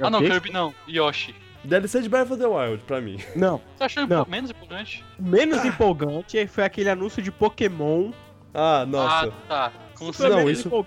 [0.00, 0.20] Ah, não?
[0.20, 0.74] Kirby não.
[0.88, 1.34] Yoshi.
[1.64, 3.18] DLC de Breath of the Wild, pra mim.
[3.34, 3.60] Não.
[3.76, 4.24] Você achou Não.
[4.28, 5.04] menos empolgante?
[5.18, 8.12] O menos empolgante foi aquele anúncio de Pokémon.
[8.54, 9.32] Ah, nossa.
[9.48, 9.72] Ah, tá.
[9.98, 10.86] Com Foi Não, isso-.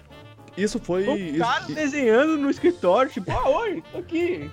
[0.58, 1.04] Isso foi...
[1.04, 4.50] Isso- cara desenhando no escritório, tipo, ah, oi, tô aqui.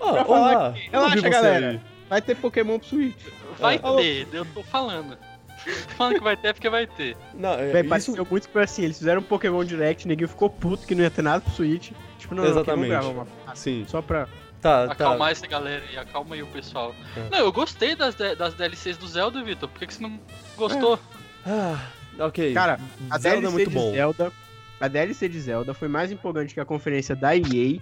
[0.00, 0.86] Ah, pra falar olá, aqui.
[0.92, 1.68] eu Relaxa, galera.
[1.70, 1.80] aí.
[2.08, 3.16] Vai ter Pokémon pro Switch.
[3.58, 3.78] Vai É.
[3.78, 5.16] ter, eu tô falando.
[5.96, 7.16] Falando que vai ter porque vai ter.
[7.34, 7.88] Não, é, Véi, isso...
[7.90, 11.02] pareceu muito que foi assim, eles fizeram um Pokémon Direct, ninguém ficou puto que não
[11.02, 11.92] ia ter nada pro Switch.
[12.18, 12.92] Tipo, não, Exatamente.
[12.92, 13.84] não, uma Sim.
[13.88, 14.26] só pra...
[14.60, 14.92] Tá, tá.
[14.92, 16.94] Acalmar essa galera aí, acalma aí o pessoal.
[17.16, 17.28] É.
[17.30, 19.68] Não, eu gostei das, das DLCs do Zelda, Vitor.
[19.70, 20.20] Por que, que você não
[20.56, 20.98] gostou?
[21.46, 21.88] Ah,
[22.18, 22.52] ok.
[22.52, 22.78] Cara,
[23.08, 23.92] a Zelda é DLC muito de bom.
[23.92, 24.30] Zelda,
[24.78, 27.80] a DLC de Zelda foi mais empolgante que a conferência da EA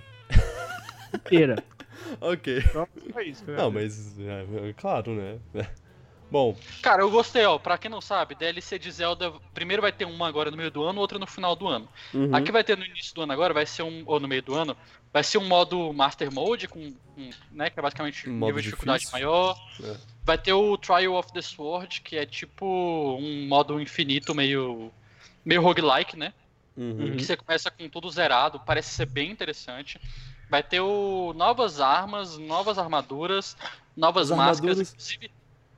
[1.12, 1.62] inteira.
[2.20, 2.62] Ok.
[2.72, 3.44] Só só isso.
[3.44, 4.14] que eu ia Não, dizer.
[4.16, 5.38] mas é, é claro, né?
[6.30, 7.59] Bom, Cara, eu gostei, ó.
[7.59, 10.82] Pra quem não sabe, DLC de Zelda, primeiro vai ter uma agora no meio do
[10.84, 11.88] ano, outra no final do ano.
[12.12, 12.34] uhum.
[12.34, 14.02] Aqui vai ter no início do ano agora, vai ser um.
[14.06, 14.76] Ou no meio do ano,
[15.12, 16.92] vai ser um modo Master Mode, com.
[17.14, 19.18] com, né, que é basicamente um nível de dificuldade difícil.
[19.26, 19.56] maior.
[19.82, 19.96] É.
[20.24, 24.92] Vai ter o Trial of the Sword, que é tipo um modo infinito, meio.
[25.44, 26.34] meio roguelike, né?
[26.76, 27.16] Uhum.
[27.16, 29.98] que você começa com tudo zerado, parece ser bem interessante.
[30.48, 33.56] Vai ter o novas armas, novas armaduras,
[33.96, 35.30] novas As máscaras, armaduras- inclusive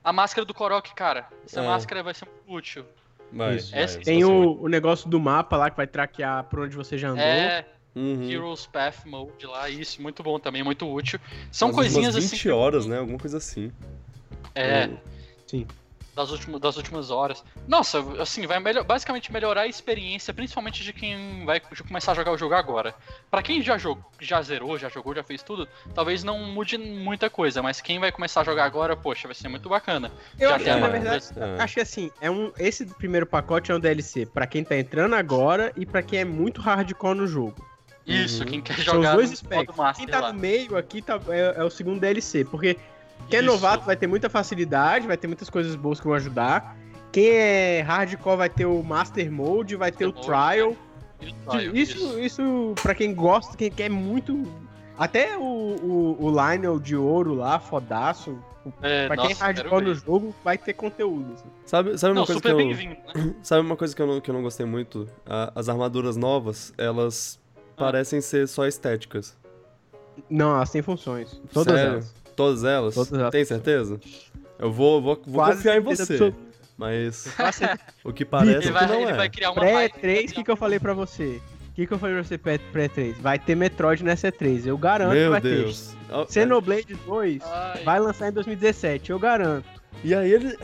[0.03, 1.27] a máscara do Korok, cara.
[1.45, 1.65] Essa É.
[1.65, 2.85] máscara vai ser muito útil.
[3.31, 3.71] Vai, Isso.
[3.71, 7.09] vai, Tem o, o negócio do mapa lá que vai traquear por onde você já
[7.09, 7.23] andou.
[7.23, 8.23] É, Uhum.
[8.29, 11.19] Heroes Path Mode lá, isso, muito bom também, muito útil.
[11.51, 12.35] São coisinhas umas assim.
[12.37, 12.99] 20 horas, né?
[12.99, 13.69] Alguma coisa assim.
[14.55, 14.89] É,
[15.45, 15.67] Sim.
[16.21, 17.43] Das últimas, das últimas horas.
[17.67, 22.31] Nossa, assim, vai melhor, basicamente melhorar a experiência, principalmente de quem vai começar a jogar
[22.31, 22.93] o jogo agora.
[23.29, 27.29] Pra quem já jogou, já zerou, já jogou, já fez tudo, talvez não mude muita
[27.29, 30.11] coisa, mas quem vai começar a jogar agora, poxa, vai ser muito bacana.
[30.39, 31.61] Eu Já acho que, na verdade, É.
[31.63, 35.15] acho que assim, é um, esse primeiro pacote é um DLC pra quem tá entrando
[35.15, 37.55] agora e pra quem é muito hardcore no jogo.
[38.05, 38.49] Isso, Uhum.
[38.49, 39.57] quem quer São os jogar dois no specs.
[39.67, 40.33] modo Master Quem tá lá.
[40.33, 42.77] no meio aqui tá, é, é o segundo DLC, porque
[43.29, 43.51] quem é Isso.
[43.51, 46.75] novato vai ter muita facilidade, vai ter muitas coisas boas que vão ajudar.
[47.11, 50.75] Quem é hardcore vai ter o Master Mode, vai ter o Master Trial.
[51.21, 54.43] E o Trial, Isso, isso pra quem gosta, quem quer muito.
[54.97, 58.37] Até o, o, o Lionel de ouro lá, fodaço.
[58.81, 61.33] É, Pra nossa, quem é hardcore no jogo, vai ter conteúdo.
[61.33, 61.45] assim.
[61.65, 62.57] Sabe, sabe uma coisa que eu...
[62.57, 62.97] né?
[63.41, 65.07] Sabe uma coisa que eu não, que eu não gostei muito?
[65.25, 67.71] A- as armaduras novas, elas Ah.
[67.75, 69.35] parecem ser só estéticas.
[70.29, 71.41] Não, elas têm funções.
[71.51, 71.93] Todas Sério?
[71.93, 72.13] elas.
[72.35, 72.95] Todas elas?
[72.95, 73.31] Todas elas.
[73.31, 73.99] Tem certeza?
[74.59, 76.01] Eu vou, vou, vou Quase confiar em você.
[76.13, 76.37] absoluta.
[76.77, 77.27] Mas
[78.03, 79.15] o que parece Ele é vai, que não ele é.
[79.15, 81.39] vai criar uma raiva, Pré-3, o que, que eu falei pra você?
[81.69, 83.15] O que, que eu falei pra você pré- pré-3?
[83.19, 85.95] Vai ter Metroid nessa E3, eu garanto que Meu vai Deus.
[86.27, 86.33] Ter.
[86.33, 89.65] Xenoblade 2 Ai, vai lançar em 2017, eu garanto.
[90.03, 90.57] E aí ele.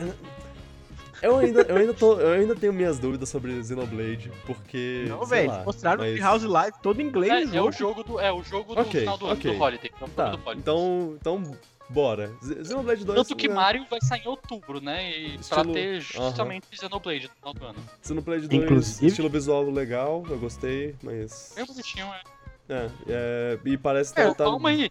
[1.20, 5.04] Eu ainda, eu, ainda tô, eu ainda tenho minhas dúvidas sobre Xenoblade, porque.
[5.08, 8.04] Não, velho, mostraram mas- o House Live todo em inglês, É, é o jogo.
[8.04, 9.52] do, é o jogo do Ok, final do ano, ok.
[9.52, 9.90] do Holiday.
[10.00, 10.54] do- Tá, do Holiday.
[10.56, 11.16] então.
[11.20, 11.58] Então,
[11.90, 12.30] bora.
[12.42, 13.16] Xenoblade 2.
[13.18, 15.10] Tanto que né, Mario vai sair em outubro, né?
[15.10, 17.78] E pra Estilo- ter justamente Xenoblade no final do ano.
[18.02, 21.52] Xenoblade 2, Inclusive- estilo visual legal, eu gostei, mas.
[21.56, 22.20] Bem bonitinho, é.
[22.70, 24.44] É, é, e parece É, que tá.
[24.44, 24.90] calma aí.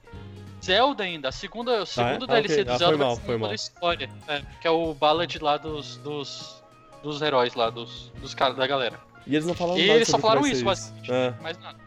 [0.67, 2.63] Zelda ainda, a segunda, o segundo Ah, DLC ok.
[2.65, 3.53] do Ah, Zelda foi mal, vai ser foi mal.
[3.53, 4.09] história.
[4.27, 6.61] É, que é o Ballad lá dos, dos,
[7.01, 8.99] dos heróis lá, dos, dos caras da galera.
[9.25, 11.11] E eles não falaram E nada eles só que falaram isso, basicamente.
[11.11, 11.77] É, Mais nada.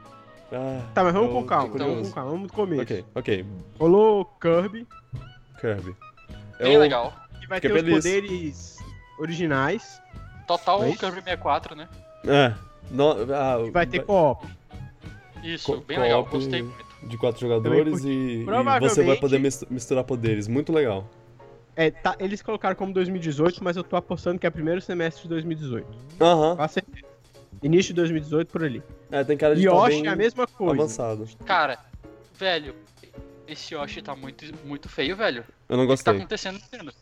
[0.52, 2.82] ah, Tá, mas vamos eu com calma, fiquei vamos com calma, vamos do começo.
[2.82, 3.46] Ok, ok.
[3.78, 4.86] Rolou Kirby,
[5.60, 5.94] Kirby.
[6.58, 7.12] Bem Eu- legal.
[7.40, 8.22] que vai Fiquei ter os feliz.
[8.22, 8.78] poderes
[9.18, 10.00] originais,
[10.46, 10.98] Total Foi isso?
[10.98, 11.88] Kirby 64, né?
[12.26, 12.52] É.
[12.90, 14.44] No, ah, e vai ter co-op.
[15.44, 16.89] Isso, Co- bem legal, gostei muito.
[17.02, 20.46] De quatro jogadores e, e você vai poder mis- misturar poderes.
[20.48, 21.08] Muito legal.
[21.76, 25.28] É, tá, eles colocaram como 2018, mas eu tô apostando que é primeiro semestre de
[25.30, 25.86] 2018.
[26.20, 26.56] Aham.
[26.56, 27.06] Com certeza.
[27.62, 28.82] Início de 2018 por ali.
[29.10, 30.74] É, tem cara de E estar Yoshi bem é a mesma coisa.
[30.82, 31.28] avançado.
[31.44, 31.78] Cara,
[32.38, 32.74] velho,
[33.46, 35.44] esse Yoshi tá muito, muito feio, velho.
[35.68, 36.16] Eu não O que tá gostei.
[36.16, 36.92] acontecendo Nintendo?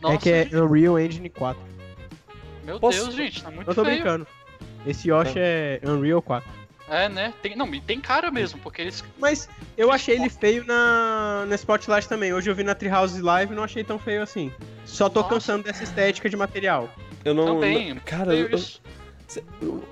[0.00, 1.62] Nossa, é que é gente, Unreal Engine 4.
[2.64, 3.96] meu Posso- Deus, gente, tá muito Não tô feio.
[3.96, 4.26] brincando.
[4.86, 6.48] Esse Yoshi é Unreal 4.
[6.90, 7.34] É, né?
[7.42, 9.04] Tem, não, e tem cara mesmo, porque eles.
[9.18, 12.32] Mas eu achei ele feio na, na Spotlight também.
[12.32, 14.50] Hoje eu vi na Treehouse Live e não achei tão feio assim.
[14.86, 15.34] Só tô Nossa.
[15.34, 16.88] cansando dessa estética de material.
[17.24, 17.46] Eu não.
[17.46, 17.94] Também.
[17.94, 18.80] não- cara, eu- eu- isso.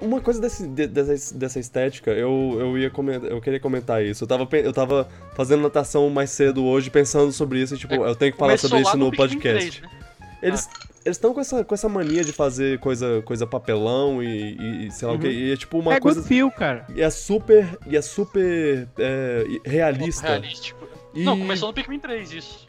[0.01, 4.25] uma coisa desse, de- dessa, dessa estética, eu, eu ia comentar, eu queria comentar isso.
[4.25, 8.17] Eu tava, eu tava fazendo natação mais cedo hoje, pensando sobre isso, e tipo, eu
[8.17, 9.81] tenho que falar sobre isso no Pikmin podcast.
[9.81, 9.99] 3, né?
[10.43, 10.69] Eles
[11.07, 15.07] eles estão com essa, com essa mania de fazer coisa, coisa papelão e, e- sei
[15.07, 15.27] lá o que.
[15.29, 15.33] Uhum.
[15.33, 16.19] E é tipo uma é coisa.
[16.21, 16.85] good feel, cara.
[16.95, 17.79] E é super.
[17.87, 20.27] E é super é, realista.
[20.27, 20.87] Realístico.
[21.15, 21.23] E...
[21.23, 22.67] Não, começou no Pikmin 3 isso.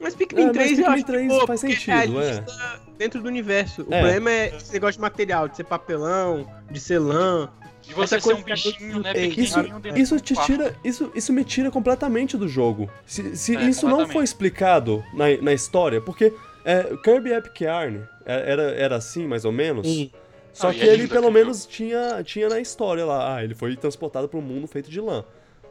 [0.00, 2.44] Mas É, Pikmin mas 3 eu Pikmin acho 3 que, pô, faz sentido, é é.
[2.98, 3.82] dentro do universo.
[3.82, 4.00] O É.
[4.00, 7.48] problema é esse negócio de material, de ser papelão, de ser lã.
[7.82, 9.12] De você Essa ser coisa um bichinho, né?
[9.16, 9.58] Isso,
[9.94, 10.74] isso te tira.
[10.82, 12.90] Isso, isso me tira completamente do jogo.
[13.06, 16.32] Se, se É, isso não foi explicado na, na história, porque
[16.66, 19.86] é, Kirby Epic Yarn é- era, era assim, mais ou menos.
[19.86, 20.10] Sim.
[20.52, 23.36] Só e que é ele pelo menos tinha, tinha na história lá.
[23.36, 25.24] Ah, ele foi transportado para um mundo feito de lã.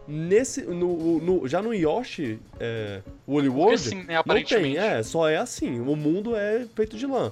[0.08, 0.62] Nesse.
[0.62, 3.74] No, no- já no Yoshi é, Woolly World.
[3.74, 4.78] assim, né, não tem, aparentemente.
[4.78, 5.80] é, só é assim.
[5.80, 7.32] O mundo é feito de lã.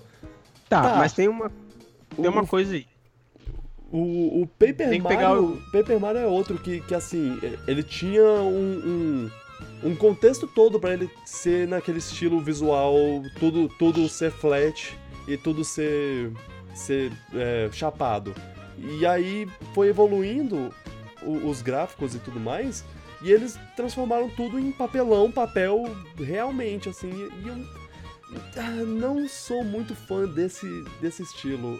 [0.67, 0.95] Tá, Tá.
[0.97, 1.51] mas tem uma,
[2.15, 2.87] tem uma O- coisa aí.
[3.91, 5.17] O, o Paper Tem que Mario.
[5.19, 8.81] pegar o- Paper Mario é outro que, que assim, ele tinha um.
[8.83, 9.31] um-
[9.83, 12.95] um contexto todo pra ele ser naquele estilo visual,
[13.39, 14.97] tudo, tudo ser flat
[15.27, 16.31] e tudo ser,
[16.73, 18.33] ser é, chapado.
[18.77, 20.73] E aí foi evoluindo
[21.21, 22.83] o- os gráficos e tudo mais,
[23.21, 25.83] e eles transformaram tudo em papelão, papel
[26.17, 27.83] realmente, assim, e eu
[28.57, 30.65] ah, não sou muito fã desse,
[30.99, 31.79] desse estilo.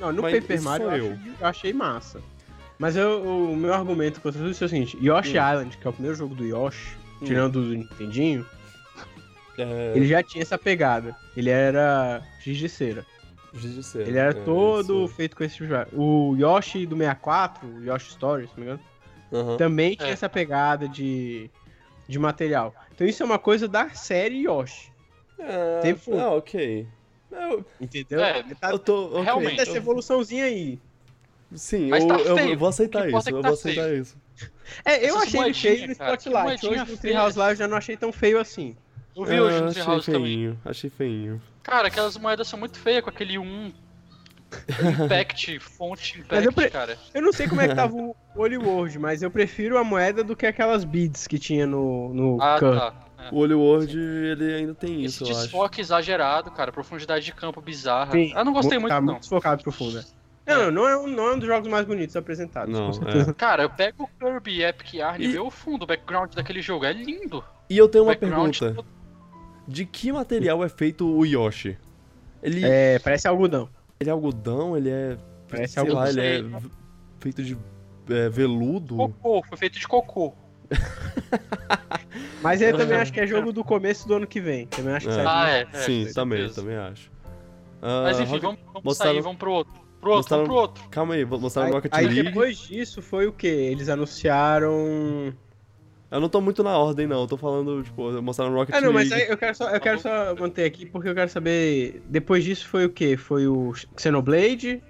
[0.00, 2.20] Não, no Mas Paper Mario eu, eu achei massa.
[2.78, 5.50] Mas eu- o meu argumento contra tudo isso é o seguinte: Yoshi Hum.
[5.52, 7.24] Island, que é o primeiro jogo do Yoshi, Hum.
[7.24, 8.46] tirando o do Nintendinho,
[9.58, 11.16] É, ele já tinha essa pegada.
[11.36, 13.04] Ele era giz de cera.
[13.54, 15.14] giz de cera, Ele era é, todo isso.
[15.14, 15.90] feito com esse tipo de jogo.
[16.00, 18.80] O Yoshi do 64, o Yoshi Story, se não me engano,
[19.32, 19.56] Aham.
[19.56, 20.12] também tinha É.
[20.12, 21.50] essa pegada de,
[22.06, 22.72] de material.
[22.94, 24.92] Então isso é uma coisa da série Yoshi.
[25.40, 26.20] É, Sempre foi.
[26.20, 26.86] ah, ok.
[27.32, 28.20] Eu, Entendeu?
[28.22, 29.06] É, tá eu tô.
[29.08, 29.22] ok.
[29.24, 29.56] realmente.
[29.56, 30.78] dessa evoluçãozinha aí.
[31.54, 32.52] Sim, eu, tá eu- feio.
[32.52, 34.16] eu vou aceitar isso, é eu tá vou aceitar isso.
[34.84, 36.66] É, eu Essas achei ele feio no Spotlight.
[36.68, 36.96] Hoje no.
[36.98, 38.76] Treehouse Live eu já não achei tão feio assim.
[39.16, 40.22] Eu vi hoje Ah, no achei Treehouse também.
[40.22, 41.42] feinho, achei feinho.
[41.62, 43.72] Cara, aquelas moedas são muito feias com aquele 1
[45.04, 46.98] Impact, fonte Mas eu Impact, pre- cara.
[47.14, 50.22] Eu não sei como é que tava o Holy World, mas eu prefiro a moeda
[50.22, 52.94] do que aquelas beads que tinha no, no Ah, tá.
[53.18, 53.28] É.
[53.34, 55.40] O Olho World, ele ainda tem Esse isso, eu acho.
[55.42, 58.12] desfoque exagerado, cara, profundidade de campo bizarra.
[58.12, 59.06] Sim, Ah, não gostei Mo- muito, tá não.
[59.06, 59.98] muito desfocado profundo.
[59.98, 60.04] é.
[60.48, 62.72] Não, não, não é, um, não é um dos jogos mais bonitos apresentados.
[62.72, 63.34] Não, com certeza.
[63.34, 66.62] Cara, eu pego o Kirby Epic Yarn e E- vê o fundo, o background daquele
[66.62, 66.84] jogo.
[66.84, 67.44] É lindo.
[67.68, 68.84] E eu tenho uma background pergunta.
[69.66, 71.76] De que material é feito o Yoshi?
[72.42, 73.68] Ele é, É, parece algodão.
[74.00, 75.18] ele é algodão, ele é.
[75.48, 76.02] Parece sei algodão.
[76.02, 76.60] lá, ele é
[77.20, 77.56] feito de
[78.08, 78.96] é, veludo.
[78.96, 80.32] Cocô, foi feito de cocô.
[82.42, 84.66] Mas eu também acho que é jogo do começo do ano que vem.
[84.66, 85.16] Também acho que É.
[85.16, 85.26] sai.
[85.26, 85.60] Ah, é.
[85.72, 87.10] é Sim, também, também acho.
[87.82, 89.74] Ah, Mas enfim, Rocket- vamos, vamos mostraram- sair, vamos pro outro.
[90.00, 90.88] Pro outro, mostraram- pro outro.
[90.90, 92.22] Calma aí, vou mostrar Aí, no Rocket aí League.
[92.22, 93.46] depois disso foi o que?
[93.48, 95.34] Eles anunciaram.
[96.10, 97.20] Eu não tô muito na ordem, não.
[97.22, 99.24] Eu tô falando, tipo, mostraram no Rocket Ah, não, mas League.
[99.24, 102.02] aí eu quero só, eu quero só manter aqui porque eu quero saber.
[102.08, 103.16] Depois disso foi o que?
[103.16, 104.82] Foi o Xenoblade.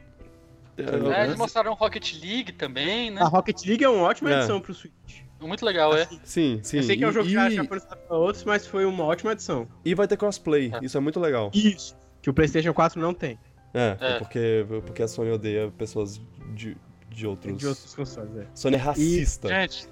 [0.76, 3.20] Eu- É, eles mostraram Rocket League também, né?
[3.20, 4.36] A Rocket League é uma ótima É.
[4.38, 4.92] edição pro Switch.
[5.40, 6.06] Muito legal, é.
[6.24, 6.78] Sim, sim.
[6.78, 9.04] eu sei que é um jogo que e, foi lançado pra outros, mas foi uma
[9.04, 9.66] ótima edição.
[9.84, 10.70] e vai ter crossplay.
[10.74, 10.84] É.
[10.84, 11.50] Isso é muito legal.
[11.54, 11.96] Isso.
[12.22, 13.38] Que o PlayStation 4 não tem.
[13.74, 14.18] É, É.
[14.18, 16.20] Porque, porque a Sony odeia pessoas
[16.54, 16.76] de,
[17.10, 17.56] de outros.
[17.56, 18.46] De outros consoles, é.
[18.54, 19.48] Sony é racista.
[19.48, 19.88] Gente.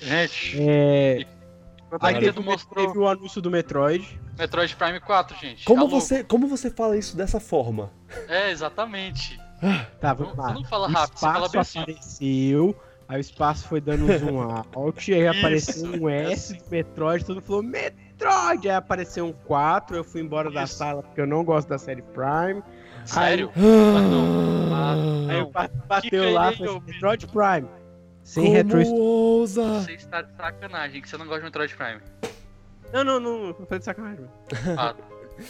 [0.00, 0.56] Gente.
[0.60, 1.26] É.
[2.00, 4.20] A Nintendo teve, mostrou teve o anúncio do Metroid.
[4.36, 5.64] Metroid Prime 4, gente.
[5.64, 5.90] Como Alô?
[5.90, 7.92] você, como você fala isso dessa forma?
[8.28, 9.38] É, exatamente.
[10.00, 10.48] Tá, vamos Não- lá.
[10.50, 11.84] você não fala O rápido, você fala bem assim.
[13.08, 14.40] Aí o espaço foi dando um zoom
[14.74, 18.68] out, aí apareceu um S do Metroid, todo mundo falou Metroid!
[18.68, 20.74] Aí apareceu um 4, eu fui embora da Isso.
[20.76, 22.62] sala porque eu não gosto da série Prime.
[23.04, 23.50] Sério?
[23.56, 24.92] Ah,
[25.28, 25.40] Aí Não.
[25.40, 26.82] eu ba- bateu lá, falei, Vitor.
[26.86, 27.68] Metroid Prime.
[28.22, 28.94] Sem como retro.
[28.94, 29.80] ousa?
[29.80, 32.00] Você está de sacanagem que você não gosta de Metroid Prime.
[32.92, 34.24] Não, não, não, não foi de sacanagem.
[34.78, 34.94] Ah,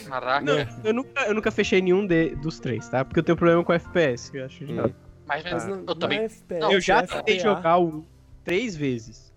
[0.08, 0.40] caraca.
[0.44, 3.04] Não, eu nunca, eu nunca fechei nenhum de- dos três, tá?
[3.04, 4.90] Porque eu tenho problema com FPS, que eu acho Hum.
[5.26, 6.18] Mas, Mas não- eu também.
[6.18, 8.04] é FPS, Não, Eu já é tentei jogar o 1
[8.44, 9.32] três vezes.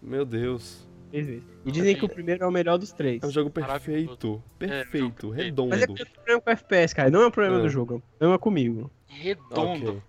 [0.00, 0.86] Meu Deus.
[1.10, 1.44] Três vezes.
[1.64, 3.22] E dizem que o primeiro é o melhor dos três.
[3.22, 4.42] É um jogo perfeito.
[4.60, 4.88] É, Perfeito.
[5.18, 5.30] perfeito.
[5.30, 5.70] redondo.
[5.70, 7.10] Mas é porque eu tenho problema com FPS, cara.
[7.10, 7.62] Não é um problema É.
[7.62, 8.90] do jogo, é um problema comigo.
[9.06, 9.90] Redondo.
[9.90, 10.02] Ok.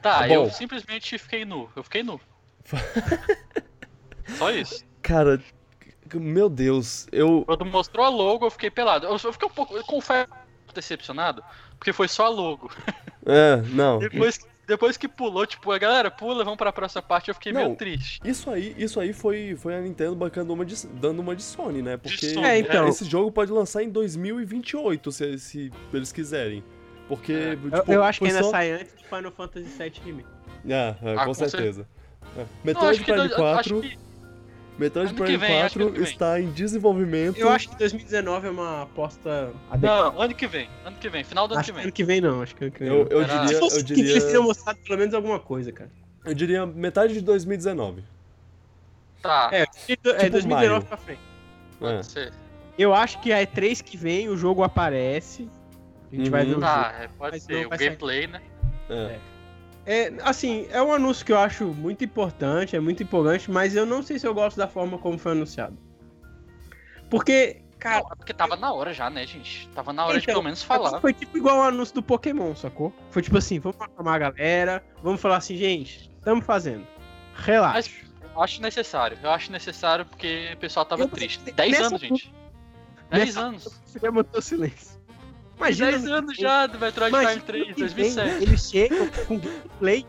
[0.00, 1.68] Tá, Tá eu simplesmente fiquei nu.
[1.74, 2.20] Eu fiquei nu.
[4.38, 4.84] Só isso.
[5.02, 5.42] Cara,
[6.14, 7.42] meu Deus, eu.
[7.46, 9.06] Quando mostrou a logo, eu fiquei pelado.
[9.06, 10.28] Eu fiquei um pouco, eu confesso,
[10.74, 11.42] decepcionado,
[11.78, 12.70] porque foi só logo.
[13.26, 13.98] É, não.
[13.98, 17.62] Depois, depois que pulou, tipo, a galera pula, vamos pra próxima parte, eu fiquei Não.
[17.64, 18.20] meio triste.
[18.24, 21.82] Isso aí, isso aí foi, foi a Nintendo bancando uma de, dando uma de Sony,
[21.82, 21.96] né?
[21.96, 22.88] Porque Sony, É, então.
[22.88, 26.62] esse jogo pode lançar em 2028, se, se eles quiserem.
[27.08, 27.50] Porque, É.
[27.56, 28.50] tipo, Eu, eu acho que ainda só...
[28.50, 30.28] sai antes de Final Fantasy VII Remake.
[30.68, 31.86] É, é, Ah, com com certeza.
[32.36, 32.40] É.
[32.40, 33.98] Não, Metroid Prime dois- 4, acho que
[34.78, 36.08] Metroid ano Prime vem, acho que 4 ano que vem.
[36.12, 37.38] está em desenvolvimento.
[37.38, 40.10] Eu acho que 2019 é uma aposta adequada.
[40.12, 40.68] Não, ano que vem.
[40.84, 41.82] Ano que vem, final do ano Acho que vem.
[41.84, 43.10] ano que vem não, acho que ano que vem Eu, não.
[43.10, 45.40] eu Era- diria, Se fosse eu ano que eles diria, teriam mostrado pelo menos alguma
[45.40, 45.90] coisa, cara.
[46.24, 48.04] eu diria metade de 2019.
[49.20, 50.82] Tá, É, é Tipo 2019 maio.
[50.84, 51.20] pra frente.
[51.20, 51.78] É.
[51.80, 52.32] pode ser.
[52.78, 55.48] Eu acho que a E3 que vem o jogo aparece.
[56.12, 56.46] A gente vai Uhum.
[56.46, 56.66] ver o jogo.
[56.66, 57.66] Tá, é, pode Mas ser.
[57.66, 57.86] O vai sair.
[57.88, 58.40] gameplay, né?
[58.88, 58.94] É.
[58.94, 59.18] É,
[60.22, 64.02] assim, é um anúncio que eu acho muito importante, é muito empolgante, mas eu não
[64.02, 65.76] sei se eu gosto da forma como foi anunciado.
[67.10, 69.66] Porque, cara, Não, é porque tava na hora já, né, gente?
[69.70, 71.00] Tava na hora de Então, pelo menos falar.
[71.00, 72.92] Foi tipo igual o anúncio do Pokémon, sacou?
[73.10, 76.86] Foi tipo assim, vamos acalmar a galera, vamos falar assim, gente, estamos fazendo.
[77.34, 77.90] Relaxa.
[78.20, 79.18] Mas eu acho necessário.
[79.22, 81.38] Eu acho necessário porque o pessoal tava Eu- triste.
[81.40, 82.34] nessa 10 anos, gente.
[83.10, 83.80] 10 nessa anos.
[83.86, 84.87] Você manter o silêncio.
[85.58, 85.90] Imagina.
[85.92, 88.42] 10 anos já do Metroid Prime 3, ano que vem, 2007.
[88.42, 90.06] Eles chegam com gameplay.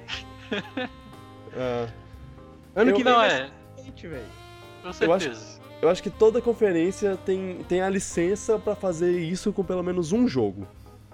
[1.56, 1.88] É.
[2.76, 3.30] Ano Eu- que vem Não, é.
[3.30, 3.52] ser
[3.92, 4.24] diferente, velho.
[4.84, 5.60] Com Eu acho- certeza.
[5.82, 10.12] Eu acho que toda conferência tem, tem a licença pra fazer isso com pelo menos
[10.12, 10.68] um jogo.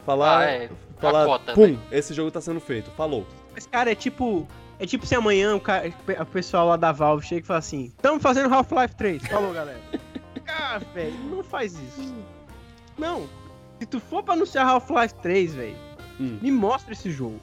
[0.06, 0.70] Falar, Ah, é.
[1.00, 1.80] falar a cota, pum, né?
[1.92, 2.92] esse jogo tá sendo feito.
[2.92, 3.26] Falou.
[3.54, 4.46] Mas, cara, é tipo.
[4.78, 7.92] É tipo se amanhã o, cara, o pessoal lá da Valve chega e fala assim:
[8.02, 9.26] Tamo fazendo Half-Life 3.
[9.28, 9.80] Falou, galera.
[10.44, 12.14] Cara, velho, não faz isso.
[12.98, 13.28] Não.
[13.80, 15.76] Se tu for pra anunciar Half-Life 3, velho,
[16.20, 16.40] Hum.
[16.42, 17.40] me mostra esse jogo.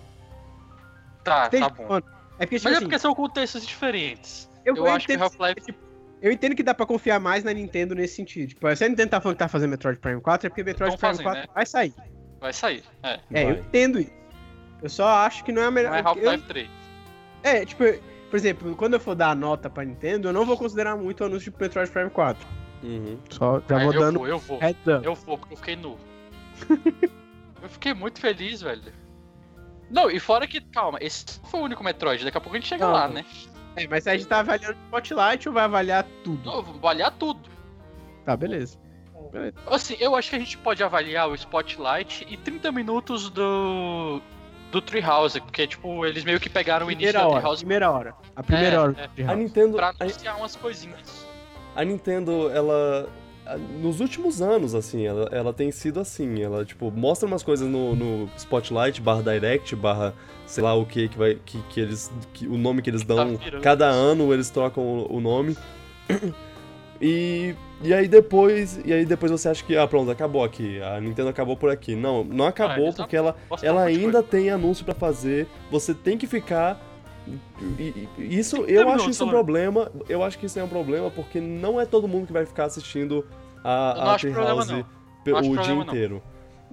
[1.24, 1.88] Tá, Tem- tá bom.
[1.88, 2.06] mano,
[2.38, 4.50] É porque, tipo Mas é assim, porque são contextos diferentes.
[4.64, 5.78] eu, eu eu acho que entendo, Half-Life- tipo,
[6.20, 8.48] eu entendo que dá pra confiar mais na Nintendo nesse sentido.
[8.48, 10.96] Tipo, se a Nintendo tá falando que tá fazendo Metroid Prime 4, é porque Metroid
[10.96, 11.46] Prime fazendo, 4 né?
[11.54, 11.94] vai sair.
[12.40, 12.82] Vai sair.
[13.02, 13.20] É.
[13.32, 13.58] É, eu Vai.
[13.60, 14.10] entendo isso.
[14.82, 15.90] Eu só acho que não é a melhor.
[15.90, 16.70] Não é eu- Half-Life 3.
[17.44, 17.84] É, tipo,
[18.30, 21.20] por exemplo, quando eu for dar a nota pra Nintendo, eu não vou considerar muito
[21.20, 22.44] o anúncio de Metroid Prime 4.
[22.82, 23.18] Uhum.
[23.30, 24.58] Só já É, vou eu dando vou, eu vou.
[24.58, 25.04] heads up.
[25.06, 25.96] Eu vou, porque eu fiquei nu.
[27.62, 28.92] Eu fiquei muito feliz, velho.
[29.90, 32.60] Não, e fora que, calma, esse não foi o único Metroid, daqui a pouco a
[32.60, 32.92] gente chega Não.
[32.92, 33.24] lá, né?
[33.76, 36.44] É, mas a gente tá avaliando o Spotlight ou vai avaliar tudo?
[36.50, 37.48] Não, vou avaliar tudo.
[38.24, 38.78] Tá, beleza.
[39.66, 44.20] Assim, eu acho que a gente pode avaliar o Spotlight e 30 minutos do.
[44.70, 47.90] do Treehouse, porque, tipo, eles meio que pegaram o início Primeira da hora, Treehouse primeira
[47.90, 48.14] hora.
[48.36, 49.10] A primeira É, hora.
[49.16, 49.22] é.
[49.24, 49.34] do A.
[49.34, 51.26] Nintendo, pra a, anunciar umas coisinhas.
[51.74, 53.21] a Nintendo, ela a-
[53.56, 57.94] nos últimos anos, assim, ela, ela tem sido assim, ela, tipo, mostra umas coisas no,
[57.94, 60.14] no Spotlight, barra Direct, barra,
[60.46, 63.36] sei lá o que que vai, que, que eles, que, o nome que eles dão,
[63.36, 65.56] Tá cada ano eles trocam o, o nome,
[67.00, 71.00] e, e aí depois, e aí depois você acha que, ah, pronto, acabou aqui, a
[71.00, 71.96] Nintendo acabou por aqui.
[71.96, 76.26] Não, não acabou eles porque ela, ela ainda tem anúncio pra fazer, você tem que
[76.28, 76.80] ficar.
[77.78, 79.32] e- e- Isso, eu acho isso um Solano.
[79.36, 79.92] problema.
[80.08, 82.66] Eu acho que isso é um problema porque não é todo mundo que vai ficar
[82.66, 83.24] assistindo
[83.64, 86.22] a, Eu a acho o dia inteiro.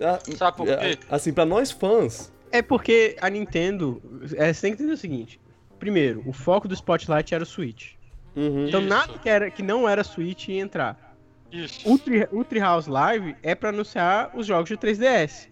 [0.01, 0.99] Ah, Sabe por é, quê?
[1.09, 2.31] Assim, pra nós fãs.
[2.51, 4.01] É porque a Nintendo.
[4.35, 5.39] É, você tem que entender o seguinte.
[5.77, 7.93] Primeiro, o foco do Spotlight era o Switch.
[8.35, 8.89] uhum, Então Isso.
[8.89, 11.15] nada que, era, que não era Switch ia entrar.
[11.51, 11.89] Isso.
[11.91, 15.47] O, Tree, o Treehouse Live é pra anunciar os jogos de 3DS.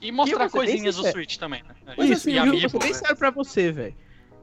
[0.00, 1.04] E E eu mostrar bem coisinhas do.
[1.10, 1.74] Switch também, né?
[1.96, 3.94] Mas Isso, assim, e eu- eu ser bem sério pra você, velho.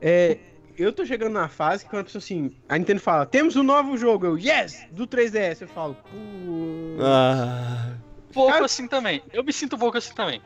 [0.02, 0.38] É,
[0.78, 3.64] eu tô chegando na fase que quando a pessoa assim, a Nintendo fala, temos um
[3.64, 5.62] novo jogo, eu, yes, do 3DS.
[5.62, 6.98] Eu falo, pô.
[7.02, 7.94] Ah,
[8.34, 9.22] pouco Cara- assim também.
[9.34, 10.42] Eu me sinto um pouco assim também.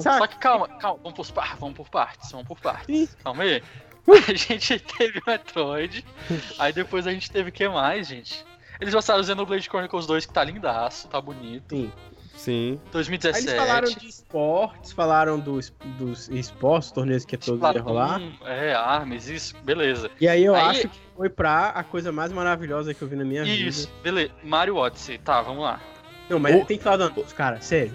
[0.00, 0.18] Sabe?
[0.18, 3.16] Só que calma, calma, vamos por, par- vamos por partes, vamos por partes.
[3.22, 3.62] Calma aí.
[4.28, 6.04] A gente teve Metroid,
[6.60, 8.44] aí depois a gente teve o que mais, gente?
[8.80, 11.74] Eles mostraram o Xenoblade Chronicles 2, que tá lindaço, tá bonito.
[11.74, 11.92] Sim.
[12.36, 12.78] Sim.
[12.84, 13.48] Aí 2017.
[13.48, 18.20] eles falaram de esportes, falaram dos, dos esportes, torneios que todos ia rolar.
[18.20, 20.10] Splatoon, É, Arms, isso, beleza.
[20.20, 23.16] E aí eu Aí- acho que foi pra a coisa mais maravilhosa que eu vi
[23.16, 23.92] na minha Isso, vida.
[24.02, 24.32] beleza.
[24.44, 25.80] Mario Odyssey, tá, vamos lá.
[26.28, 27.92] Não, mas O- tem que falar do anúncio, cara, sério.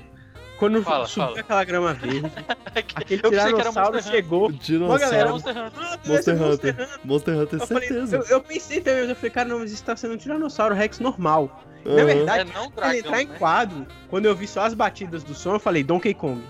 [0.61, 1.39] Quando Fala, subiu fala.
[1.39, 2.31] aquela grama verde,
[2.95, 4.47] aquele tiranossauro chegou.
[4.49, 4.99] O dinossauro.
[5.01, 5.71] galera, Era Monster Hunter.
[5.81, 6.89] "Ah, Monster é Hunter.
[7.03, 8.15] Monster Hunter, Eu, falei, certeza.
[8.17, 10.75] eu, eu pensei também, mas eu falei, cara, não, mas isso tá sendo um Tiranossauro
[10.75, 11.63] Rex normal.
[11.83, 12.05] Na Aham.
[12.05, 13.35] verdade, É não Pra dragão, ele entrar em né?
[13.39, 16.43] quadro, quando eu vi só as batidas do som, eu falei, Donkey Kong.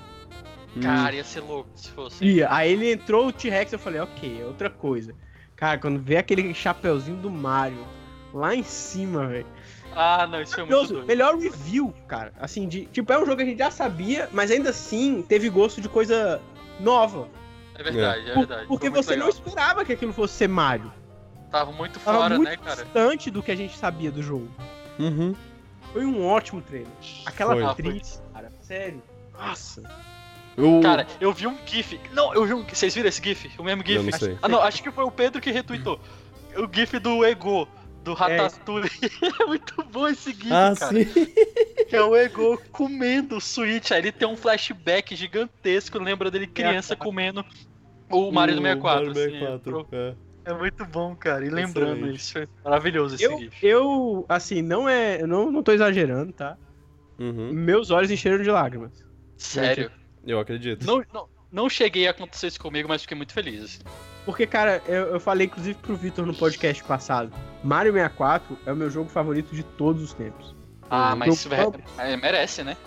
[0.75, 0.81] Hum.
[0.81, 2.21] Cara, ia ser louco se fosse.
[2.25, 5.15] E aí ele entrou o T-Rex, eu falei, ok, é outra coisa.
[5.55, 7.85] Cara, quando vê aquele chapeuzinho do Mario
[8.33, 9.45] lá em cima, velho.
[9.95, 11.05] Ah, não, isso foi muito doido.
[11.05, 12.33] Melhor review, cara.
[12.39, 12.85] Assim, de.
[12.85, 15.89] Tipo, é um jogo que a gente já sabia, mas ainda assim teve gosto de
[15.89, 16.41] coisa
[16.79, 17.27] nova.
[17.75, 18.67] É verdade, é, Por- verdade.
[18.67, 19.29] porque você não legal.
[19.45, 20.91] esperava que aquilo fosse ser Mario.
[21.49, 22.83] Tava muito Tava fora, muito né, cara?
[22.83, 24.47] distante do que a gente sabia do jogo.
[24.99, 25.35] Uhum.
[25.91, 26.87] Foi um ótimo trailer.
[27.25, 27.63] Aquela Foi.
[27.63, 29.01] Ah, atriz, cara, sério.
[29.37, 29.83] Nossa.
[30.55, 30.79] Eu...
[30.81, 31.99] Cara, eu vi um GIF.
[32.13, 32.63] Não, eu vi um.
[32.63, 33.49] Vocês viram esse GIF?
[33.57, 33.97] O mesmo GIF?
[33.97, 34.37] Eu não sei.
[34.41, 35.99] Ah, não, acho que foi o Pedro que retweetou.
[36.55, 37.67] O GIF do Ego,
[38.03, 38.89] do Ratatouille.
[39.41, 40.91] É, muito bom esse GIF, ah, cara.
[40.91, 41.05] sim.
[41.87, 43.91] Que é o Ego comendo o Switch.
[43.91, 45.99] Aí ele tem um flashback gigantesco.
[45.99, 47.45] Lembra dele criança comendo
[48.09, 49.05] o Mario do 64.
[49.05, 50.15] Mario assim, 64, é.
[50.45, 51.45] é muito bom, cara.
[51.45, 52.15] E lembrando Excelente.
[52.15, 52.33] isso.
[52.33, 53.65] Foi maravilhoso esse Eu, GIF.
[53.65, 55.21] eu, assim, não é.
[55.21, 56.57] Eu não, não tô exagerando, tá?
[57.19, 57.53] Uhum.
[57.53, 59.05] Meus olhos encheram de lágrimas.
[59.37, 59.91] Sério.
[60.25, 60.85] Eu acredito.
[60.85, 63.79] Não, não, não cheguei a acontecer isso comigo, mas fiquei muito feliz.
[64.25, 67.31] Porque, cara, eu, eu falei inclusive pro Vitor no podcast passado.
[67.63, 70.55] Mario 64 é o meu jogo favorito de todos os tempos.
[70.89, 72.77] Ah, mas eu- velho, é, merece, né?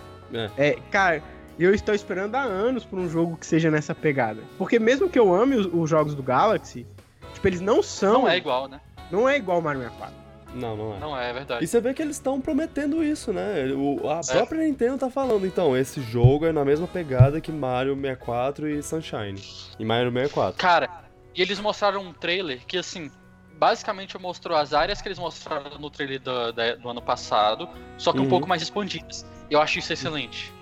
[0.56, 1.22] É, cara,
[1.58, 4.40] eu estou esperando há anos por um jogo que seja nessa pegada.
[4.58, 6.86] Porque mesmo que eu ame os, os jogos do Galaxy,
[7.32, 8.22] tipo, eles não são.
[8.22, 8.80] Não é igual, né?
[9.10, 10.14] Não é igual ao Mario 64.
[10.54, 10.98] Não, não é.
[11.00, 11.64] Não é, é verdade.
[11.64, 13.66] E você vê que eles estão prometendo isso, né?
[13.76, 14.32] O, a É.
[14.36, 18.82] própria Nintendo tá falando, então, esse jogo é na mesma pegada que Mario 64 e
[18.82, 19.42] Sunshine.
[19.78, 20.56] E Mario 64.
[20.56, 20.88] Cara,
[21.34, 23.10] e eles mostraram um trailer que, assim,
[23.58, 28.18] basicamente mostrou as áreas que eles mostraram no trailer do, do ano passado, só que
[28.18, 28.28] um Uhum.
[28.28, 29.24] pouco mais expandidas.
[29.50, 30.52] Eu acho isso excelente.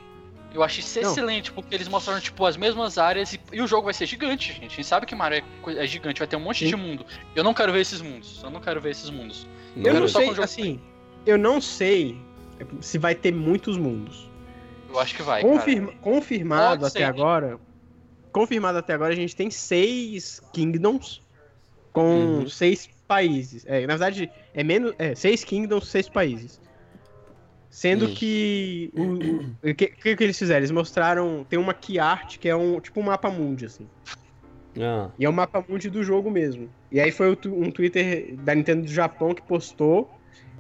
[0.55, 1.11] Eu achei isso Não.
[1.11, 4.53] excelente, porque eles mostraram, tipo, as mesmas áreas e, e o jogo vai ser gigante,
[4.53, 4.67] gente.
[4.67, 7.07] A gente sabe que Mario é, é gigante, vai ter um monte de mundo.
[7.35, 8.43] Eu não quero ver esses mundos.
[8.43, 9.47] Eu não quero ver esses mundos.
[9.75, 10.81] Eu quero não só sei, assim,
[11.25, 12.21] eu não sei
[12.83, 14.29] se vai ter muitos mundos.
[14.91, 15.41] Eu acho que vai.
[15.41, 17.05] Confirma- confirmado Pode até ser.
[17.05, 17.59] agora.
[18.33, 21.21] Confirmado até agora, a gente tem seis kingdoms
[21.93, 22.49] com Uhum.
[22.49, 23.65] seis países.
[23.67, 24.95] É, na verdade, é menos.
[24.99, 26.61] É, seis kingdoms, seis países.
[27.69, 28.15] Sendo Hum.
[28.15, 28.91] que.
[28.95, 30.61] O, o que, que, que eles fizeram?
[30.61, 31.45] Eles mostraram.
[31.49, 33.87] Tem uma key art que é um tipo um mapa mundi, assim.
[34.81, 36.71] Ah, E é o mapa mundi do jogo mesmo.
[36.91, 40.11] E aí foi um Twitter da Nintendo do Japão que postou.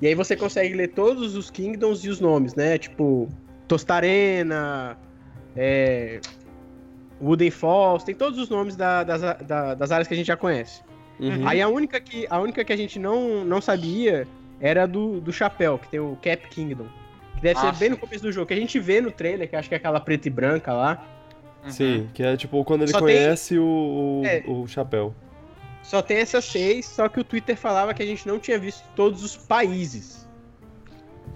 [0.01, 2.77] E aí você consegue ler todos os Kingdoms e os nomes, né?
[2.77, 3.29] Tipo,
[3.69, 4.99] Tostarena,
[5.57, 6.21] é,
[7.23, 10.37] Wooden Falls, tem todos os nomes da- das, da- das áreas que a gente já
[10.37, 10.83] conhece.
[11.21, 11.47] uhum.
[11.47, 14.27] Aí a única que, a única que a gente não, não sabia
[14.61, 16.87] era do, do chapéu, que tem o Cap Kingdom.
[17.37, 19.49] Que deve Ah, ser bem no começo do jogo, que a gente vê no trailer,
[19.49, 21.05] que acho que é aquela preta e branca lá.
[21.65, 21.71] Uhum.
[21.71, 23.65] Sim, que é tipo quando ele Só tem- conhece o,
[24.23, 24.43] o, É.
[24.47, 25.15] o chapéu.
[25.83, 28.85] Só tem essas seis, só que o Twitter falava que a gente não tinha visto
[28.95, 30.29] todos os países.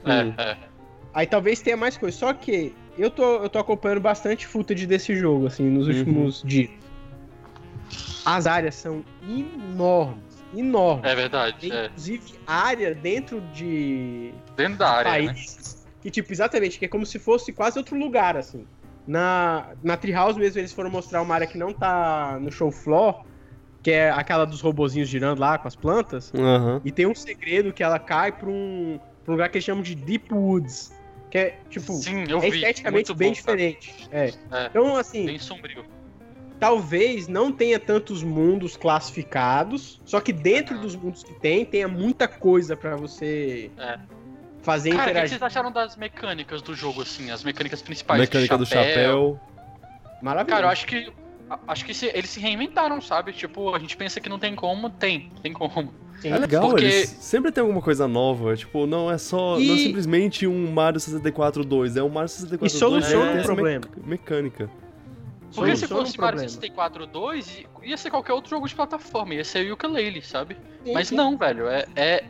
[0.04, 0.32] Hum.
[0.38, 0.56] É, é.
[1.14, 2.16] Aí talvez tenha mais coisa.
[2.16, 5.94] Só que eu tô, eu tô acompanhando bastante footage desse jogo, assim, nos Uhum.
[5.98, 6.70] últimos dias.
[8.24, 10.24] As áreas são enormes.
[10.54, 11.04] Enormes.
[11.10, 11.58] É verdade.
[11.60, 11.86] Tem, É.
[11.86, 15.26] inclusive, área dentro de Dentro da área, né?
[15.28, 18.66] países que, tipo, exatamente, que é como se fosse quase outro lugar, assim.
[19.06, 23.24] Na, na Treehouse mesmo, eles foram mostrar uma área que não tá no show floor,
[23.82, 26.32] que é aquela dos robozinhos girando lá com as plantas.
[26.34, 26.80] Aham.
[26.84, 29.82] E tem um segredo que ela cai pra um, pra um lugar que eles chamam
[29.82, 30.92] de Deep Woods.
[31.36, 34.08] Que é, tipo, Sim, eu é esteticamente bem bom, diferente.
[34.10, 34.28] É.
[34.50, 34.66] É.
[34.70, 35.84] Então, assim, Bem sombrio.
[36.58, 42.26] talvez não tenha tantos mundos classificados, só que dentro dos mundos que tem, tenha muita
[42.26, 43.98] coisa pra você É.
[44.62, 47.30] fazer Cara, o que vocês acharam das mecânicas do jogo, assim?
[47.30, 48.18] As mecânicas principais?
[48.18, 49.38] Mecânica do chapéu.
[50.22, 50.54] Maravilhoso.
[50.56, 51.12] Cara, eu acho que.
[51.68, 53.32] Acho que se- eles se reinventaram, sabe?
[53.34, 55.30] Tipo, a gente pensa que não tem como, tem.
[55.42, 55.92] Tem como.
[56.20, 56.30] Sim.
[56.30, 58.56] É legal, Porque- eles sempre tem alguma coisa nova.
[58.56, 59.52] Tipo, não é só.
[59.52, 63.40] Não é E- simplesmente um Mario 64 2, é um Mario 64 E soluciona tem
[63.40, 63.84] o problema.
[63.96, 64.70] me- mecânica.
[65.54, 66.48] Porque se Soluciona fosse um Mario problema.
[66.48, 70.56] 64 2, ia ser qualquer outro jogo de plataforma, ia ser o Yooka-Laylee, sabe?
[70.84, 71.14] Sim, Mas sim.
[71.14, 72.24] não, velho, é, é-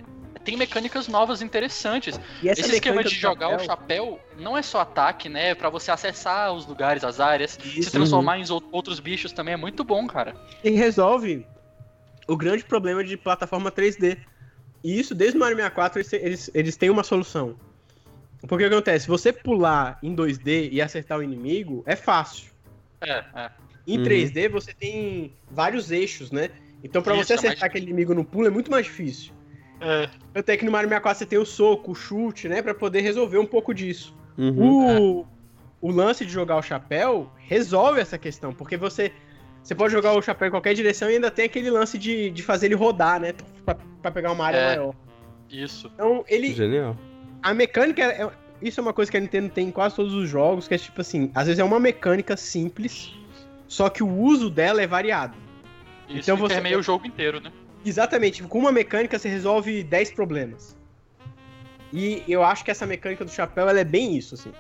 [0.45, 2.21] Tem mecânicas novas interessantes.
[2.41, 5.49] E essa Esse esquema de jogar o chapéu- chapéu não é só ataque, né?
[5.51, 7.91] É pra você acessar os lugares, as áreas, se Isso.
[7.91, 10.37] transformar em ou- outros bichos também é muito bom, cara.
[10.63, 11.45] E resolve
[12.27, 14.19] o grande problema de plataforma 3D.
[14.83, 17.57] E isso, desde o Mario 64, eles, eles, eles têm uma solução.
[18.41, 19.05] Porque o que acontece?
[19.05, 22.51] Se você pular em 2D e acertar o inimigo, é fácil.
[23.01, 23.51] É, é.
[23.87, 24.05] Em Uhum.
[24.05, 26.51] 3D, você tem vários eixos, né?
[26.83, 29.33] Então, pra Isso, você é mais acertar aquele inimigo no pulo, é muito mais difícil.
[29.81, 30.09] É.
[30.33, 32.63] Tanto é que no Mario 64 você tem o soco, o chute, né?
[32.63, 34.15] Pra poder resolver um pouco disso.
[34.39, 35.21] Uhum.
[35.21, 35.27] O,
[35.81, 39.13] o lance de jogar o chapéu resolve essa questão, porque você,
[39.67, 42.43] você pode jogar o chapéu em qualquer direção e ainda tem aquele lance de, de
[42.43, 43.35] fazer ele rodar, né?
[43.65, 44.77] Pra, pra pegar uma área É.
[44.77, 44.95] maior.
[45.51, 45.91] Isso.
[45.95, 46.55] Então, ele.
[46.55, 46.97] Genial.
[47.43, 48.03] A mecânica.
[48.03, 48.31] é-
[48.63, 50.79] isso é uma coisa que a Nintendo tem em quase todos os jogos, que é
[50.79, 53.13] tipo assim, às vezes é uma mecânica simples,
[53.69, 55.37] só que o uso dela é variado.
[56.09, 57.53] Isso Então você- permeia o jogo inteiro, né?
[57.85, 60.77] Exatamente, com uma mecânica você resolve 10 problemas.
[61.93, 64.53] E eu acho que essa mecânica do chapéu ela é bem isso, assim.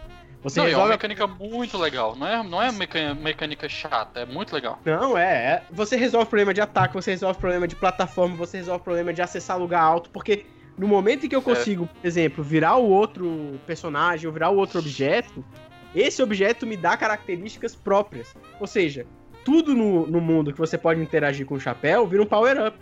[0.47, 0.93] Você não, e é uma resolve.
[0.93, 2.15] mecânica muito legal.
[2.15, 4.79] Não é, não é mecânica chata, é muito legal.
[4.85, 5.63] Não, é, é.
[5.73, 9.59] Você resolve problema de ataque, você resolve problema de plataforma, você resolve problema de acessar
[9.59, 10.47] lugar alto, porque
[10.79, 14.57] no momento em que eu consigo, por exemplo, virar o outro personagem ou virar o
[14.57, 15.45] outro objeto,
[15.93, 18.33] esse objeto me dá características próprias.
[18.61, 19.05] Ou seja,
[19.45, 22.79] tudo no, no mundo que você pode interagir com o chapéu vira um power-up.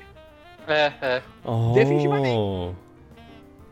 [0.69, 1.23] É, é.
[1.43, 1.73] Oh.
[1.73, 2.77] Definitivamente.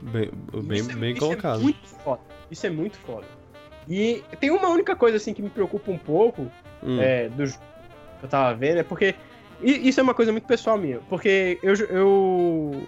[0.00, 0.30] Bem,
[0.62, 1.60] bem, Isso é- bem isso colocado.
[1.60, 2.20] É muito foda.
[2.50, 3.41] Isso é muito foda.
[3.88, 6.50] E tem uma única coisa assim que me preocupa um pouco
[6.84, 7.00] Hum.
[7.00, 7.60] é, do jogo
[8.18, 9.14] que eu tava vendo, é porque.
[9.60, 10.98] e Isso é uma coisa muito pessoal minha.
[11.08, 12.86] Porque eu, eu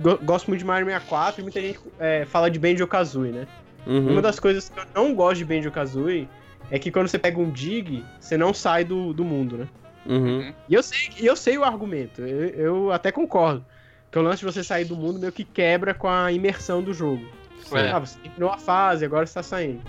[0.00, 3.46] go- gosto muito de Mario 64 e muita gente é, fala de Banjo Kazooie, né?
[3.86, 4.12] Uhum.
[4.12, 6.28] Uma das coisas que eu não gosto de Banjo Kazooie
[6.70, 9.68] é que quando você pega um dig, você não sai do, do mundo, né?
[10.06, 10.52] Uhum.
[10.68, 13.64] E eu sei, e eu sei o argumento, eu, eu até concordo.
[14.10, 16.94] Que o lance de você sair do mundo meio que quebra com a imersão do
[16.94, 17.26] jogo.
[17.72, 17.90] É.
[17.90, 19.82] Ah, você terminou a fase, agora você tá saindo.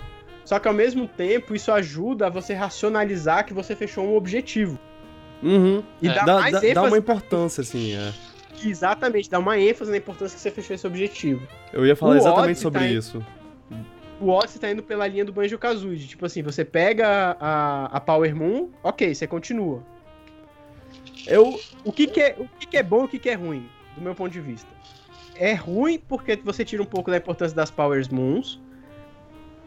[0.50, 4.80] Só que ao mesmo tempo, isso ajuda a você racionalizar que você fechou um objetivo.
[5.40, 5.80] Uhum.
[6.02, 6.12] E É.
[6.12, 6.86] dá, Dá, mais dá, dá ênfase.
[6.88, 8.12] uma importância, assim, é.
[8.60, 11.46] Exatamente, dá uma ênfase na importância que você fechou esse objetivo.
[11.72, 13.24] Eu ia falar O exatamente Odyssey sobre tá isso.
[14.20, 16.00] O Odyssey tá indo pela linha do Banjo Kazooie.
[16.04, 19.80] Tipo assim, você pega a, a Power Moon, ok, você continua.
[21.28, 23.34] Eu, o que, que é, o que, que é bom e o que, que é
[23.34, 24.68] ruim, do meu ponto de vista?
[25.36, 28.58] É ruim porque você tira um pouco da importância das Power Moons.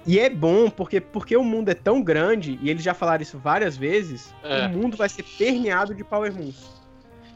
[0.05, 3.37] E é bom porque, porque o mundo é tão grande, e eles já falaram isso
[3.37, 4.65] várias vezes, É.
[4.67, 6.71] o mundo vai ser permeado de Power Moons.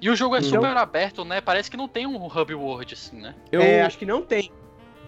[0.01, 1.41] E o jogo é Então- super aberto, né?
[1.41, 3.33] Parece que não tem um hub world assim, né?
[3.51, 4.51] Eu, É, acho que não tem.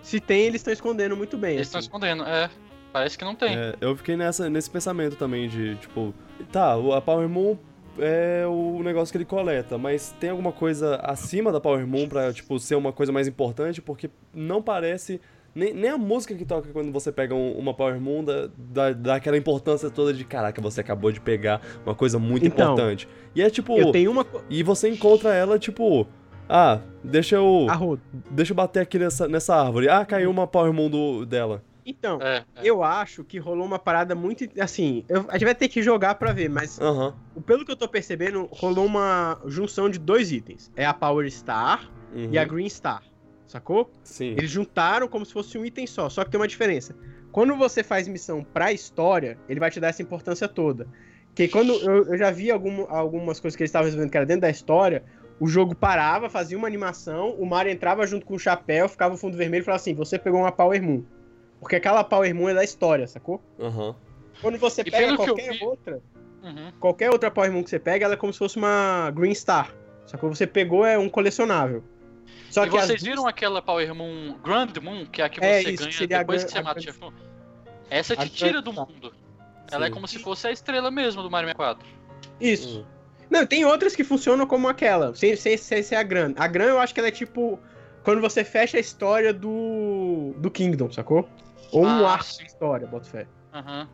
[0.01, 1.55] Se tem, eles estão escondendo muito bem.
[1.55, 1.87] Eles estão assim.
[1.87, 2.49] escondendo, é.
[2.91, 3.55] Parece que não tem.
[3.55, 6.11] é, eu fiquei nessa, nesse pensamento também de, tipo,
[6.51, 7.55] tá, o- a Power Moon
[7.99, 12.33] é o negócio que ele coleta, mas tem alguma coisa acima da Power Moon pra,
[12.33, 13.81] tipo, ser uma coisa mais importante?
[13.81, 15.21] Porque não parece...
[15.55, 18.93] Nem, nem a música que toca quando você pega um- uma Power Moon dá, dá,
[18.93, 23.07] dá aquela importância toda de, caraca, você acabou de pegar uma coisa muito Então, importante.
[23.35, 23.77] E é tipo...
[23.77, 24.25] Eu tenho uma.
[24.49, 26.07] E você encontra ela, tipo...
[26.47, 27.67] Ah, deixa eu...
[28.31, 29.87] Deixa eu bater aqui nessa, nessa árvore.
[29.89, 31.63] Ah, caiu uma Power Moon do, dela.
[31.85, 32.43] Então, É, é.
[32.63, 34.45] eu acho que rolou uma parada muito.
[34.59, 37.15] Assim, eu- a gente vai ter que jogar pra ver, mas Aham.
[37.45, 40.71] pelo que eu tô percebendo, rolou uma junção de dois itens.
[40.75, 42.29] É a Power Star Uhum.
[42.31, 43.01] e a Green Star.
[43.49, 43.89] Sacou?
[44.03, 44.33] Sim.
[44.37, 46.95] Eles juntaram como se fosse um item só, só que tem uma diferença.
[47.31, 50.87] Quando você faz missão pra história, ele vai te dar essa importância toda.
[51.33, 54.25] Que quando eu, eu já vi algum- algumas coisas que eles estavam resolvendo que era
[54.25, 55.03] dentro da história,
[55.39, 59.17] o jogo parava, fazia uma animação, o Mario entrava junto com o chapéu, ficava o
[59.17, 61.03] fundo vermelho e falava assim: você pegou uma Power Moon.
[61.59, 63.41] Porque aquela Power Moon é da história, sacou?
[63.59, 63.95] Aham.
[64.41, 66.01] Quando você pega qualquer vi- outra,
[66.43, 66.71] Uhum.
[66.79, 69.73] qualquer outra Power Moon que você pega, ela é como se fosse uma Green Star.
[70.05, 70.33] Sacou?
[70.33, 71.83] Você pegou é um colecionável.
[72.49, 75.29] Só e que as vocês duas- viram aquela Power Moon, Grand Moon, que é a
[75.29, 77.13] que É, você isso, ganha a depois gran- que você a mata o chefão?
[77.89, 79.13] Essa a te tira do mundo.
[79.71, 81.87] Ela é como se fosse a estrela mesmo do Mario 64.
[82.41, 82.81] Isso.
[82.81, 82.85] Hum.
[83.29, 86.33] Não, tem outras que funcionam como aquela, sem, sem, sem ser a Gran.
[86.35, 87.59] A Gran eu acho que ela é tipo.
[88.03, 90.33] Quando você fecha a história do.
[90.37, 91.29] do Kingdom, sacou?
[91.71, 92.39] Ou um Ah, arco sim.
[92.43, 93.27] de história, bota fé.
[93.53, 93.87] Aham.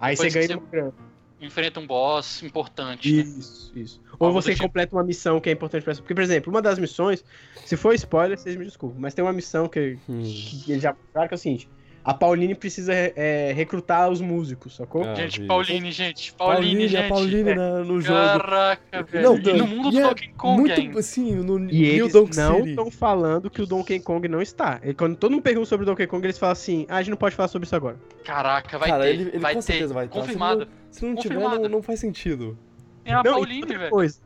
[0.00, 0.92] Aí Depois você ganha você- uma Gran.
[1.40, 3.10] Enfrenta um boss importante.
[3.12, 3.22] né?
[3.22, 4.00] Isso, isso.
[4.18, 4.64] Ou Algo você tipo.
[4.64, 6.00] completa uma missão que é importante pra você.
[6.02, 7.24] Porque, por exemplo, uma das missões,
[7.64, 10.22] se for spoiler, vocês me desculpem, mas tem uma missão que, Hum.
[10.22, 11.68] que eles já mostraram que é o seguinte:
[12.04, 15.04] a Pauline precisa é, recrutar os músicos, sacou?
[15.04, 15.42] Ah, gente.
[15.42, 16.32] Pauline, gente.
[16.32, 17.04] Pauline, Pauline, gente.
[17.04, 18.18] a Pauline na- no jogo.
[18.18, 19.24] Caraca, velho.
[19.24, 21.02] Não, e no mundo e do é Donkey Kong muito, ainda.
[21.02, 21.62] Sim, no E
[21.92, 24.80] New eles Donk não estão falando que o Donkey Kong não está.
[24.82, 27.10] E quando todo mundo pergunta sobre o Donkey Kong, eles falam assim: ah, a gente
[27.10, 27.96] não pode falar sobre isso agora.
[28.24, 29.10] Caraca, vai Cara, ter.
[29.10, 29.66] ele, ele vai com ter.
[29.66, 30.08] certeza vai.
[30.08, 30.66] Confirmado.
[30.90, 31.62] Se não, se não tiver, Confirmado.
[31.64, 32.58] não, não faz sentido.
[33.04, 33.90] É a Não, Pauline, velho.
[33.90, 34.20] coisa.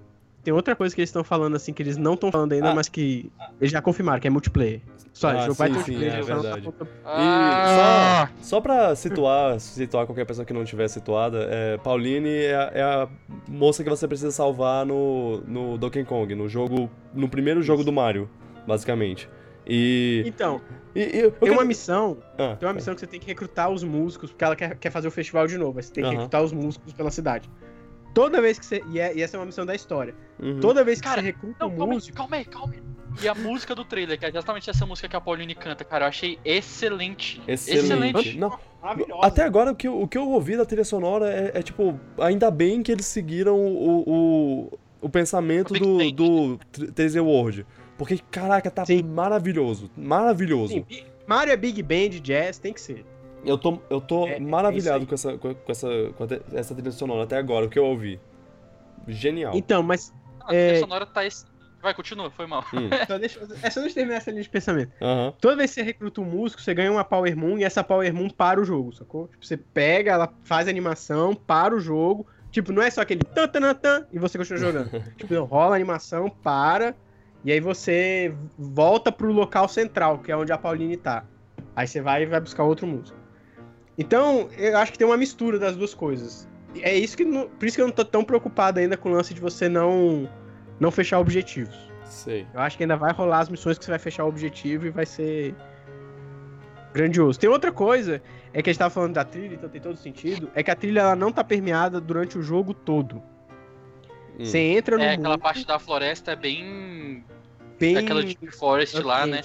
[0.45, 2.75] Tem outra coisa que eles estão falando assim, que eles não estão falando ainda, Ah.
[2.75, 4.83] mas que eles já confirmaram, que é multiplayer.
[5.13, 6.75] Só, Ah, não vai sim, ter sim, multiplayer, é só tá verdade.
[7.05, 12.29] Ah, E só, só pra situar, situar qualquer pessoa que não tiver situada, é, Pauline
[12.29, 13.09] é, a- é a
[13.49, 16.91] moça que você precisa salvar no, no Donkey Kong, no jogo.
[17.15, 18.29] No primeiro jogo do Mario,
[18.67, 19.29] basicamente.
[19.67, 20.25] E.
[20.27, 20.61] Então,
[20.95, 23.71] e- e tem quero- uma missão, Ah, tem uma missão que você tem que recrutar
[23.71, 25.79] os músicos, porque ela quer, quer fazer o festival de novo.
[25.79, 26.17] aí Você tem que Aham.
[26.19, 27.49] recrutar os músicos pela cidade.
[28.15, 28.83] Toda vez que você.
[28.91, 30.15] E, é- e essa é uma missão da história.
[30.41, 30.61] uhum.
[30.61, 32.17] Toda vez que Cara, você recruta Não, um calma aí, músico.
[32.17, 32.83] calma aí, calma aí.
[33.23, 36.05] E a música do trailer, que é exatamente essa música que a Pauline canta, cara,
[36.05, 37.41] eu achei excelente.
[37.47, 38.37] Excelente.
[38.39, 39.27] Não, Maravilhosa.
[39.27, 41.99] Até agora, o que, eu- o que eu ouvi da trilha sonora é, é, tipo,
[42.19, 47.65] ainda bem que eles seguiram o, o, o pensamento do, do 3D World.
[47.97, 49.03] Porque, caraca, tá Sim.
[49.05, 49.89] maravilhoso.
[49.97, 50.85] Maravilhoso.
[50.89, 53.07] Sim, Mario é Big Band, jazz, tem que ser.
[53.45, 56.59] Eu tô, eu tô É, é maravilhado isso com, essa, com, com essa, com a
[56.59, 58.21] essa trilha sonora até agora, o que eu ouvi.
[59.07, 59.53] Genial.
[59.55, 60.13] Então, mas.
[60.41, 60.81] A trilha É.
[60.81, 61.25] sonora tá.
[61.25, 61.47] ex-
[61.83, 62.65] Vai, continua, foi mal.
[62.73, 64.91] Hum, Só deixa, é só deixa eu terminar essa linha de pensamento.
[65.03, 65.35] Aham.
[65.39, 68.15] Toda vez que você recruta um músico, você ganha uma Power Moon e essa Power
[68.15, 69.29] Moon para o jogo, sacou?
[69.29, 72.27] Tipo, você pega, ela faz a animação, para o jogo.
[72.51, 74.91] Tipo, não é só aquele tan tan tan, tan e você continua jogando.
[75.19, 76.95] tipo, não, rola a animação, para,
[77.45, 81.27] e aí você volta pro local central, que é onde a Pauline tá.
[81.77, 83.19] Aí você vai e vai buscar outro músico.
[83.97, 86.49] Então, eu acho que tem uma mistura das duas coisas.
[86.81, 87.25] É isso que.
[87.25, 89.69] não- por isso que eu não tô tão preocupado ainda com o lance de você
[89.69, 90.29] não,
[90.81, 91.77] não fechar objetivos.
[92.05, 92.47] Sei.
[92.53, 94.91] Eu acho que ainda vai rolar as missões que você vai fechar o objetivo e
[94.91, 95.55] vai ser
[96.93, 97.39] grandioso.
[97.39, 98.23] Tem outra coisa,
[98.53, 100.77] é que a gente tava falando da trilha, então tem todo sentido, é que a
[100.77, 103.17] trilha ela não tá permeada durante o jogo todo.
[104.39, 104.45] Hum.
[104.45, 107.25] Você entra no É, mundo, aquela parte da floresta é bem.
[107.79, 109.43] bem Aquela Deep Forest lá, né?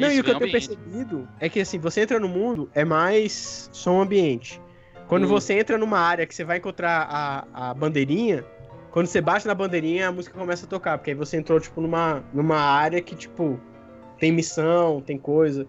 [0.00, 0.68] Não, e o que eu tenho ambiente.
[0.68, 4.60] percebido é que assim, você entra no mundo, é mais som ambiente.
[5.08, 5.28] Quando Hum.
[5.28, 7.06] você entra numa área que você vai encontrar
[7.54, 8.44] a, a bandeirinha,
[8.90, 11.80] quando você bate na bandeirinha, a música começa a tocar, porque aí você entrou, tipo,
[11.80, 13.60] numa, numa área que, tipo,
[14.18, 15.66] tem missão, tem coisa.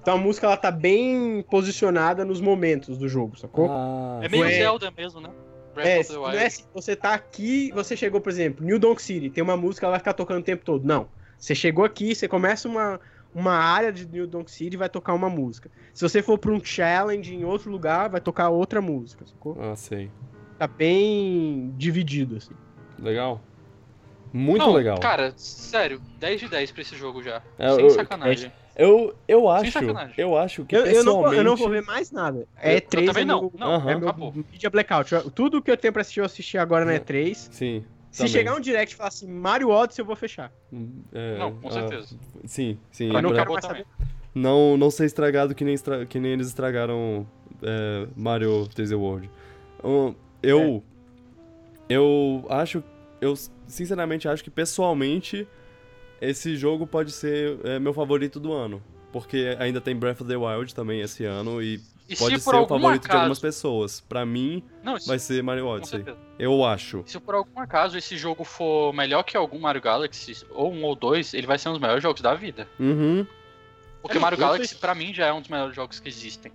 [0.00, 3.68] Então a música, ela tá bem posicionada nos momentos do jogo, sacou?
[3.70, 4.52] Ah, É meio Ué.
[4.52, 5.28] Zelda mesmo, né?
[5.74, 8.78] Breath É, of the não é assim, você tá aqui, você chegou, por exemplo, New
[8.78, 10.84] Donk City, tem uma música, ela vai ficar tocando o tempo todo.
[10.86, 11.08] Não.
[11.38, 12.98] Você chegou aqui, você começa uma,
[13.38, 15.70] uma área de New Donk City vai tocar uma música.
[15.94, 19.56] Se você for pra um challenge em outro lugar, vai tocar outra música, sacou?
[19.60, 20.10] ah, sei.
[20.58, 22.52] Tá bem dividido, assim.
[22.98, 23.40] Legal.
[24.32, 24.98] Muito Não, legal.
[24.98, 27.40] Cara, sério, 10 de 10 pra esse jogo já.
[27.58, 28.52] É, Sem eu- sacanagem.
[28.76, 30.14] Eu, eu acho, sacanagem.
[30.18, 31.36] eu acho que Eu, eu, não, vou- pessoalmente...
[31.38, 32.46] eu não vou ver mais nada.
[32.56, 33.40] É Eu- eu E3 também é não.
[33.40, 34.32] meu, Não, é meu acabou.
[34.52, 35.30] media blackout.
[35.34, 37.48] Tudo que eu tenho pra assistir, eu assisti agora na E3.
[37.50, 37.84] Sim.
[38.18, 38.32] Se também.
[38.32, 40.52] chegar um direct e falar assim, Mario Odyssey, eu vou fechar.
[41.12, 42.16] É, Não, com ah, certeza.
[42.44, 43.08] sim, sim.
[43.08, 43.84] Pra Eu não pra- quero mais também.
[44.34, 47.26] não, não ser estragado que nem, estra- que nem eles estragaram
[47.62, 49.30] é, Mario 3D World.
[49.82, 50.82] Um, eu.
[51.88, 52.82] Eu acho.
[53.20, 53.34] Eu
[53.66, 55.46] sinceramente acho que pessoalmente
[56.20, 58.82] esse jogo pode ser é, meu favorito do ano.
[59.12, 62.44] Porque ainda tem Breath of the Wild também esse ano e, E pode se ser
[62.44, 63.40] por o algum favorito de algumas acaso.
[63.42, 64.00] pessoas.
[64.00, 66.04] Pra mim, Não, isso, vai ser Mario Odyssey.
[66.38, 67.02] Eu acho.
[67.06, 70.94] Se por algum acaso esse jogo for melhor que algum Mario Galaxy, ou um ou
[70.94, 72.66] dois, ele vai ser um dos melhores jogos da vida.
[72.80, 73.26] Uhum.
[74.00, 76.08] Porque É, Mario eu tô- Galaxy, pra mim, já é um dos melhores jogos que
[76.08, 76.50] existem.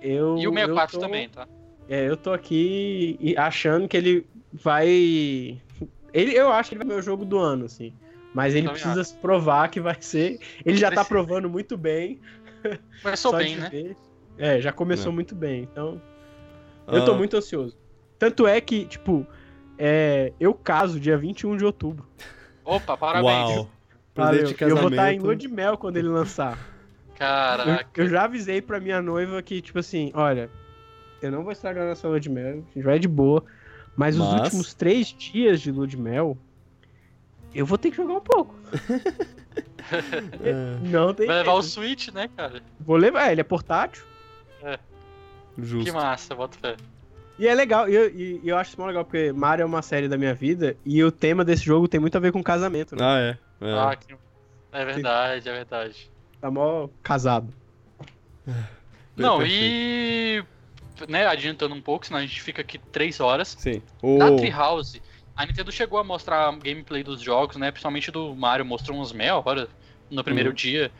[0.00, 1.48] Eu, E o 64 eu tô- também, tá?
[1.88, 4.86] É, eu tô aqui e- achando que ele vai.
[6.14, 7.92] Ele, eu acho que ele vai ser o meu jogo do ano, assim.
[8.34, 10.38] Mas ele precisa se provar que vai ser.
[10.64, 12.20] Ele já tá provando muito bem.
[13.02, 13.68] Começou só bem, né?
[13.68, 13.96] ver.
[14.38, 15.14] É, já começou É.
[15.14, 15.62] muito bem.
[15.70, 16.00] Então,
[16.88, 17.76] eu tô Ah, muito ansioso.
[18.18, 19.26] Tanto é que, tipo,
[19.78, 22.06] é, eu caso dia 21 de outubro.
[22.64, 23.50] Opa, parabéns.
[23.56, 23.70] Uau.
[24.14, 24.44] Valeu.
[24.44, 25.22] De eu vou estar em casamento.
[25.24, 26.52] lua de mel quando ele lançar.
[27.08, 27.88] Eu, Caraca.
[28.02, 30.50] eu já avisei pra minha noiva que, tipo assim, olha,
[31.22, 33.44] eu não vou estragar nossa lua de mel, a gente vai de boa.
[33.96, 36.36] Mas, os Mas- últimos três dias de lua de mel,
[37.54, 38.54] eu vou ter que jogar um pouco.
[40.42, 41.72] É, Não tem Vai levar o jeito.
[41.74, 42.60] Switch, né, cara?
[42.80, 44.04] Vou levar, ele é portátil.
[45.58, 45.84] Justo.
[45.84, 46.76] Que massa, bota fé.
[47.38, 49.82] E é legal, e eu, e- eu acho isso mó legal, porque Mario é uma
[49.82, 52.94] série da minha vida, e o tema desse jogo tem muito a ver com casamento,
[52.94, 53.02] né?
[53.04, 53.38] Ah, é.
[53.68, 53.78] é.
[53.78, 54.14] Ah, que...
[54.70, 56.10] É verdade, é verdade.
[56.40, 57.52] Tá mó casado.
[59.16, 59.62] Não, Perfeito.
[59.62, 60.44] e.
[61.08, 63.56] Né, adiantando um pouco, senão a gente fica aqui três horas.
[63.58, 63.82] Sim.
[64.02, 64.18] O...
[64.18, 65.02] Na Treehouse,
[65.36, 67.70] a Nintendo chegou a mostrar gameplay dos jogos, né?
[67.70, 69.68] Principalmente do Mario, mostrou uns meia hora
[70.10, 70.54] no primeiro Uhum.
[70.54, 70.92] dia.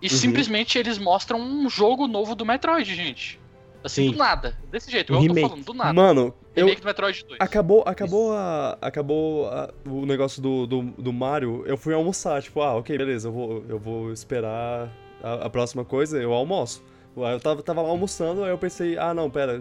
[0.00, 0.12] E Uhum.
[0.16, 3.38] simplesmente eles mostram um jogo novo do Metroid, gente.
[3.82, 4.12] Assim, Sim.
[4.12, 4.56] do nada.
[4.70, 5.48] Desse jeito, igual eu tô remake.
[5.48, 5.92] falando, do nada.
[5.94, 7.40] Mano, eu, Remake do Metroid 2.
[7.40, 11.62] Acabou, acabou, a, acabou a- o negócio do, do, do Mario.
[11.66, 14.88] Eu fui almoçar, tipo, ah, ok, beleza, eu vou, eu vou esperar
[15.22, 16.82] a, a próxima coisa, eu almoço.
[17.16, 19.60] Eu tava, tava lá almoçando, aí eu pensei, ah, não, pera,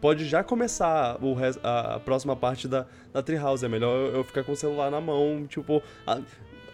[0.00, 3.64] pode já começar o res- a, a próxima parte da, da Treehouse.
[3.64, 6.20] É melhor eu, eu ficar com o celular na mão, tipo, a-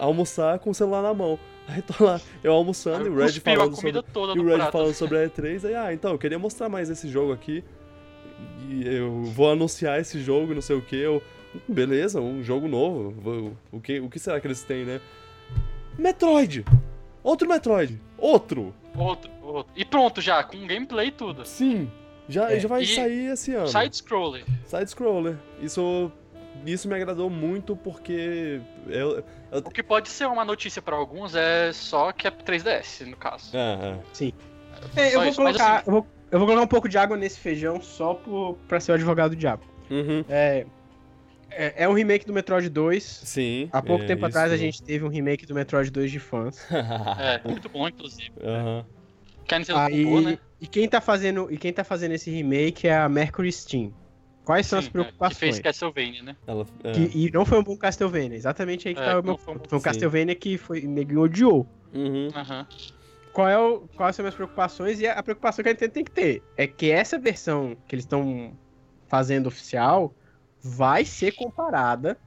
[0.05, 1.39] almoçar com o celular na mão.
[1.69, 3.91] Aí tô lá, eu almoçando e o Red falando sobre.
[4.37, 4.73] E o Red prato.
[4.73, 7.62] falando sobre a E3, aí, ah, então, eu queria mostrar mais esse jogo aqui.
[8.69, 10.97] E eu vou anunciar esse jogo, não sei o que.
[10.97, 11.23] Eu,
[11.69, 13.11] beleza, um jogo novo.
[13.12, 15.01] Vou- O que, o que será que eles têm, né?
[15.99, 16.65] Metroid!
[17.23, 18.01] Outro Metroid!
[18.19, 18.74] Outro!
[18.97, 19.73] Outro, outro.
[19.77, 21.47] E pronto já, com gameplay e tudo.
[21.47, 21.91] Sim!
[22.29, 23.69] Já, É, já vai e sair esse ano.
[23.69, 24.45] Side-scroller.
[24.66, 25.37] Side-scroller.
[25.61, 26.11] Isso,
[26.66, 29.23] isso me agradou muito porque eu...
[29.53, 33.16] eu O que pode ser uma notícia pra alguns é só que é 3DS, no
[33.16, 33.51] caso.
[33.55, 33.99] ah,
[34.97, 36.99] É, eu, vou isso, mas colocar, assim- eu, vou, eu vou colocar um pouco de
[36.99, 39.62] água nesse feijão só por, pra ser o advogado do diabo.
[39.91, 40.24] Uhum.
[40.29, 40.66] É,
[41.51, 43.05] é, é um remake do Metroid 2.
[43.05, 43.69] Sim.
[43.73, 46.66] Há pouco é tempo atrás a gente teve um remake do Metroid 2 de fãs.
[47.20, 48.33] É, muito bom, inclusive.
[49.39, 50.39] Nintendo Aí, né?
[50.61, 53.93] e, quem tá fazendo, e quem tá fazendo esse remake é a Mercury Steam.
[54.44, 55.39] Quais são as Sim, é, que preocupações?
[55.39, 56.36] fez Castlevania, né?
[56.47, 56.93] Ela, é.
[56.93, 59.55] Que- e não foi um bom Castlevania, exatamente aí que É, tá o meu foi
[59.55, 59.69] ponto.
[59.69, 59.85] Foi um sim.
[59.85, 61.66] Castlevania que foi, ninguém odiou.
[61.93, 62.28] Uhum.
[62.35, 62.66] Aham.
[63.32, 65.01] Qual é o, quais são as minhas preocupações?
[65.01, 67.94] E a, a preocupação que a Nintendo tem que ter é que essa versão que
[67.94, 68.52] eles estão
[69.09, 70.14] fazendo oficial
[70.60, 72.19] vai ser comparada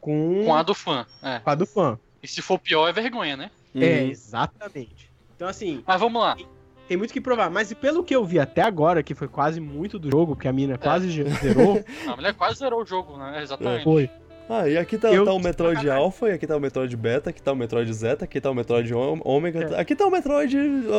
[0.00, 1.06] com, Com a do fã.
[1.22, 1.40] É.
[1.40, 1.98] com a do fã.
[2.22, 3.50] E se for pior, é vergonha, né?
[3.74, 4.10] É, Uhum.
[4.10, 5.12] exatamente.
[5.36, 6.36] Então, assim, Mas vamos lá.
[6.88, 7.50] Tem muito que provar.
[7.50, 10.50] Mas pelo que eu vi até agora, que foi quase muito do jogo, porque a
[10.50, 10.54] É.
[10.54, 13.42] mina quase zerou, A mulher quase zerou o jogo, né?
[13.42, 13.84] Exatamente.
[13.84, 14.10] foi.
[14.50, 17.28] Ah, e aqui tá, Eu- tá o Metroid Alpha, e aqui tá o Metroid Beta,
[17.28, 19.80] aqui tá o Metroid Zeta, aqui tá o Metroid Ôm- Ômega, É.
[19.80, 20.56] aqui tá o Metroid,
[20.90, 20.96] a,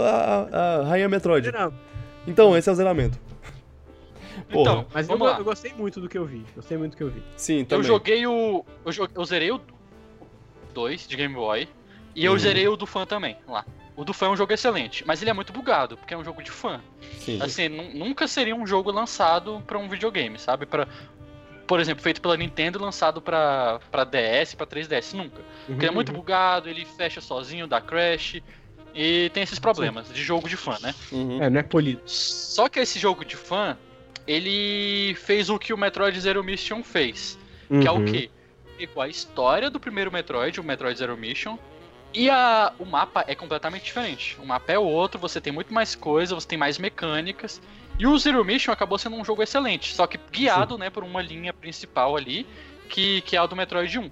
[0.51, 1.51] a- a Rainha Metroid.
[1.51, 1.73] Não,
[2.27, 3.17] Então, esse é o zeramento.
[4.51, 4.61] Porra.
[4.71, 5.39] Então, Mas eu, vamos go- lá.
[5.39, 6.45] eu gostei muito do que eu vi.
[6.55, 7.23] Gostei muito do que eu vi.
[7.35, 7.87] Sim, Eu também.
[7.87, 8.63] joguei o.
[8.85, 9.59] Eu, jo- eu zerei o
[10.73, 11.67] 2 de Game Boy.
[12.15, 12.39] E eu Uhum.
[12.39, 13.65] zerei o do fã também, lá.
[13.99, 16.23] O do fã é um jogo excelente, mas ele é muito bugado, porque é um
[16.23, 16.79] jogo de fã.
[17.19, 17.41] Sim.
[17.41, 20.65] Assim, nu- nunca seria um jogo lançado pra um videogame, sabe?
[20.65, 20.87] Pra,
[21.67, 25.41] por exemplo, feito pela Nintendo e lançado pra, pra DS, pra 3DS, nunca.
[25.65, 28.41] Porque ele é muito bugado, ele fecha sozinho, dá crash.
[28.95, 30.95] E tem esses problemas de jogo de fã, né?
[31.11, 31.43] Uhum.
[31.43, 32.01] É, não é polido.
[32.05, 33.77] Só que esse jogo de fã,
[34.25, 37.37] ele fez o que o Metroid Zero Mission fez.
[37.67, 38.05] Que é o Uhum.
[38.05, 38.29] quê?
[38.77, 41.57] Pegou a história do primeiro Metroid, o Metroid Zero Mission,
[42.13, 44.37] e a, o mapa é completamente diferente.
[44.41, 47.61] O mapa é outro, você tem muito mais coisa, você tem mais mecânicas.
[47.97, 51.21] E o Zero Mission acabou sendo um jogo excelente, só que guiado né, por uma
[51.21, 52.47] linha principal ali,
[52.87, 54.11] que, que é a do Metroid 1.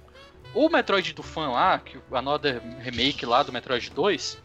[0.54, 4.42] O Metroid do fã lá, que o Another Remake lá do Metroid 2,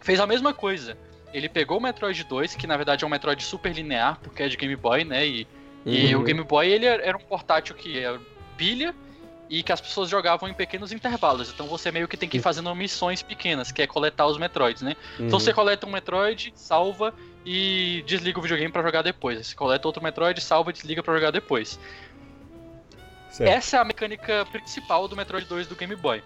[0.00, 0.96] fez a mesma coisa.
[1.32, 4.48] Ele pegou o Metroid 2, que na verdade é um Metroid super linear, porque é
[4.48, 5.26] de Game Boy, né?
[5.26, 5.48] E,
[5.84, 6.20] e Uhum.
[6.22, 8.20] o Game Boy ele era um portátil que era
[8.56, 8.94] pilha
[9.48, 11.50] e que as pessoas jogavam em pequenos intervalos.
[11.50, 14.82] Então você meio que tem que ir fazendo missões pequenas, que é coletar os Metroids,
[14.82, 14.96] né?
[15.14, 15.40] Então Uhum.
[15.40, 17.12] você coleta um Metroid, salva
[17.44, 19.46] e desliga o videogame pra jogar depois.
[19.46, 21.78] Você coleta outro Metroid, salva e desliga pra jogar depois.
[23.30, 23.50] Certo.
[23.50, 26.22] Essa é a mecânica principal do Metroid 2 do Game Boy.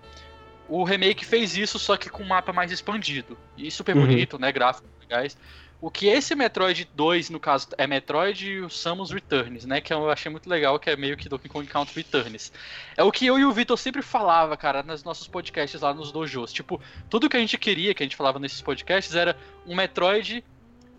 [0.69, 3.39] O remake fez isso, só que com um mapa mais expandido.
[3.57, 4.07] E super Uhum.
[4.07, 4.53] bonito, né?
[4.53, 5.36] Gráficos legais.
[5.81, 9.81] O que esse Metroid 2, no caso, é Metroid e o Samus Returns, né?
[9.81, 12.51] Que eu achei muito legal, que é meio que Donkey Kong Country Returns.
[12.97, 16.11] É o que eu e o Vitor sempre falava, cara, nos nossos podcasts lá nos
[16.11, 16.53] dojos.
[16.53, 20.43] Tipo, tudo que a gente queria, que a gente falava nesses podcasts, era um Metroid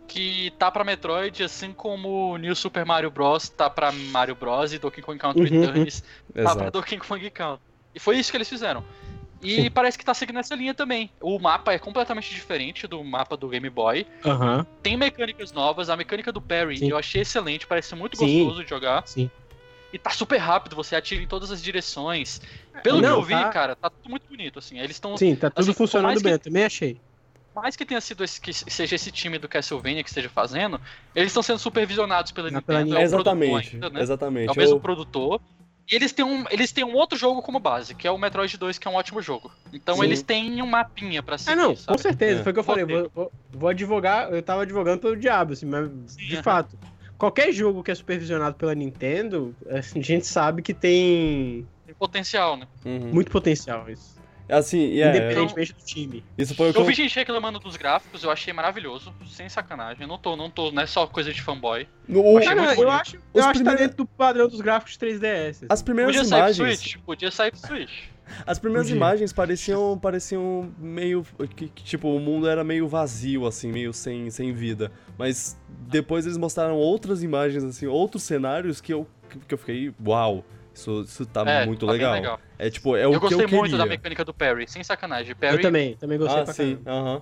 [0.07, 3.49] que tá pra Metroid, assim como o New Super Mario Bros.
[3.49, 4.73] tá pra Mario Bros.
[4.73, 6.71] e Donkey Kong Country Uhum, Returns tá pra Exato.
[6.71, 7.61] Donkey Kong Country.
[7.93, 8.83] E foi isso que eles fizeram.
[9.41, 11.09] E parece que tá seguindo essa linha também.
[11.21, 14.05] O mapa é completamente diferente do mapa do Game Boy.
[14.25, 15.89] Aham, Tem mecânicas novas.
[15.89, 16.89] A mecânica do Parry Sim.
[16.91, 18.43] eu achei excelente, parece muito Sim.
[18.43, 19.03] gostoso de jogar.
[19.07, 19.29] sim.
[19.91, 22.39] E tá super rápido, você atira em todas as direções.
[22.83, 24.77] Pelo Não, que eu vi, tá- cara, tá tudo muito bonito, assim.
[24.77, 25.17] Eles estão.
[25.17, 27.01] Sim, tá tudo Assim, funcionando bem, que- eu também achei.
[27.55, 30.79] Mais que tenha sido esse, que seja esse time do Castlevania que esteja fazendo,
[31.15, 32.99] eles estão sendo supervisionados pela Na- pela Nintendo.
[32.99, 33.73] é Exatamente.
[33.73, 34.01] ainda, né?
[34.01, 34.49] Exatamente.
[34.49, 35.41] É o mesmo Eu- produtor.
[35.91, 38.55] E eles têm, um, eles têm um outro jogo como base, que é o Metroid
[38.57, 39.51] 2, que é um ótimo jogo.
[39.73, 40.03] Então Sim.
[40.03, 42.01] eles têm um mapinha pra seguir, Ah, não, com sabe?
[42.01, 42.43] certeza, É.
[42.43, 42.85] foi o que eu falei.
[42.85, 46.43] Vou, vou- vou advogar, eu tava advogando pelo diabo, assim, mas de aham.
[46.43, 46.77] fato.
[47.17, 52.55] Qualquer jogo que é supervisionado pela Nintendo, assim, a gente sabe que tem Tem potencial,
[52.55, 52.67] né?
[52.85, 53.11] Uhum.
[53.13, 54.18] muito potencial isso.
[54.49, 56.23] Assim, e é, independentemente do time.
[56.37, 56.87] isso foi o que Eu eu...
[56.87, 60.01] vi gente reclamando dos gráficos, eu achei maravilhoso, sem sacanagem.
[60.01, 61.87] Eu não tô, não tô, não é só coisa de fanboy.
[62.09, 64.59] o- Achei Cara, eu acho, eu Os acho que tá primeiros- dentro do padrão dos
[64.61, 65.65] gráficos de 3DS.
[65.69, 66.79] As primeiras Podia sair pro imagens...
[66.79, 67.91] Switch, podia sair pro Switch.
[68.45, 68.95] As primeiras Podia.
[68.97, 71.25] imagens pareciam, pareciam meio.
[71.55, 74.91] Que, que, tipo, o mundo era meio vazio, assim, meio sem, sem vida.
[75.17, 75.57] Mas
[75.87, 80.45] depois eles mostraram outras imagens, assim, outros cenários que eu, que, que eu fiquei, uau,
[80.79, 82.13] isso, isso tá É, muito tá legal.
[82.13, 82.39] legal.
[82.57, 83.59] É tipo, é Eu, o que gostei eu queria.
[83.59, 85.35] muito da mecânica do Parry, sem sacanagem.
[85.35, 87.09] Parry, Eu também, também gostei Ah, pra sim, caramba.
[87.09, 87.21] aham.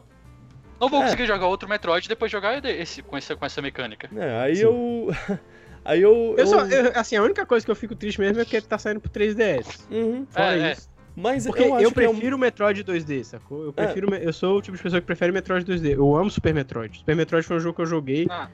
[0.80, 1.04] não vou É.
[1.06, 4.10] conseguir jogar outro Metroid e depois jogar esse com essa, com essa mecânica.
[4.16, 4.64] É, aí Sim.
[4.64, 5.08] eu.
[5.86, 6.36] Aí eu.
[6.38, 8.66] Eu só, eu- assim, a única coisa que eu fico triste mesmo é que ele
[8.66, 9.88] tá saindo pro 3DS.
[9.90, 10.28] Uhum.
[10.30, 10.72] Fora É, é.
[10.74, 10.90] isso.
[11.16, 13.64] Mas Porque eu eu, é um- prefiro o Metroid 2D, sacou?
[13.64, 14.14] Eu prefiro.
[14.16, 15.94] Eu sou o tipo de pessoa que prefere Metroid 2D.
[15.96, 16.98] Eu amo Super Metroid.
[16.98, 18.28] Super Metroid foi um jogo que eu joguei.
[18.30, 18.50] Ah,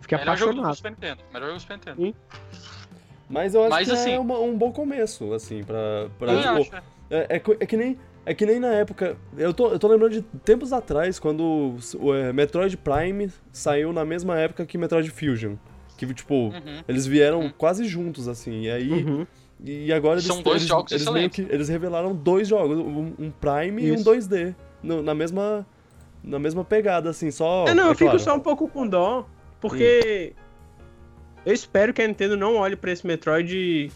[0.00, 0.76] Fiquei melhor jogo do apaixonado.
[0.76, 1.22] Super Nintendo.
[1.34, 2.02] Melhor jogo do Super Nintendo.
[2.02, 2.14] Sim.
[3.28, 6.08] Mas eu acho Mas, que assim- é uma- um bom começo, assim, pra.
[6.18, 6.84] pra Eu tipo, acho.
[7.10, 9.16] É, é é que nem, é que nem na época.
[9.36, 14.04] Eu tô, eu tô lembrando de tempos atrás, quando o, é, Metroid Prime saiu na
[14.04, 15.54] mesma época que Metroid Fusion.
[15.98, 16.82] Que, tipo, Uhum.
[16.86, 17.52] eles vieram Uhum.
[17.56, 18.62] quase juntos, assim.
[18.62, 18.90] E aí.
[18.90, 19.26] Uhum.
[19.64, 23.14] E agora eles, São dois eles, jogos eles meio que Eles revelaram dois jogos, um,
[23.18, 24.04] um Prime e um Isso.
[24.04, 24.54] 2D.
[24.82, 25.66] no- na mesma.
[26.22, 27.64] Na mesma pegada, assim, só.
[27.68, 28.18] É, não, é eu fico claro.
[28.18, 29.26] só um pouco com dó,
[29.60, 30.32] porque
[31.46, 33.90] eu espero que a Nintendo não olhe pra esse Metroid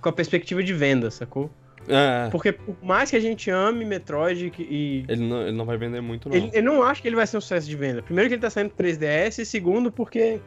[0.00, 1.50] com a perspectiva de venda, sacou?
[1.88, 5.04] É, Porque por mais que a gente ame Metroid e.
[5.08, 6.36] ele não, ele não vai vender muito, não.
[6.36, 8.02] Ele, eu não acho que ele vai ser um sucesso de venda.
[8.02, 10.38] Primeiro que ele tá saindo pro 3DS, e segundo porque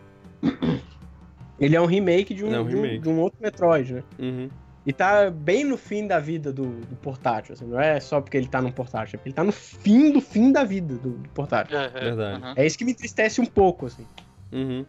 [1.60, 3.00] ele é um remake de um, é um de um- remake.
[3.00, 4.04] de um outro Metroid, né?
[4.20, 4.50] Uhum.
[4.86, 8.36] E tá bem no fim da vida do, do portátil, assim, não é só porque
[8.38, 11.12] ele tá num portátil, é porque ele tá no fim do fim da vida do,
[11.12, 11.78] do portátil.
[11.78, 12.44] É, é, Verdade.
[12.44, 12.54] uhum.
[12.56, 14.06] É isso que me entristece um pouco, assim.
[14.52, 14.86] Uhum.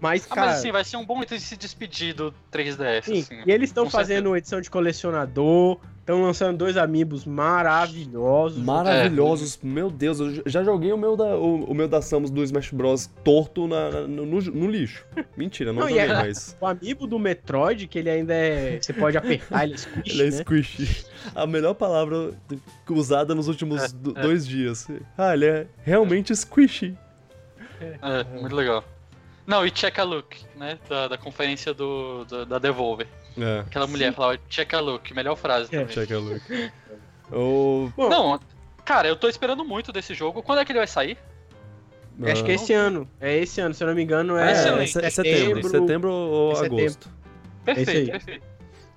[0.00, 3.04] Mas, Ah, cara, mas assim, vai ser um bom jeito de se despedir do 3DS,
[3.04, 3.42] sim, assim.
[3.46, 8.62] e eles estão fazendo edição de colecionador, estão lançando dois amigos maravilhosos.
[8.62, 12.42] Maravilhosos, meu Deus, eu já joguei o meu da, o, o meu da Samus do
[12.42, 13.08] Smash Bros.
[13.22, 15.04] torto na, na- no, no- no lixo.
[15.36, 16.56] Mentira, não, Não, joguei é- mais.
[16.60, 18.78] O amigo do Metroid, que ele ainda é.
[18.80, 20.30] Você pode apertar, ele é squish, Ele é né?
[20.38, 21.04] squishy.
[21.34, 22.32] A melhor palavra
[22.88, 24.22] usada nos últimos É, do- é.
[24.22, 24.88] dois dias.
[25.18, 26.96] Ah, ele é realmente squishy.
[27.80, 28.82] É, muito legal.
[29.50, 30.78] Não, e Check a Look, né?
[30.88, 33.08] Da, da conferência do, do- da Devolver.
[33.36, 35.80] É, Aquela mulher falava Check a Look, melhor frase É.
[35.80, 35.92] também.
[35.94, 36.40] check a look.
[37.32, 37.90] O...
[37.96, 38.40] Bom, Não,
[38.84, 40.42] cara, eu tô esperando muito desse jogo.
[40.42, 41.16] Quando é que ele vai sair?
[42.24, 43.08] acho que é esse ano.
[43.20, 44.48] É esse ano, se eu não me engano, Ah, é.
[44.48, 44.98] é, excelente.
[45.06, 46.78] é setembro, setembro ou É setembro.
[46.82, 47.10] agosto.
[47.64, 48.44] Perfeito, perfeito.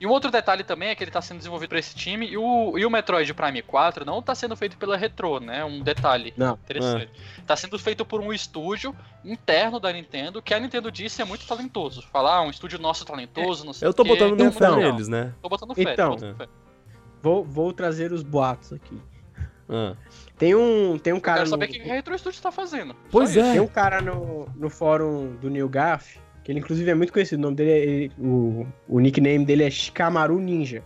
[0.04, 2.38] E um outro detalhe também é que ele tá sendo desenvolvido por esse time e
[2.38, 5.64] o, e o Metroid Prime 4 não tá sendo feito pela Retro, né?
[5.64, 6.56] Um detalhe Não.
[6.56, 7.10] interessante.
[7.48, 8.94] Tá sendo feito por um estúdio
[9.24, 12.02] interno da Nintendo, que a Nintendo disse é muito talentoso.
[12.12, 15.34] Falar, ah, um estúdio nosso talentoso, não sei Eu tô botando Muito fé neles, né?
[15.42, 15.94] Tô botando fé.
[15.94, 16.10] Então.
[16.10, 16.48] botando fé.
[17.22, 19.02] Vou, vou trazer os boatos aqui.
[19.70, 19.96] Ah.
[20.38, 21.38] Tem um, tem um Eu cara.
[21.38, 22.94] quero no- saber o que a Retro Studios tá fazendo.
[23.10, 23.50] Pois Só isso.
[23.50, 23.52] é.
[23.54, 27.40] Tem um cara no, no fórum do New Gaff, que ele inclusive é muito conhecido.
[27.40, 27.78] O nome dele é.
[27.80, 30.84] ele- o, o nickname dele é Shikamaru Ninja.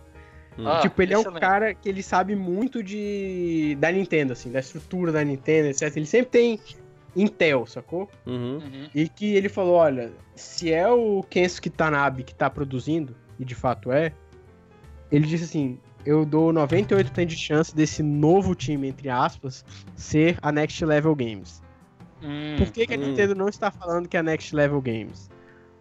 [0.65, 1.39] Ah, tipo, ele é um excelente.
[1.39, 5.95] cara que ele sabe muito de da Nintendo, assim, da estrutura da Nintendo, etc.
[5.95, 6.59] Ele sempre tem
[7.15, 8.09] Intel, sacou?
[8.25, 8.55] Uhum.
[8.57, 8.89] Uhum.
[8.93, 13.53] E que ele falou, olha, se é o Kensuke Tanabe que tá produzindo, e de
[13.53, 14.11] fato é,
[15.11, 19.63] ele disse assim, eu dou 98% de chance desse novo time, entre aspas,
[19.95, 21.61] ser a Next Level Games.
[22.23, 23.01] Hum, Por que, que a Hum.
[23.01, 25.29] Nintendo não está falando que é a Next Level Games?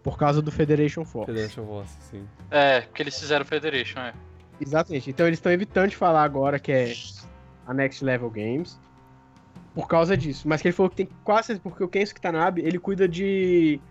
[0.07, 1.29] Por causa do Federation Force.
[1.29, 2.25] Federation Force, sim.
[2.49, 4.13] É, porque eles fizeram Federation, é.
[4.61, 5.09] Exatamente.
[5.09, 6.93] Então eles estão evitando de falar agora que é
[7.67, 8.79] a Next Level Games
[9.75, 10.47] por causa disso.
[10.47, 13.81] Mas que ele falou que tem quase porque o Kensuke Tanabe, ele cuida de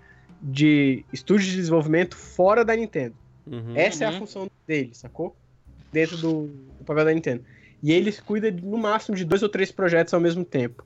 [0.40, 3.14] de estúdios de desenvolvimento fora da Nintendo.
[3.46, 3.74] Uhum.
[3.76, 4.18] Essa é a Uhum.
[4.20, 5.36] função dele, sacou?
[5.92, 6.46] Dentro do,
[6.78, 7.44] do papel da Nintendo.
[7.82, 10.82] E ele cuida no máximo de dois ou três projetos ao mesmo tempo.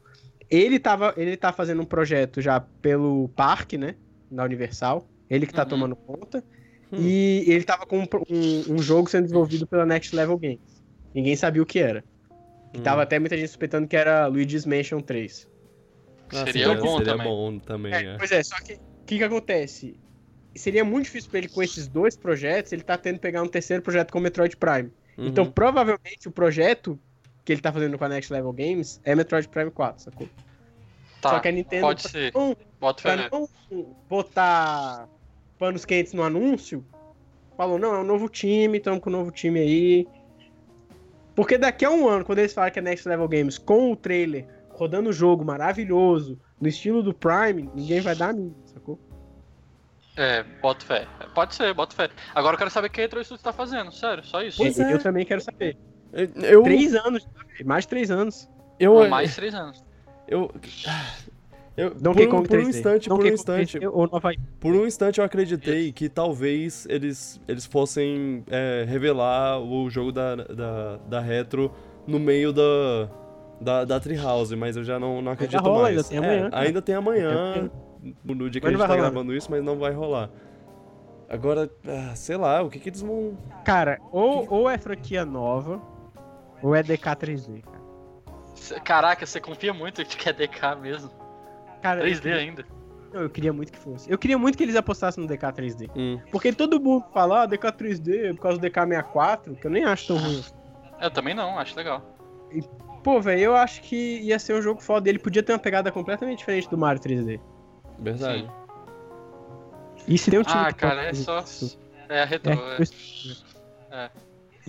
[0.50, 3.94] Ele tava, ele tá fazendo um projeto já pelo parque, né?
[4.28, 5.06] Na Universal.
[5.30, 5.68] Ele que tá Uhum.
[5.68, 6.44] tomando conta.
[6.92, 6.98] Hum.
[7.00, 10.82] E ele tava com um, um- um jogo sendo desenvolvido pela Next Level Games.
[11.14, 12.04] Ninguém sabia o que era.
[12.72, 12.82] Que Hum.
[12.82, 15.48] tava até muita gente suspeitando que era Luigi's Mansion 3.
[16.32, 17.26] Ah, Seria seria bom seria também.
[17.26, 18.16] bom também, É, é.
[18.18, 19.96] pois é, só que o que, que acontece?
[20.54, 23.48] Seria muito difícil pra ele com esses dois projetos, ele tá tendo que pegar um
[23.48, 24.90] terceiro projeto com o Metroid Prime.
[25.18, 25.26] Uhum.
[25.26, 26.98] Então, provavelmente, o projeto
[27.44, 30.28] que ele tá fazendo com a Next Level Games é Metroid Prime 4, sacou?
[31.20, 32.32] Tá, Só que a Nintendo, pode pra ser.
[32.34, 33.28] não, Bota pra fé.
[33.32, 33.48] não
[34.08, 35.08] botar
[35.60, 36.82] panos quentes no anúncio,
[37.54, 40.08] falou, não, é um novo time, estamos com um novo time aí.
[41.36, 43.96] Porque daqui a um ano, quando eles falarem que é Next Level Games com o
[43.96, 48.98] trailer rodando o jogo maravilhoso, no estilo do Prime, ninguém vai dar a mínima, sacou?
[50.16, 51.06] É, bota fé.
[51.34, 52.08] Pode ser, bota fé.
[52.34, 54.56] Agora eu quero saber o que a Retro Studios tá fazendo, sério, só isso.
[54.56, 54.92] Pois é.
[54.94, 55.76] Eu também quero saber.
[56.12, 57.28] Eu, Três anos,
[57.64, 58.48] mais de três anos.
[58.78, 59.84] eu, Mais três anos.
[60.26, 60.50] eu,
[61.80, 62.68] eu, Donkey por, um- Kong por um 3D.
[62.68, 66.08] instante, por um Donkey Kong instante, 3D ou Nova por um instante eu acreditei que
[66.08, 71.72] talvez eles, eles fossem é, revelar o jogo da, da, da Retro
[72.06, 73.08] no meio da,
[73.60, 75.96] da, da Treehouse, mas eu já não, não acredito rola, mais.
[75.96, 76.62] ainda tem É, amanhã, cara.
[76.62, 77.70] ainda tem amanhã,
[78.24, 78.96] no dia que Mas a gente tá rolar.
[79.10, 80.30] gravando isso, mas não vai rolar.
[81.28, 83.36] Agora, ah, sei lá, o que que eles vão...
[83.64, 85.80] Cara, ou, ou é franquia nova,
[86.62, 88.80] ou é DK 3D, cara.
[88.84, 91.10] Caraca, você confia muito que é DK mesmo.
[91.82, 92.64] Cara, eu 3D queria- ainda.
[93.12, 94.08] Não, eu queria muito que fosse.
[94.10, 95.90] Eu queria muito que eles apostassem no DK 3D.
[95.96, 99.84] Hum, Porque todo mundo fala, ah, DK 3D por causa do DK64, que eu nem
[99.84, 100.38] acho tão ruim.
[100.38, 100.54] assim.
[101.00, 102.02] Eu também não, acho legal.
[103.02, 105.08] Pô, velho, eu acho que ia ser um jogo foda.
[105.08, 107.40] Ele podia ter uma pegada completamente diferente do Mario 3D.
[107.98, 108.42] verdade.
[108.42, 108.50] Sim.
[110.06, 111.40] E se tem um time Ah, pode cara, é só.
[111.40, 111.78] isso?
[112.08, 112.52] É a Retro.
[112.52, 114.04] É, é.
[114.04, 114.10] É.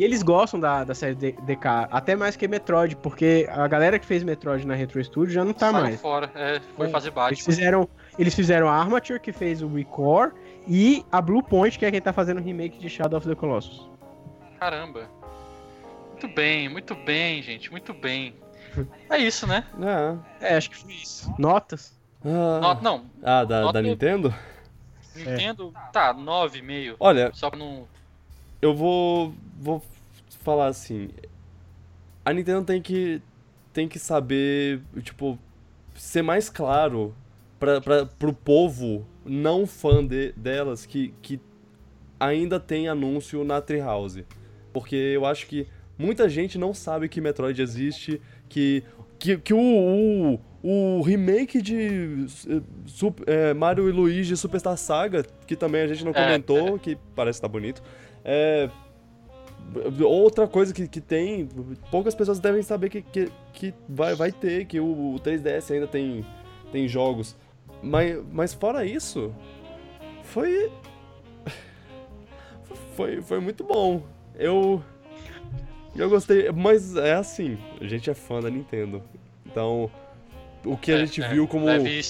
[0.02, 4.06] E eles gostam da, da série DK, até mais que Metroid, porque a galera que
[4.08, 6.02] fez Metroid na Retro Studio já não tá Saiu mais.
[6.02, 6.32] fora.
[6.34, 7.38] É, foi É, fazer Eles Batman.
[7.46, 10.32] fizeram, eles fizeram a Armature, que fez o Recore,
[10.68, 13.36] e a Blue Point, que é quem tá fazendo o remake de Shadow of the
[13.36, 13.88] Colossus.
[14.60, 15.08] Caramba.
[16.10, 17.70] Muito bem, muito bem, gente.
[17.70, 18.34] Muito bem.
[19.08, 19.64] É isso, né?
[19.84, 21.32] Ah, É, acho que foi isso.
[21.38, 21.94] Notas?
[22.26, 24.34] ah, No- não, ah, da, nota- da Nintendo?
[25.16, 26.96] Nintendo, tá, 9,5.
[27.00, 27.88] Olha, Só pra não.
[28.64, 29.32] eu vou
[29.62, 29.82] vou
[30.44, 31.10] falar assim.
[32.26, 33.22] A Nintendo tem que
[33.72, 35.40] tem que saber, tipo,
[35.96, 37.14] ser mais claro
[37.60, 41.40] para pro povo não fã de, delas que, que
[42.20, 44.26] ainda tem anúncio na Treehouse.
[44.74, 45.68] Porque eu acho que
[45.98, 48.20] muita gente não sabe que Metroid existe,
[48.50, 48.84] que
[49.20, 49.60] que, que o,
[50.64, 55.88] o, o remake de eh, Sup- eh, Mario e Luigi Superstar Saga, que também a
[55.88, 57.84] gente não É, comentou, que parece estar bonito,
[58.26, 58.68] é,
[60.04, 61.48] Outra coisa que, que tem,
[61.90, 65.88] poucas pessoas devem saber que, que, que vai, vai ter, que o, o 3DS ainda
[65.88, 66.26] tem,
[66.72, 67.36] tem jogos.
[67.82, 69.34] Mas, mas fora isso,
[70.24, 70.72] foi.
[72.96, 74.04] Foi, foi muito bom.
[74.36, 74.84] Eu.
[75.96, 79.02] Eu gostei, mas é assim, a gente é fã da Nintendo.
[79.46, 79.90] Então,
[80.66, 81.66] o que a É, gente é, viu como,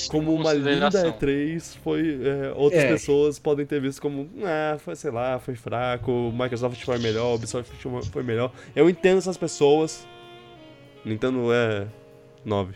[0.09, 1.11] como uma linda consideração.
[1.13, 2.19] E3 foi.
[2.23, 2.87] é, outras É.
[2.89, 4.29] pessoas podem ter visto como.
[4.43, 7.71] Ah, foi, sei lá, foi fraco, o Microsoft foi melhor, o Ubisoft
[8.11, 8.51] foi melhor.
[8.75, 10.05] Eu entendo essas pessoas.
[11.05, 11.87] Nintendo é
[12.45, 12.75] 9.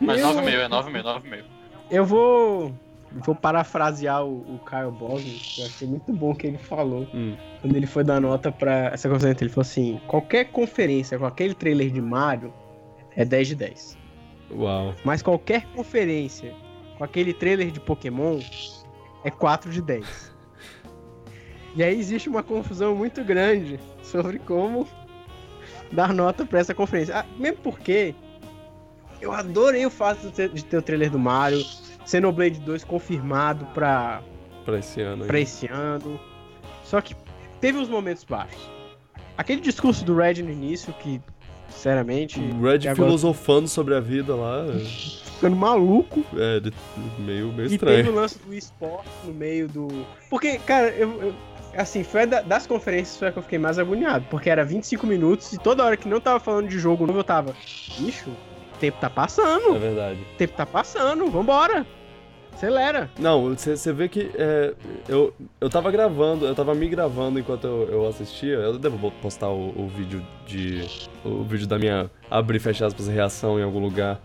[0.00, 1.44] Mas Eu- 9,5, é 9,5, 9,5.
[1.90, 2.74] Eu vou.
[3.10, 7.08] Vou parafrasear o, o Kyle Bosman, que eu achei muito bom o que ele falou.
[7.14, 7.34] Hum.
[7.62, 11.54] Quando ele foi dar nota pra essa conferência, ele falou assim: qualquer conferência com aquele
[11.54, 12.52] trailer de Mario
[13.18, 13.98] é 10 de 10.
[14.52, 14.94] Uau.
[15.04, 16.54] Mas qualquer conferência
[16.96, 18.38] com aquele trailer de Pokémon
[19.24, 20.32] é 4 de 10.
[21.74, 24.86] E aí existe uma confusão muito grande sobre como
[25.92, 27.18] dar nota pra essa conferência.
[27.18, 28.14] Ah, mesmo porque
[29.20, 31.62] eu adorei o fato de ter, o trailer do Mario,
[32.06, 34.22] Xenoblade 2 confirmado pra,
[34.64, 35.24] Pra esse ano.
[35.26, 36.18] pra esse ano.
[36.84, 37.14] Só que
[37.60, 38.70] teve uns momentos baixos.
[39.36, 41.20] Aquele discurso do Red no início, que,
[41.78, 42.40] sinceramente.
[42.40, 44.64] O Red agora- filosofando sobre a vida lá.
[45.38, 46.22] ficando maluco.
[46.36, 46.60] É,
[47.20, 48.14] meio, meio E teve o estranho.
[48.14, 49.88] lance do esporte no meio do.
[50.28, 51.22] Porque, cara, eu.
[51.22, 51.34] eu-
[51.76, 54.24] assim, foi das conferências foi a que eu fiquei mais agoniado.
[54.30, 57.24] Porque era 25 minutos e toda hora que não tava falando de jogo novo, eu
[57.24, 57.54] tava.
[57.98, 59.76] Bicho, o tempo tá passando.
[59.76, 60.18] É verdade.
[60.34, 61.86] O tempo tá passando, vambora.
[62.58, 63.08] Acelera.
[63.16, 64.74] Não, você vê que é,
[65.08, 68.54] eu, eu tava gravando, eu tava me gravando enquanto eu, eu assistia.
[68.54, 70.84] Eu devo postar o, o vídeo de.
[71.24, 74.20] O vídeo da minha abrir fechar aspas reação em algum lugar.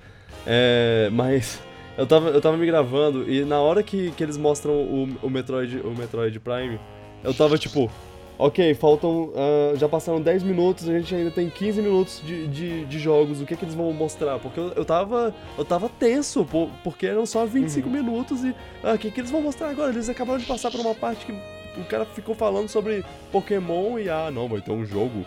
[0.48, 1.62] É, mas
[1.96, 5.30] eu tava, eu tava me gravando e na hora que, que eles mostram o, o,
[5.30, 6.80] Metroid, o Metroid Prime,
[7.24, 7.92] eu tava tipo.
[8.38, 9.32] Ok, faltam.
[9.36, 13.40] ah, já passaram 10 minutos, a gente ainda tem 15 minutos de, de, de jogos.
[13.42, 14.40] O que, que eles vão mostrar?
[14.40, 15.34] Porque eu, eu tava.
[15.58, 18.56] Eu tava tenso, por- porque eram só 25 minutos e.
[18.84, 19.92] Ah, o que, que eles vão mostrar agora?
[19.92, 21.32] Eles acabaram de passar por uma parte que
[21.80, 25.24] o cara ficou falando sobre Pokémon e ah, não, vai ter um jogo.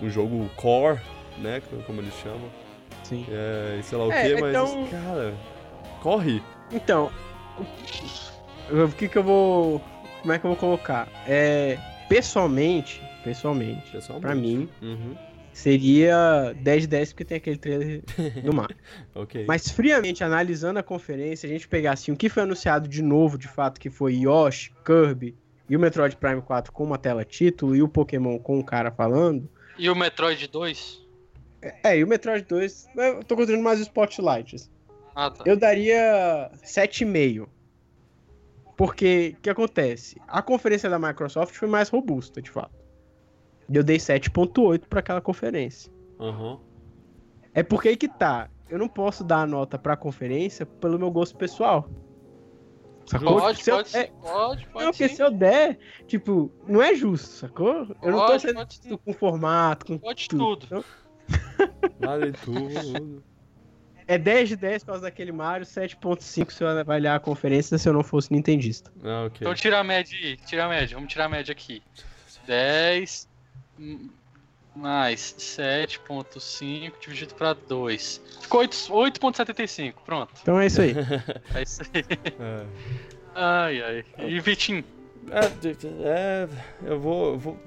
[0.00, 1.00] Um jogo core,
[1.38, 1.60] né?
[1.86, 2.48] Como eles chamam.
[3.02, 3.26] Sim.
[3.30, 4.50] É, e sei lá o É, que, mas.
[4.50, 5.34] então- Cara.
[6.02, 6.42] Corre!
[6.72, 7.10] Então,
[7.58, 9.80] o o que que eu vou.
[10.20, 11.08] Como é que eu vou colocar?
[11.26, 11.78] É.
[12.08, 14.20] Pessoalmente, pessoalmente, Pessoalmente.
[14.20, 15.14] pra mim, Uhum.
[15.52, 18.02] seria 10 de 10 porque tem aquele trailer
[18.44, 18.76] do Mario.
[19.14, 19.44] Ok.
[19.46, 23.38] Mas friamente analisando a conferência, a gente pegar assim o que foi anunciado de novo,
[23.38, 25.34] de fato, que foi Yoshi, Kirby
[25.68, 28.90] e o Metroid Prime 4 com uma tela título e o Pokémon com o cara
[28.90, 29.48] falando.
[29.78, 31.02] E o Metroid 2?
[31.82, 34.56] É, e o Metroid 2, eu tô considerando mais o Spotlight.
[35.16, 35.44] Ah, tá.
[35.46, 37.48] Eu daria 7,5.
[38.76, 40.20] Porque o que acontece?
[40.26, 42.74] A conferência da Microsoft foi mais robusta, de fato.
[43.72, 45.92] Eu dei 7.8 pra aquela conferência.
[46.20, 46.58] Aham.
[47.54, 48.50] É porque aí que tá.
[48.68, 51.88] Eu não posso dar a nota pra conferência pelo meu gosto pessoal.
[53.06, 53.38] Sacou?
[53.38, 54.84] Pode, Se eu- pode, é, sim, pode, pode.
[54.84, 55.14] não, porque sim.
[55.16, 57.86] se eu der, tipo, não é justo, sacou?
[58.02, 60.56] Eu não tô Pode, sendo pode com formato, com Pode tudo.
[60.66, 60.84] tudo.
[62.00, 63.22] Vale tudo.
[64.06, 67.88] É 10 de 10 por causa daquele Mario, 7.5 se eu avaliar a conferência se
[67.88, 68.92] eu não fosse nintendista.
[69.02, 69.38] Ah, ok.
[69.40, 71.82] Então tira a média aí, tira a média, vamos tirar a média aqui.
[72.46, 73.28] 10
[73.78, 74.10] hum,
[74.76, 78.20] mais 7.5 dividido para 2.
[78.42, 80.32] Ficou 8 8.75, pronto.
[80.42, 80.94] Então é isso aí.
[81.54, 82.04] É isso aí.
[82.40, 82.66] É.
[83.34, 84.04] Ai, ai.
[84.18, 84.84] E Vitinho?
[85.30, 85.46] É,
[86.06, 86.48] é,
[86.84, 87.58] eu vou, eu vou,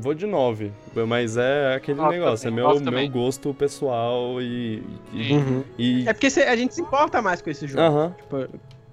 [0.00, 0.72] vou de 9,
[1.06, 4.82] mas é aquele negócio, também, é meu, meu gosto pessoal e...
[5.12, 5.64] e, Uhum.
[5.78, 7.80] e- É porque cê- a gente se importa mais com esse jogo.
[7.82, 8.14] Aham.
[8.18, 8.48] Tipo,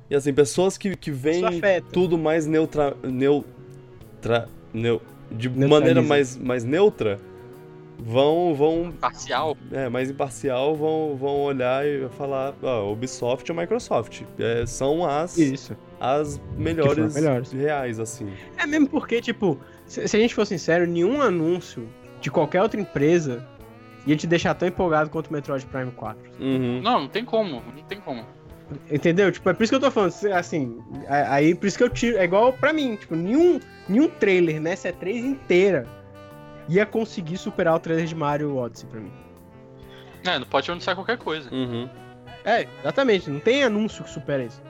[0.09, 1.43] E assim, pessoas que, que veem
[1.91, 2.95] tudo mais neutra...
[3.03, 4.47] Neutra...
[4.73, 5.01] Neu,
[5.31, 5.67] de Neutraliza.
[5.79, 7.19] maneira mais, mais neutra,
[7.99, 9.55] vão, vão Parcial?
[9.71, 14.21] é, mais imparcial, vão, vão olhar e falar, ó, Ubisoft ou Microsoft.
[14.39, 15.75] É, são as, Isso.
[15.99, 17.51] as melhores, melhores.
[17.51, 18.31] reais, assim.
[18.57, 19.57] É mesmo porque, tipo,
[19.91, 21.87] se, se a gente for sincero, nenhum anúncio
[22.21, 23.45] de qualquer outra empresa
[24.07, 26.31] ia te deixar tão empolgado quanto o Metroid Prime 4.
[26.39, 26.81] Uhum.
[26.81, 28.25] Não, não tem como, não tem como.
[28.89, 29.29] Entendeu?
[29.31, 32.17] Tipo, é por isso que eu tô falando, assim, aí por isso que eu tiro,
[32.17, 33.59] é igual pra mim, tipo, nenhum,
[33.89, 35.85] nenhum trailer nessa E3 inteira
[36.69, 39.11] ia conseguir superar o trailer de Mario Odyssey pra mim.
[40.25, 41.53] É, não pode anunciar qualquer coisa.
[41.53, 41.89] Uhum.
[42.45, 44.61] É, exatamente, não tem anúncio que supera isso.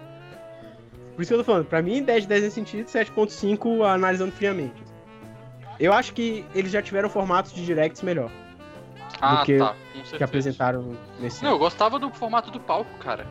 [1.16, 4.32] Por isso que eu tô falando, pra mim 10 de 10 nesse sentido, 7.5 analisando
[4.32, 4.91] friamente.
[5.82, 8.30] Eu acho que eles já tiveram formatos de directs melhor
[9.20, 9.76] Ah, que- tá.
[10.18, 13.26] Que apresentaram nesse Não, eu gostava do formato do palco, cara.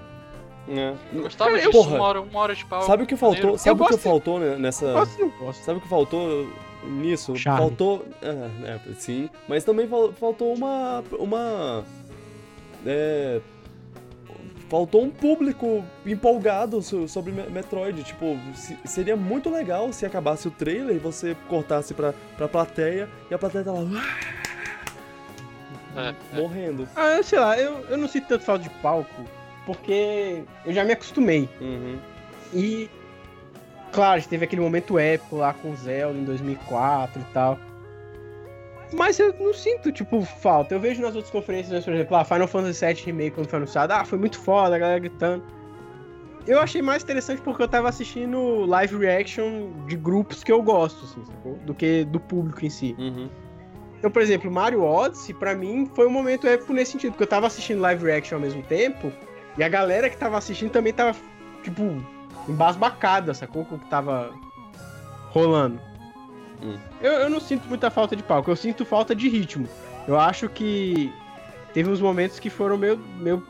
[0.68, 0.94] É.
[1.12, 2.86] Eu gostava disso, porra, uma, hora, uma hora de palco.
[2.86, 3.56] Sabe o que faltou?
[3.59, 4.85] Sabe o que gosto- faltou né, nessa.
[4.86, 5.64] Eu gosto.
[5.64, 6.47] Sabe o que faltou
[6.85, 7.35] nisso?
[7.36, 7.60] Charme.
[7.60, 8.05] Faltou.
[8.22, 8.28] É,
[8.70, 9.28] é, sim.
[9.48, 11.02] Mas também fal- faltou uma.
[11.18, 11.85] Uma.
[12.86, 13.40] É.
[14.71, 18.03] Faltou um público empolgado so- sobre Me- Metroid.
[18.05, 23.09] Tipo, se- seria muito legal se acabasse o trailer e você cortasse pra, pra plateia
[23.29, 23.81] e a plateia tá lá.
[25.97, 26.41] É, é.
[26.41, 26.89] morrendo.
[26.95, 29.25] Ah, eu sei lá, eu, eu não sinto tanto falta de palco,
[29.67, 31.49] porque eu já me acostumei.
[31.61, 31.99] Uhum.
[32.55, 32.89] E,
[33.91, 37.59] claro, a gente teve aquele momento épico lá com o Zelda em 2004 e tal.
[38.93, 40.75] Mas eu não sinto, tipo, falta.
[40.75, 43.57] Eu vejo nas outras conferências, né, por exemplo, a Final Fantasy VII Remake, quando foi
[43.59, 45.45] anunciado, ah, foi muito foda, a galera gritando.
[46.47, 51.05] Eu achei mais interessante porque eu tava assistindo live reaction de grupos que eu gosto,
[51.05, 51.55] assim, sacou?
[51.67, 52.97] Do que do público em si.
[52.99, 53.29] Uhum.
[53.99, 57.29] Então, por exemplo, Mario Odyssey, pra mim, foi um momento épico nesse sentido, porque eu
[57.29, 59.12] tava assistindo live reaction ao mesmo tempo,
[59.59, 61.17] e a galera que tava assistindo também tava,
[61.62, 62.03] tipo,
[62.49, 63.65] embasbacada, sacou?
[63.67, 64.33] Com o que tava
[65.31, 65.90] rolando.
[66.62, 66.78] Hum.
[67.01, 69.69] Eu, eu não sinto muita falta de palco, eu sinto falta de ritmo.
[70.07, 71.12] Eu acho que
[71.73, 73.47] teve uns momentos que foram meio, meio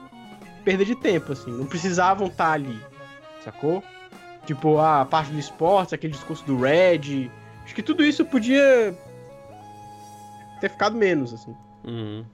[0.64, 2.78] perda de tempo, assim, não precisavam estar ali,
[3.44, 3.82] sacou?
[4.46, 7.30] Tipo, a parte do esporte, aquele discurso do Red,
[7.70, 8.92] Acho que tudo isso podia
[10.60, 11.54] ter ficado menos, assim.
[11.84, 12.24] Uhum.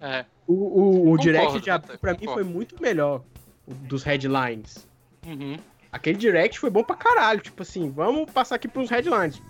[0.00, 0.24] É.
[0.46, 2.42] O, o, o Concordo, Direct de abril, pra mim, concordo.
[2.42, 3.22] foi muito melhor
[3.66, 4.88] dos headlines.
[5.26, 5.58] Uhum.
[5.94, 7.40] Aquele Direct foi bom pra caralho.
[7.40, 9.40] Tipo assim, vamos passar aqui pros headlines.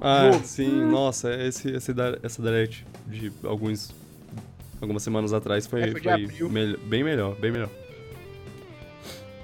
[0.00, 0.44] Ah, Jogo.
[0.44, 1.94] sim, nossa, esse, esse,
[2.24, 3.94] essa direct de alguns,
[4.80, 6.00] algumas semanas atrás foi, É, foi
[6.88, 7.68] bem melhor, bem melhor.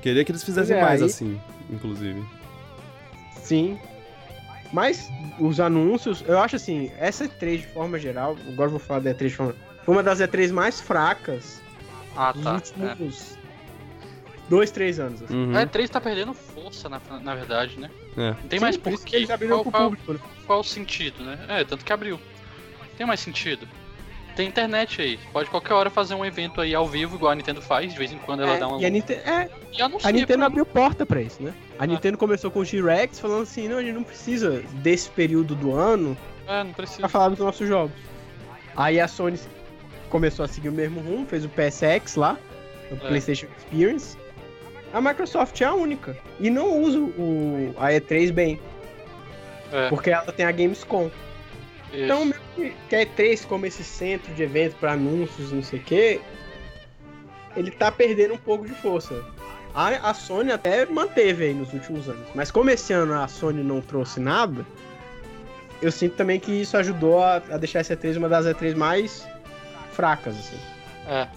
[0.02, 1.40] Queria que eles fizessem é, mais aí- assim,
[1.70, 2.20] inclusive.
[3.42, 3.78] Sim.
[4.72, 5.08] Mas
[5.38, 9.14] os anúncios, eu acho assim, essa E3 de forma geral, agora eu vou falar da
[9.14, 9.54] E3 de forma.
[9.84, 11.60] Foi uma das E3 mais fracas
[12.16, 12.50] Ah, dos tá.
[12.50, 12.54] É.
[12.88, 13.38] últimos
[14.48, 15.23] dois, três anos.
[15.23, 15.35] Assim.
[15.35, 15.56] Uhum.
[15.56, 17.90] A E3 tá perdendo força, na, na verdade, né?
[18.16, 18.31] É.
[18.31, 19.16] Não tem Sim, mais por isso que porquê.
[19.16, 20.18] eles abriram Qual, pro qual, público, né?
[20.47, 21.39] qual o sentido, né?
[21.48, 22.18] É, tanto que abriu.
[22.97, 23.66] Tem mais sentido.
[24.35, 25.18] Tem internet aí.
[25.32, 27.93] Pode qualquer hora fazer um evento aí ao vivo, igual a Nintendo faz.
[27.93, 28.81] De vez em quando ela É, dá uma.
[28.81, 31.55] e a, Ninte- é, E a Nintendo pra- abriu porta pra isso, né?
[31.78, 35.55] A Nintendo começou com o T-Rex falando assim, não, a gente não precisa desse período
[35.55, 36.16] do ano
[36.47, 37.01] É, não precisa.
[37.01, 37.97] pra falar dos nossos jogos.
[38.77, 39.39] Aí a Sony
[40.10, 42.36] começou a seguir o mesmo rumo, fez o PSX lá,
[42.90, 42.97] o É.
[43.09, 44.18] PlayStation Experience.
[44.97, 46.16] A Microsoft é a única.
[46.40, 48.59] E não usa o, a E3 bem,
[49.70, 51.10] É, porque ela tem a Gamescom.
[51.93, 52.02] isso.
[52.05, 52.32] Então,
[52.89, 56.20] que- a E3 como esse centro de evento pra anúncios, não sei o quê,
[57.55, 59.23] ele tá perdendo um pouco de força.
[59.74, 62.27] A, a Sony até manteve aí nos últimos anos.
[62.35, 64.64] Mas como esse ano a Sony não trouxe nada,
[65.82, 69.28] eu sinto também que isso ajudou a, a deixar essa E3 uma das E3 mais
[69.93, 70.59] fracas, assim,
[71.06, 71.28] É,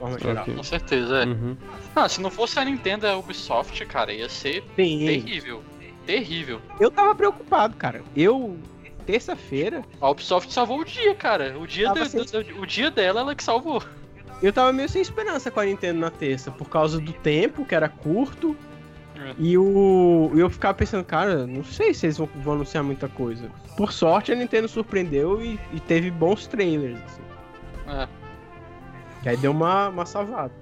[0.00, 0.42] forma geral.
[0.42, 0.54] Ok.
[0.54, 1.26] com certeza, é.
[1.26, 1.56] Uhum.
[1.94, 5.62] Ah, se não fosse a Nintendo e a Ubisoft, cara, ia ser Sim, terrível.
[6.06, 6.60] Terrível.
[6.80, 8.02] eu tava preocupado, cara.
[8.16, 8.56] Eu,
[9.06, 11.56] terça-feira, A Ubisoft salvou o dia, cara.
[11.58, 13.82] O dia, de- sem- o dia dela, ela que salvou.
[14.42, 17.74] eu tava meio sem esperança com a Nintendo na terça, por causa do tempo, que
[17.74, 18.56] era curto,
[19.16, 19.34] É.
[19.38, 23.06] E o e eu ficava pensando, cara, não sei se eles vão, vão anunciar muita
[23.06, 23.50] coisa.
[23.76, 27.22] Por sorte, a Nintendo surpreendeu e, e teve bons trailers, assim.
[28.00, 28.08] É.
[29.22, 30.52] Que aí deu uma, uma salvada.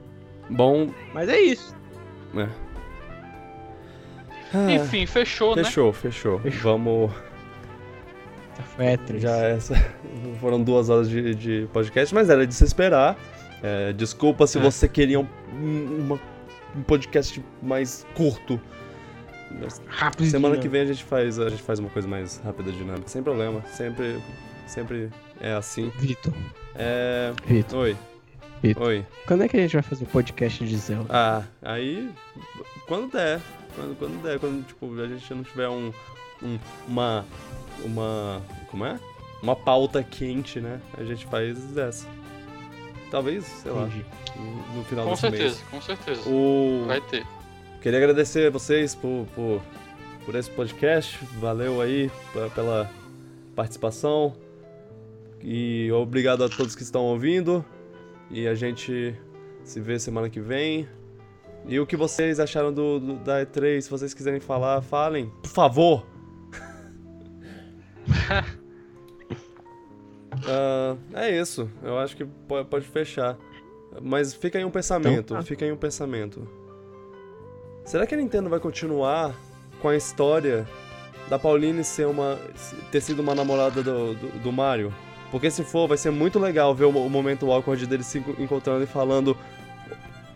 [0.50, 1.74] Bom, Mas é isso.
[2.36, 2.48] é.
[4.54, 5.62] Ah, Enfim, fechou, né?
[5.64, 6.62] fechou, fechou, Fechou.
[6.78, 7.12] Vamos.
[8.74, 9.18] Foi E3.
[9.18, 9.74] Já essa.
[10.40, 13.16] Foram duas horas de, de podcast, mas era de se esperar.
[13.62, 14.60] É, desculpa se É.
[14.60, 16.20] você queria um, um- uma-
[16.76, 18.58] um podcast mais curto.
[19.86, 20.26] Rápido.
[20.26, 23.22] Semana que vem a gente faz a gente faz uma coisa mais rápida, dinâmica, sem
[23.22, 23.62] problema.
[23.66, 24.18] Sempre,
[24.66, 25.08] sempre
[25.40, 25.90] é assim.
[25.98, 26.32] Vitor.
[26.74, 27.32] É.
[27.46, 27.80] Vitor.
[27.80, 27.96] Oi.
[28.62, 28.86] Vitor.
[28.88, 29.06] Oi.
[29.26, 31.06] Quando é que a gente vai fazer o podcast de Zelda?
[31.10, 32.10] Ah, aí.
[32.86, 33.40] Quando der.
[33.74, 35.92] Quando, quando der, quando tipo, a gente não tiver um.
[36.42, 37.24] um- uma.
[37.84, 38.42] Uma.
[38.70, 38.98] Como é?
[39.42, 40.80] Uma pauta quente, né?
[40.96, 42.06] A gente faz essa.
[43.10, 43.88] Talvez, sei lá,
[44.36, 45.64] no, no final Com desse certeza, mês.
[45.70, 46.28] com certeza.
[46.28, 46.84] O...
[46.86, 47.24] Vai ter.
[47.80, 49.62] Queria agradecer a vocês por, por,
[50.26, 51.18] por esse podcast.
[51.40, 52.10] Valeu aí
[52.54, 52.90] pela
[53.54, 54.34] participação.
[55.40, 57.64] E obrigado a todos que estão ouvindo.
[58.30, 59.14] E a gente
[59.64, 60.88] se vê semana que vem.
[61.66, 63.80] E o que vocês acharam do, do- da E3?
[63.82, 66.06] Se vocês quiserem falar, falem, por favor.
[70.46, 71.68] Ah, é isso.
[71.82, 73.36] Eu acho que po- pode fechar.
[74.00, 75.18] Mas fica aí um pensamento.
[75.20, 75.42] Então tá.
[75.42, 76.46] Fica aí um pensamento.
[77.84, 79.34] Será que a Nintendo vai continuar
[79.80, 80.66] com a história
[81.28, 82.38] da Pauline ser uma,
[82.92, 84.94] ter sido uma namorada do, do, do Mario?
[85.30, 88.34] Porque se for, vai ser muito legal ver o, o momento awkward deles se enco-
[88.38, 89.36] encontrando e falando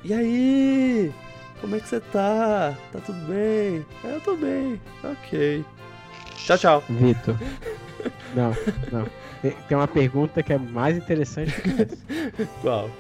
[0.05, 1.13] E aí?
[1.61, 2.75] Como é que você tá?
[2.93, 3.87] Tá tudo bem?
[4.05, 4.81] "É, Eu tô bem.
[5.05, 5.65] Ok.
[6.37, 6.85] Tchau, tchau.
[6.89, 7.37] Vitor.
[8.35, 8.49] Não,
[8.91, 9.07] não.
[9.41, 12.47] Tem, uma pergunta que é mais interessante que essa.
[12.61, 12.91] Qual?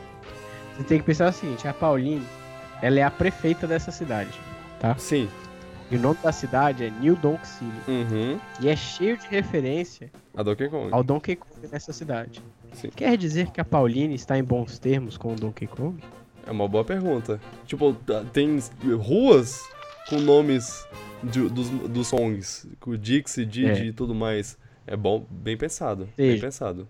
[0.76, 2.24] Você tem que pensar o seguinte, a Pauline,
[2.80, 4.30] ela é a prefeita dessa cidade.
[4.98, 5.28] Sim.
[5.92, 7.70] E o nome da cidade é New Donk City.
[7.86, 8.40] Uhum.
[8.60, 10.88] E é cheio de referência A Donkey Kong.
[10.90, 12.42] ao Donkey Kong nessa cidade.
[12.72, 12.88] Sim.
[12.96, 16.02] Quer dizer que a Pauline está em bons termos com o Donkey Kong?
[16.46, 17.38] É uma boa pergunta.
[17.66, 18.58] Tipo, tá- tem
[18.98, 19.60] ruas
[20.08, 20.86] com nomes
[21.22, 23.84] de- dos, dos songs, com Dixie, Didi É.
[23.84, 24.56] e tudo mais.
[24.86, 26.08] É bom, bem pensado.
[26.16, 26.46] Bem Seja.
[26.46, 26.88] pensado.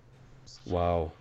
[0.71, 1.13] Uau.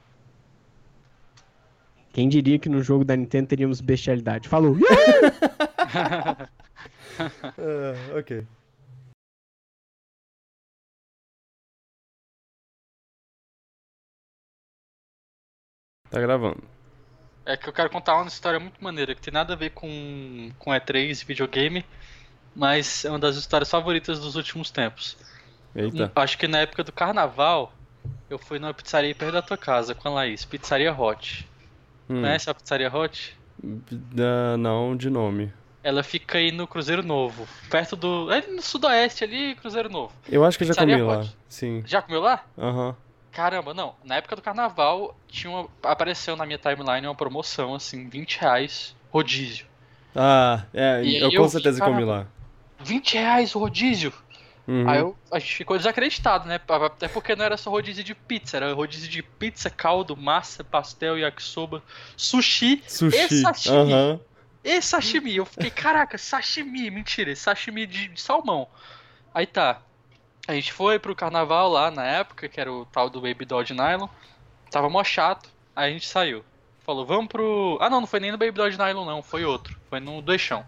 [2.14, 4.48] Quem diria que no jogo da Nintendo teríamos bestialidade?
[4.48, 4.78] Falou!
[7.58, 8.48] É, ok.
[16.10, 16.62] Tá gravando.
[17.46, 20.52] É que eu quero contar uma história muito maneira, que tem nada a ver com,
[20.60, 21.86] com E3 e videogame,
[22.56, 25.18] mas é uma das histórias favoritas dos últimos tempos.
[25.76, 26.12] Eita.
[26.16, 27.74] Acho que na época do carnaval,
[28.30, 31.48] eu fui numa pizzaria perto da tua casa, com a Laís, Pizzaria Hot.
[32.10, 32.22] Hum.
[32.22, 33.38] Conhece a Pizzaria Hot?
[34.20, 35.52] Ah, não, de nome.
[35.84, 38.32] Ela fica aí no Cruzeiro Novo, perto do.
[38.32, 40.14] É no sudoeste ali, Cruzeiro Novo.
[40.30, 41.26] Eu acho que eu já comi lá.
[41.50, 41.84] Sim.
[41.86, 42.46] Já comeu lá?
[42.58, 42.96] Aham.
[43.32, 43.96] Caramba, não.
[44.04, 45.68] Na época do carnaval, tinha uma...
[45.84, 49.66] apareceu na minha timeline uma promoção, assim, 20 reais, rodízio.
[50.16, 52.28] Ah, é, E eu com eu certeza comi lá.
[52.82, 54.14] 20 reais o rodízio?
[54.68, 54.88] Uhum.
[54.88, 56.60] Aí eu, a gente ficou desacreditado, né?
[56.86, 61.18] Até porque não era só rodízio de pizza, era rodízio de pizza, caldo, massa, pastel,
[61.18, 61.82] yakisoba,
[62.16, 63.18] sushi Sushi.
[63.18, 63.94] e sashimi.
[63.94, 64.20] Aham.
[64.64, 65.36] E sashimi.
[65.36, 68.68] Eu fiquei, caraca, sashimi, mentira, sashimi de, de salmão.
[69.34, 69.82] Aí tá.
[70.48, 73.64] A gente foi pro carnaval lá na época, que era o tal do Baby Doll
[73.64, 74.08] de Nylon.
[74.70, 75.50] Tava mó chato.
[75.76, 76.44] Aí a gente saiu.
[76.84, 77.78] Falou, vamos pro.
[77.80, 79.22] Ah, não, não foi nem no Baby Doll de Nylon, não.
[79.22, 79.80] Foi outro.
[79.90, 80.66] Foi no do Eixão.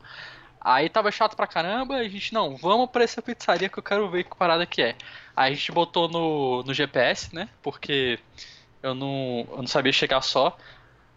[0.62, 1.96] Aí tava chato pra caramba.
[1.96, 4.96] A gente, não, vamos pra essa pizzaria que eu quero ver que parada que é.
[5.36, 7.50] Aí a gente botou no, no GPS, né?
[7.62, 8.20] Porque
[8.82, 10.56] eu não, eu não sabia chegar só.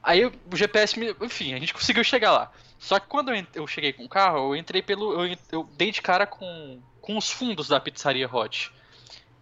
[0.03, 1.15] Aí o GPS me.
[1.21, 2.53] Enfim, a gente conseguiu chegar lá.
[2.79, 5.25] Só que quando eu, cheguei com o carro, eu entrei pelo.
[5.25, 8.73] Eu, eu dei de cara com, com os fundos da pizzaria Hot.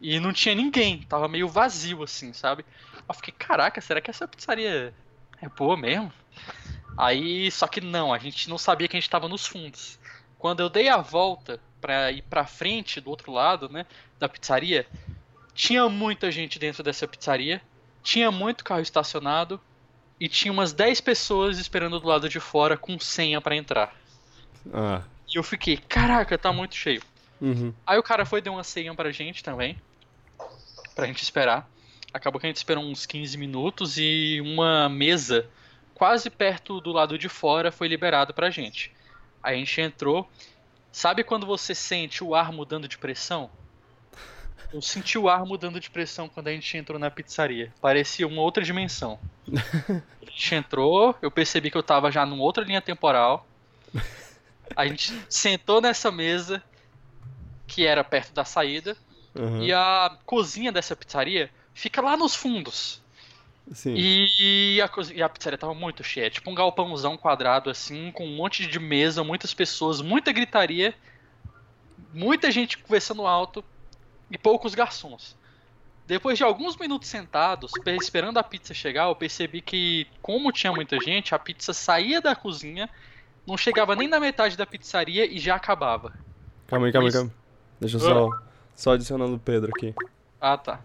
[0.00, 2.64] E não tinha ninguém, tava meio vazio assim, sabe?
[3.08, 4.92] Eu fiquei, caraca, será que essa pizzaria
[5.40, 6.12] é boa mesmo?
[6.96, 9.98] Aí, só que não, a gente não sabia que a gente tava nos fundos.
[10.38, 13.86] Quando eu dei a volta pra ir pra frente do outro lado, né,
[14.18, 14.86] da pizzaria,
[15.54, 17.62] tinha muita gente dentro dessa pizzaria,
[18.02, 19.60] tinha muito carro estacionado
[20.18, 23.94] e tinha umas 10 pessoas esperando do lado de fora com senha pra entrar.
[24.72, 25.02] Ah.
[25.32, 27.02] E eu fiquei, caraca, tá muito cheio.
[27.40, 27.74] Uhum.
[27.86, 29.76] Aí o cara foi e deu uma senha pra gente também.
[30.94, 31.68] Pra gente esperar.
[32.12, 35.48] Acabou que a gente esperou uns 15 minutos e uma mesa
[35.94, 38.92] quase perto do lado de fora foi liberada pra gente.
[39.42, 40.28] Aí a gente entrou.
[40.92, 43.50] Sabe quando você sente o ar mudando de pressão?
[44.72, 47.72] Eu senti o ar mudando de pressão quando a gente entrou na pizzaria.
[47.80, 49.18] Parecia uma outra dimensão.
[49.52, 53.46] A gente entrou, eu percebi que eu tava já numa outra linha temporal.
[54.74, 56.62] A gente sentou nessa mesa,
[57.66, 58.96] que era perto da saída,
[59.36, 59.64] Uhum.
[59.64, 63.02] e a cozinha dessa pizzaria fica lá nos fundos.
[63.72, 63.94] Sim.
[63.96, 68.36] E a, e a pizzaria tava muito cheia, tipo um galpãozão quadrado assim, com um
[68.36, 70.94] monte de mesa, muitas pessoas, muita gritaria,
[72.12, 73.64] muita gente conversando alto
[74.30, 75.36] e poucos garçons.
[76.06, 80.72] Depois de alguns minutos sentados, pe- esperando a pizza chegar, eu percebi que, como tinha
[80.72, 82.90] muita gente, a pizza saía da cozinha,
[83.46, 86.12] não chegava nem na metade da pizzaria e já acabava.
[86.66, 87.32] Calma aí, calma aí, calma.
[87.80, 88.30] Deixa eu só,
[88.74, 89.94] só adicionando o Pedro aqui.
[90.40, 90.80] Ah, tá.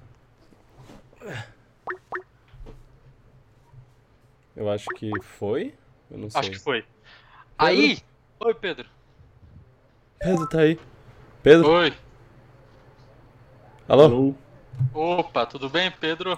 [4.55, 5.73] Eu acho que foi.
[6.09, 6.39] Eu não sei.
[6.39, 6.85] Acho que foi.
[7.57, 7.97] Aí.
[8.39, 8.89] Oi, Pedro.
[10.19, 10.79] Pedro tá aí.
[11.43, 11.69] Pedro?
[11.69, 11.93] Oi.
[13.87, 14.03] Alô?
[14.05, 14.35] Alô?
[14.93, 16.37] Opa, tudo bem, Pedro?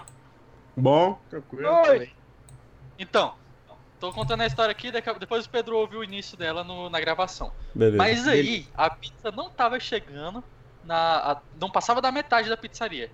[0.75, 1.69] Bom, tranquilo.
[1.87, 2.09] Oi.
[2.97, 3.35] Então,
[3.99, 7.53] tô contando a história aqui, depois o Pedro ouviu o início dela no- na gravação.
[7.73, 7.97] Beleza.
[7.97, 10.43] Mas aí, a pizza não tava chegando,
[10.83, 13.11] na, a- não passava da metade da pizzaria.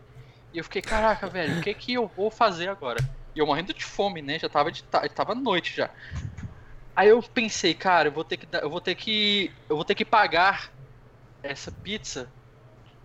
[0.53, 2.99] E eu fiquei, caraca, velho, o que que eu vou fazer agora?
[3.35, 4.39] E eu morrendo de fome, né?
[4.39, 5.91] Já tava de ta- tava noite já.
[6.95, 9.95] Aí eu pensei, cara, eu vou ter que eu vou ter que eu vou ter
[9.95, 10.71] que pagar
[11.43, 12.33] essa pizza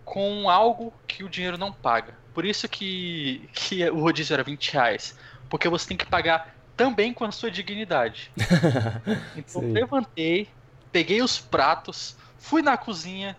[0.03, 2.15] com algo que o dinheiro não paga.
[2.33, 5.17] Por isso que, que o rodízio era 20 reais.
[5.49, 8.31] Porque você tem que pagar também com a sua dignidade.
[9.35, 9.67] Então Sim.
[9.67, 10.49] eu levantei,
[10.91, 13.37] peguei os pratos, fui na cozinha,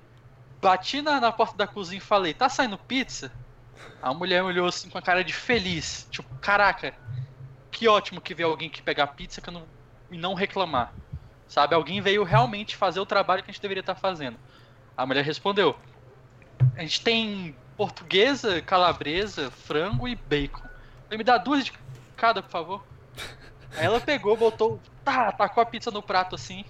[0.61, 3.31] bati na, na porta da cozinha e falei, tá saindo pizza?
[4.03, 6.07] A mulher olhou assim com a cara de feliz.
[6.11, 6.95] Tipo, caraca,
[7.70, 9.65] que ótimo que veio alguém que pegar pizza que não,
[10.11, 10.93] e não reclamar.
[11.47, 14.39] Sabe, alguém veio realmente fazer o trabalho que a gente deveria estar fazendo.
[14.97, 15.77] A mulher respondeu:
[16.76, 20.62] A gente tem portuguesa, calabresa, frango e bacon.
[21.10, 21.72] Me dá duas de
[22.16, 22.85] cada, por favor.
[23.76, 26.64] Aí ela pegou, botou, tá, tacou a pizza no prato assim.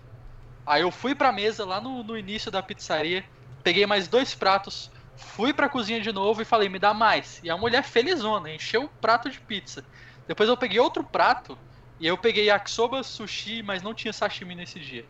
[0.66, 3.24] Aí eu fui pra mesa lá no, no início da pizzaria,
[3.62, 7.40] peguei mais dois pratos, fui pra cozinha de novo e falei, me dá mais.
[7.42, 9.84] E a mulher felizona, encheu o prato de pizza.
[10.26, 11.58] Depois eu peguei outro prato
[12.00, 15.06] e eu peguei yakisoba, sushi, mas não tinha sashimi nesse dia.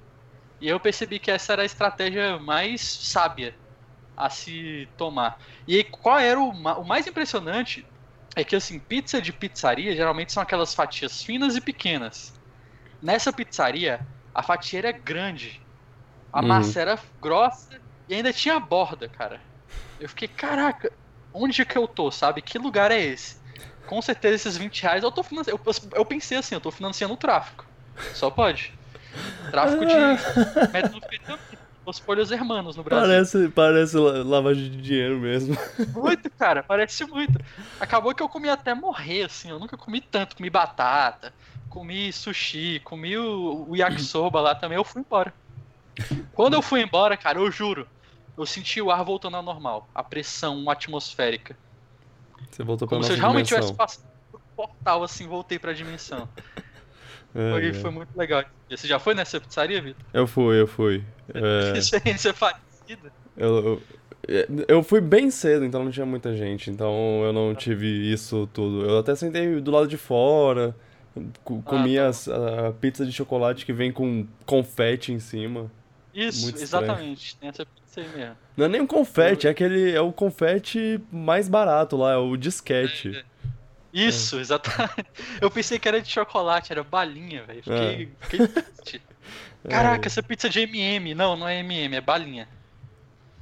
[0.60, 3.54] E eu percebi que essa era a estratégia mais sábia
[4.16, 5.38] a se tomar.
[5.66, 7.88] E aí, qual era o, o mais impressionante
[8.36, 12.32] é que assim, pizza de pizzaria geralmente são aquelas fatias finas e pequenas.
[13.02, 15.60] Nessa pizzaria, a fatia era grande.
[16.32, 16.48] A Uhum.
[16.48, 19.42] massa era grossa e ainda tinha borda, cara.
[19.98, 20.90] Eu fiquei, caraca,
[21.32, 22.42] onde que eu tô, sabe?
[22.42, 23.36] Que lugar é esse?
[23.86, 25.60] Com certeza esses 20 reais eu tô financiando.
[25.66, 27.66] Eu, eu pensei assim, eu tô financiando o tráfico.
[28.12, 28.72] Só pode.
[29.50, 29.98] Tráfico de
[30.72, 31.38] metanfetamina.
[31.86, 33.06] Os folhos hermanos no Brasil.
[33.06, 35.54] Parece, parece la- lavagem de dinheiro mesmo.
[35.92, 37.38] Muito, cara, parece muito.
[37.78, 39.50] Acabou que eu comi até morrer, assim.
[39.50, 40.34] Eu nunca comi tanto.
[40.36, 41.32] Comi batata,
[41.68, 44.76] comi sushi, comi o, o yakisoba lá também.
[44.76, 45.32] Eu fui embora.
[46.32, 47.86] Quando eu fui embora, cara, eu juro,
[48.36, 51.56] eu senti o ar voltando ao normal, a pressão atmosférica.
[52.50, 53.76] Você voltou pra Como se eu realmente tivesse dimensão.
[53.76, 56.28] passado por um portal assim, voltei pra dimensão.
[57.34, 57.74] É, Foi, é.
[57.74, 58.44] foi muito legal.
[58.70, 60.00] Você já foi nessa pizzaria, Vitor?
[60.12, 61.02] Eu fui, eu fui.
[61.34, 63.10] É, Experiência parecida?
[63.36, 63.80] eu,
[64.28, 66.70] eu, eu fui bem cedo, então não tinha muita gente.
[66.70, 68.84] Então eu não tive isso tudo.
[68.88, 70.76] Eu até sentei do lado de fora,
[71.42, 72.08] co- comi tá.
[72.08, 75.70] as- a pizza de chocolate que vem com confete em cima.
[76.14, 77.36] Isso, exatamente.
[77.38, 78.36] Tem essa pizza aí mesmo.
[78.56, 79.92] Não é nem um confete, é aquele.
[79.92, 83.24] É o confete mais barato lá, é o disquete.
[83.94, 85.06] Isso, exatamente.
[85.40, 87.62] Eu pensei que era de chocolate, era balinha, velho.
[87.62, 87.78] Fiquei,
[88.20, 88.26] É.
[88.26, 89.02] fiquei triste.
[89.68, 91.14] Caraca, essa pizza é de MM.
[91.14, 92.48] Não, não é MM, é balinha.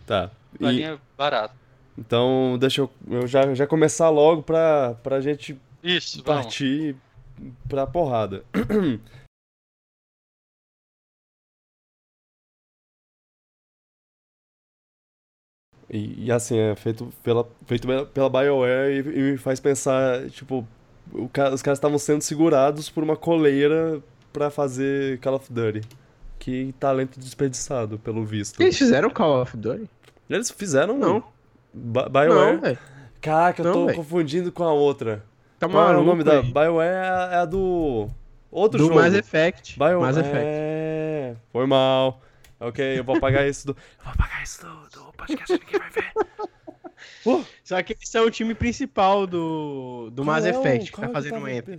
[0.06, 0.30] Tá.
[0.60, 1.54] E- Balinha barata.
[1.98, 6.42] então, deixa eu, eu já, já começar logo pra, pra gente Isso, vamos.
[6.44, 6.94] partir
[7.68, 8.44] pra porrada.
[15.92, 20.66] E, e, assim, é feito pela, feito pela- BioWare e, e me faz pensar, tipo,
[21.12, 24.00] os caras estavam sendo segurados por uma coleira
[24.32, 25.82] pra fazer Call of Duty.
[26.38, 28.60] Que talento desperdiçado, pelo visto.
[28.60, 29.88] Eles fizeram Call of Duty?
[30.30, 31.22] Eles fizeram Não.
[31.74, 32.60] BioWare.
[32.60, 32.78] Não.
[33.20, 33.94] Caraca, eu Não, tô véi.
[33.96, 35.22] confundindo com a outra.
[35.58, 36.52] Tá Qual o nome da velho.
[36.52, 36.88] BioWare?
[36.88, 38.08] É a, é a do
[38.50, 38.96] outro Do jogo.
[38.98, 39.78] Mass Effect.
[39.78, 40.00] Bio...
[40.00, 40.38] Mass Effect.
[40.42, 42.20] É, foi mal.
[42.62, 43.72] Ok, eu vou apagar isso do.
[43.72, 46.12] Eu vou apagar isso do, do podcast, ninguém vai ver.
[47.26, 51.08] Uh, Só que esse é o time principal do, do Mass é Effect, que tá
[51.08, 51.78] é fazendo o Anthem.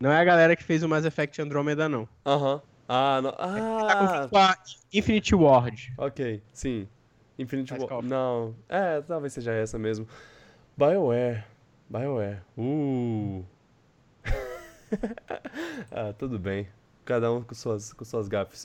[0.00, 2.08] Não é a galera que fez o Mass Effect Andromeda, não.
[2.24, 2.62] Aham.
[2.88, 3.32] Ah, não.
[3.32, 4.56] Tá Ah, com a
[4.92, 5.92] Infinity Ward.
[5.98, 6.88] ok, sim.
[7.38, 7.88] Infinity Faz War.
[7.88, 8.54] Call of Não.
[8.68, 10.06] É, talvez seja essa mesmo.
[10.76, 11.44] BioWare.
[11.88, 12.42] BioWare.
[12.56, 13.44] Uh.
[15.90, 16.68] ah, tudo bem.
[17.04, 18.60] Cada um com suas, com suas gafes.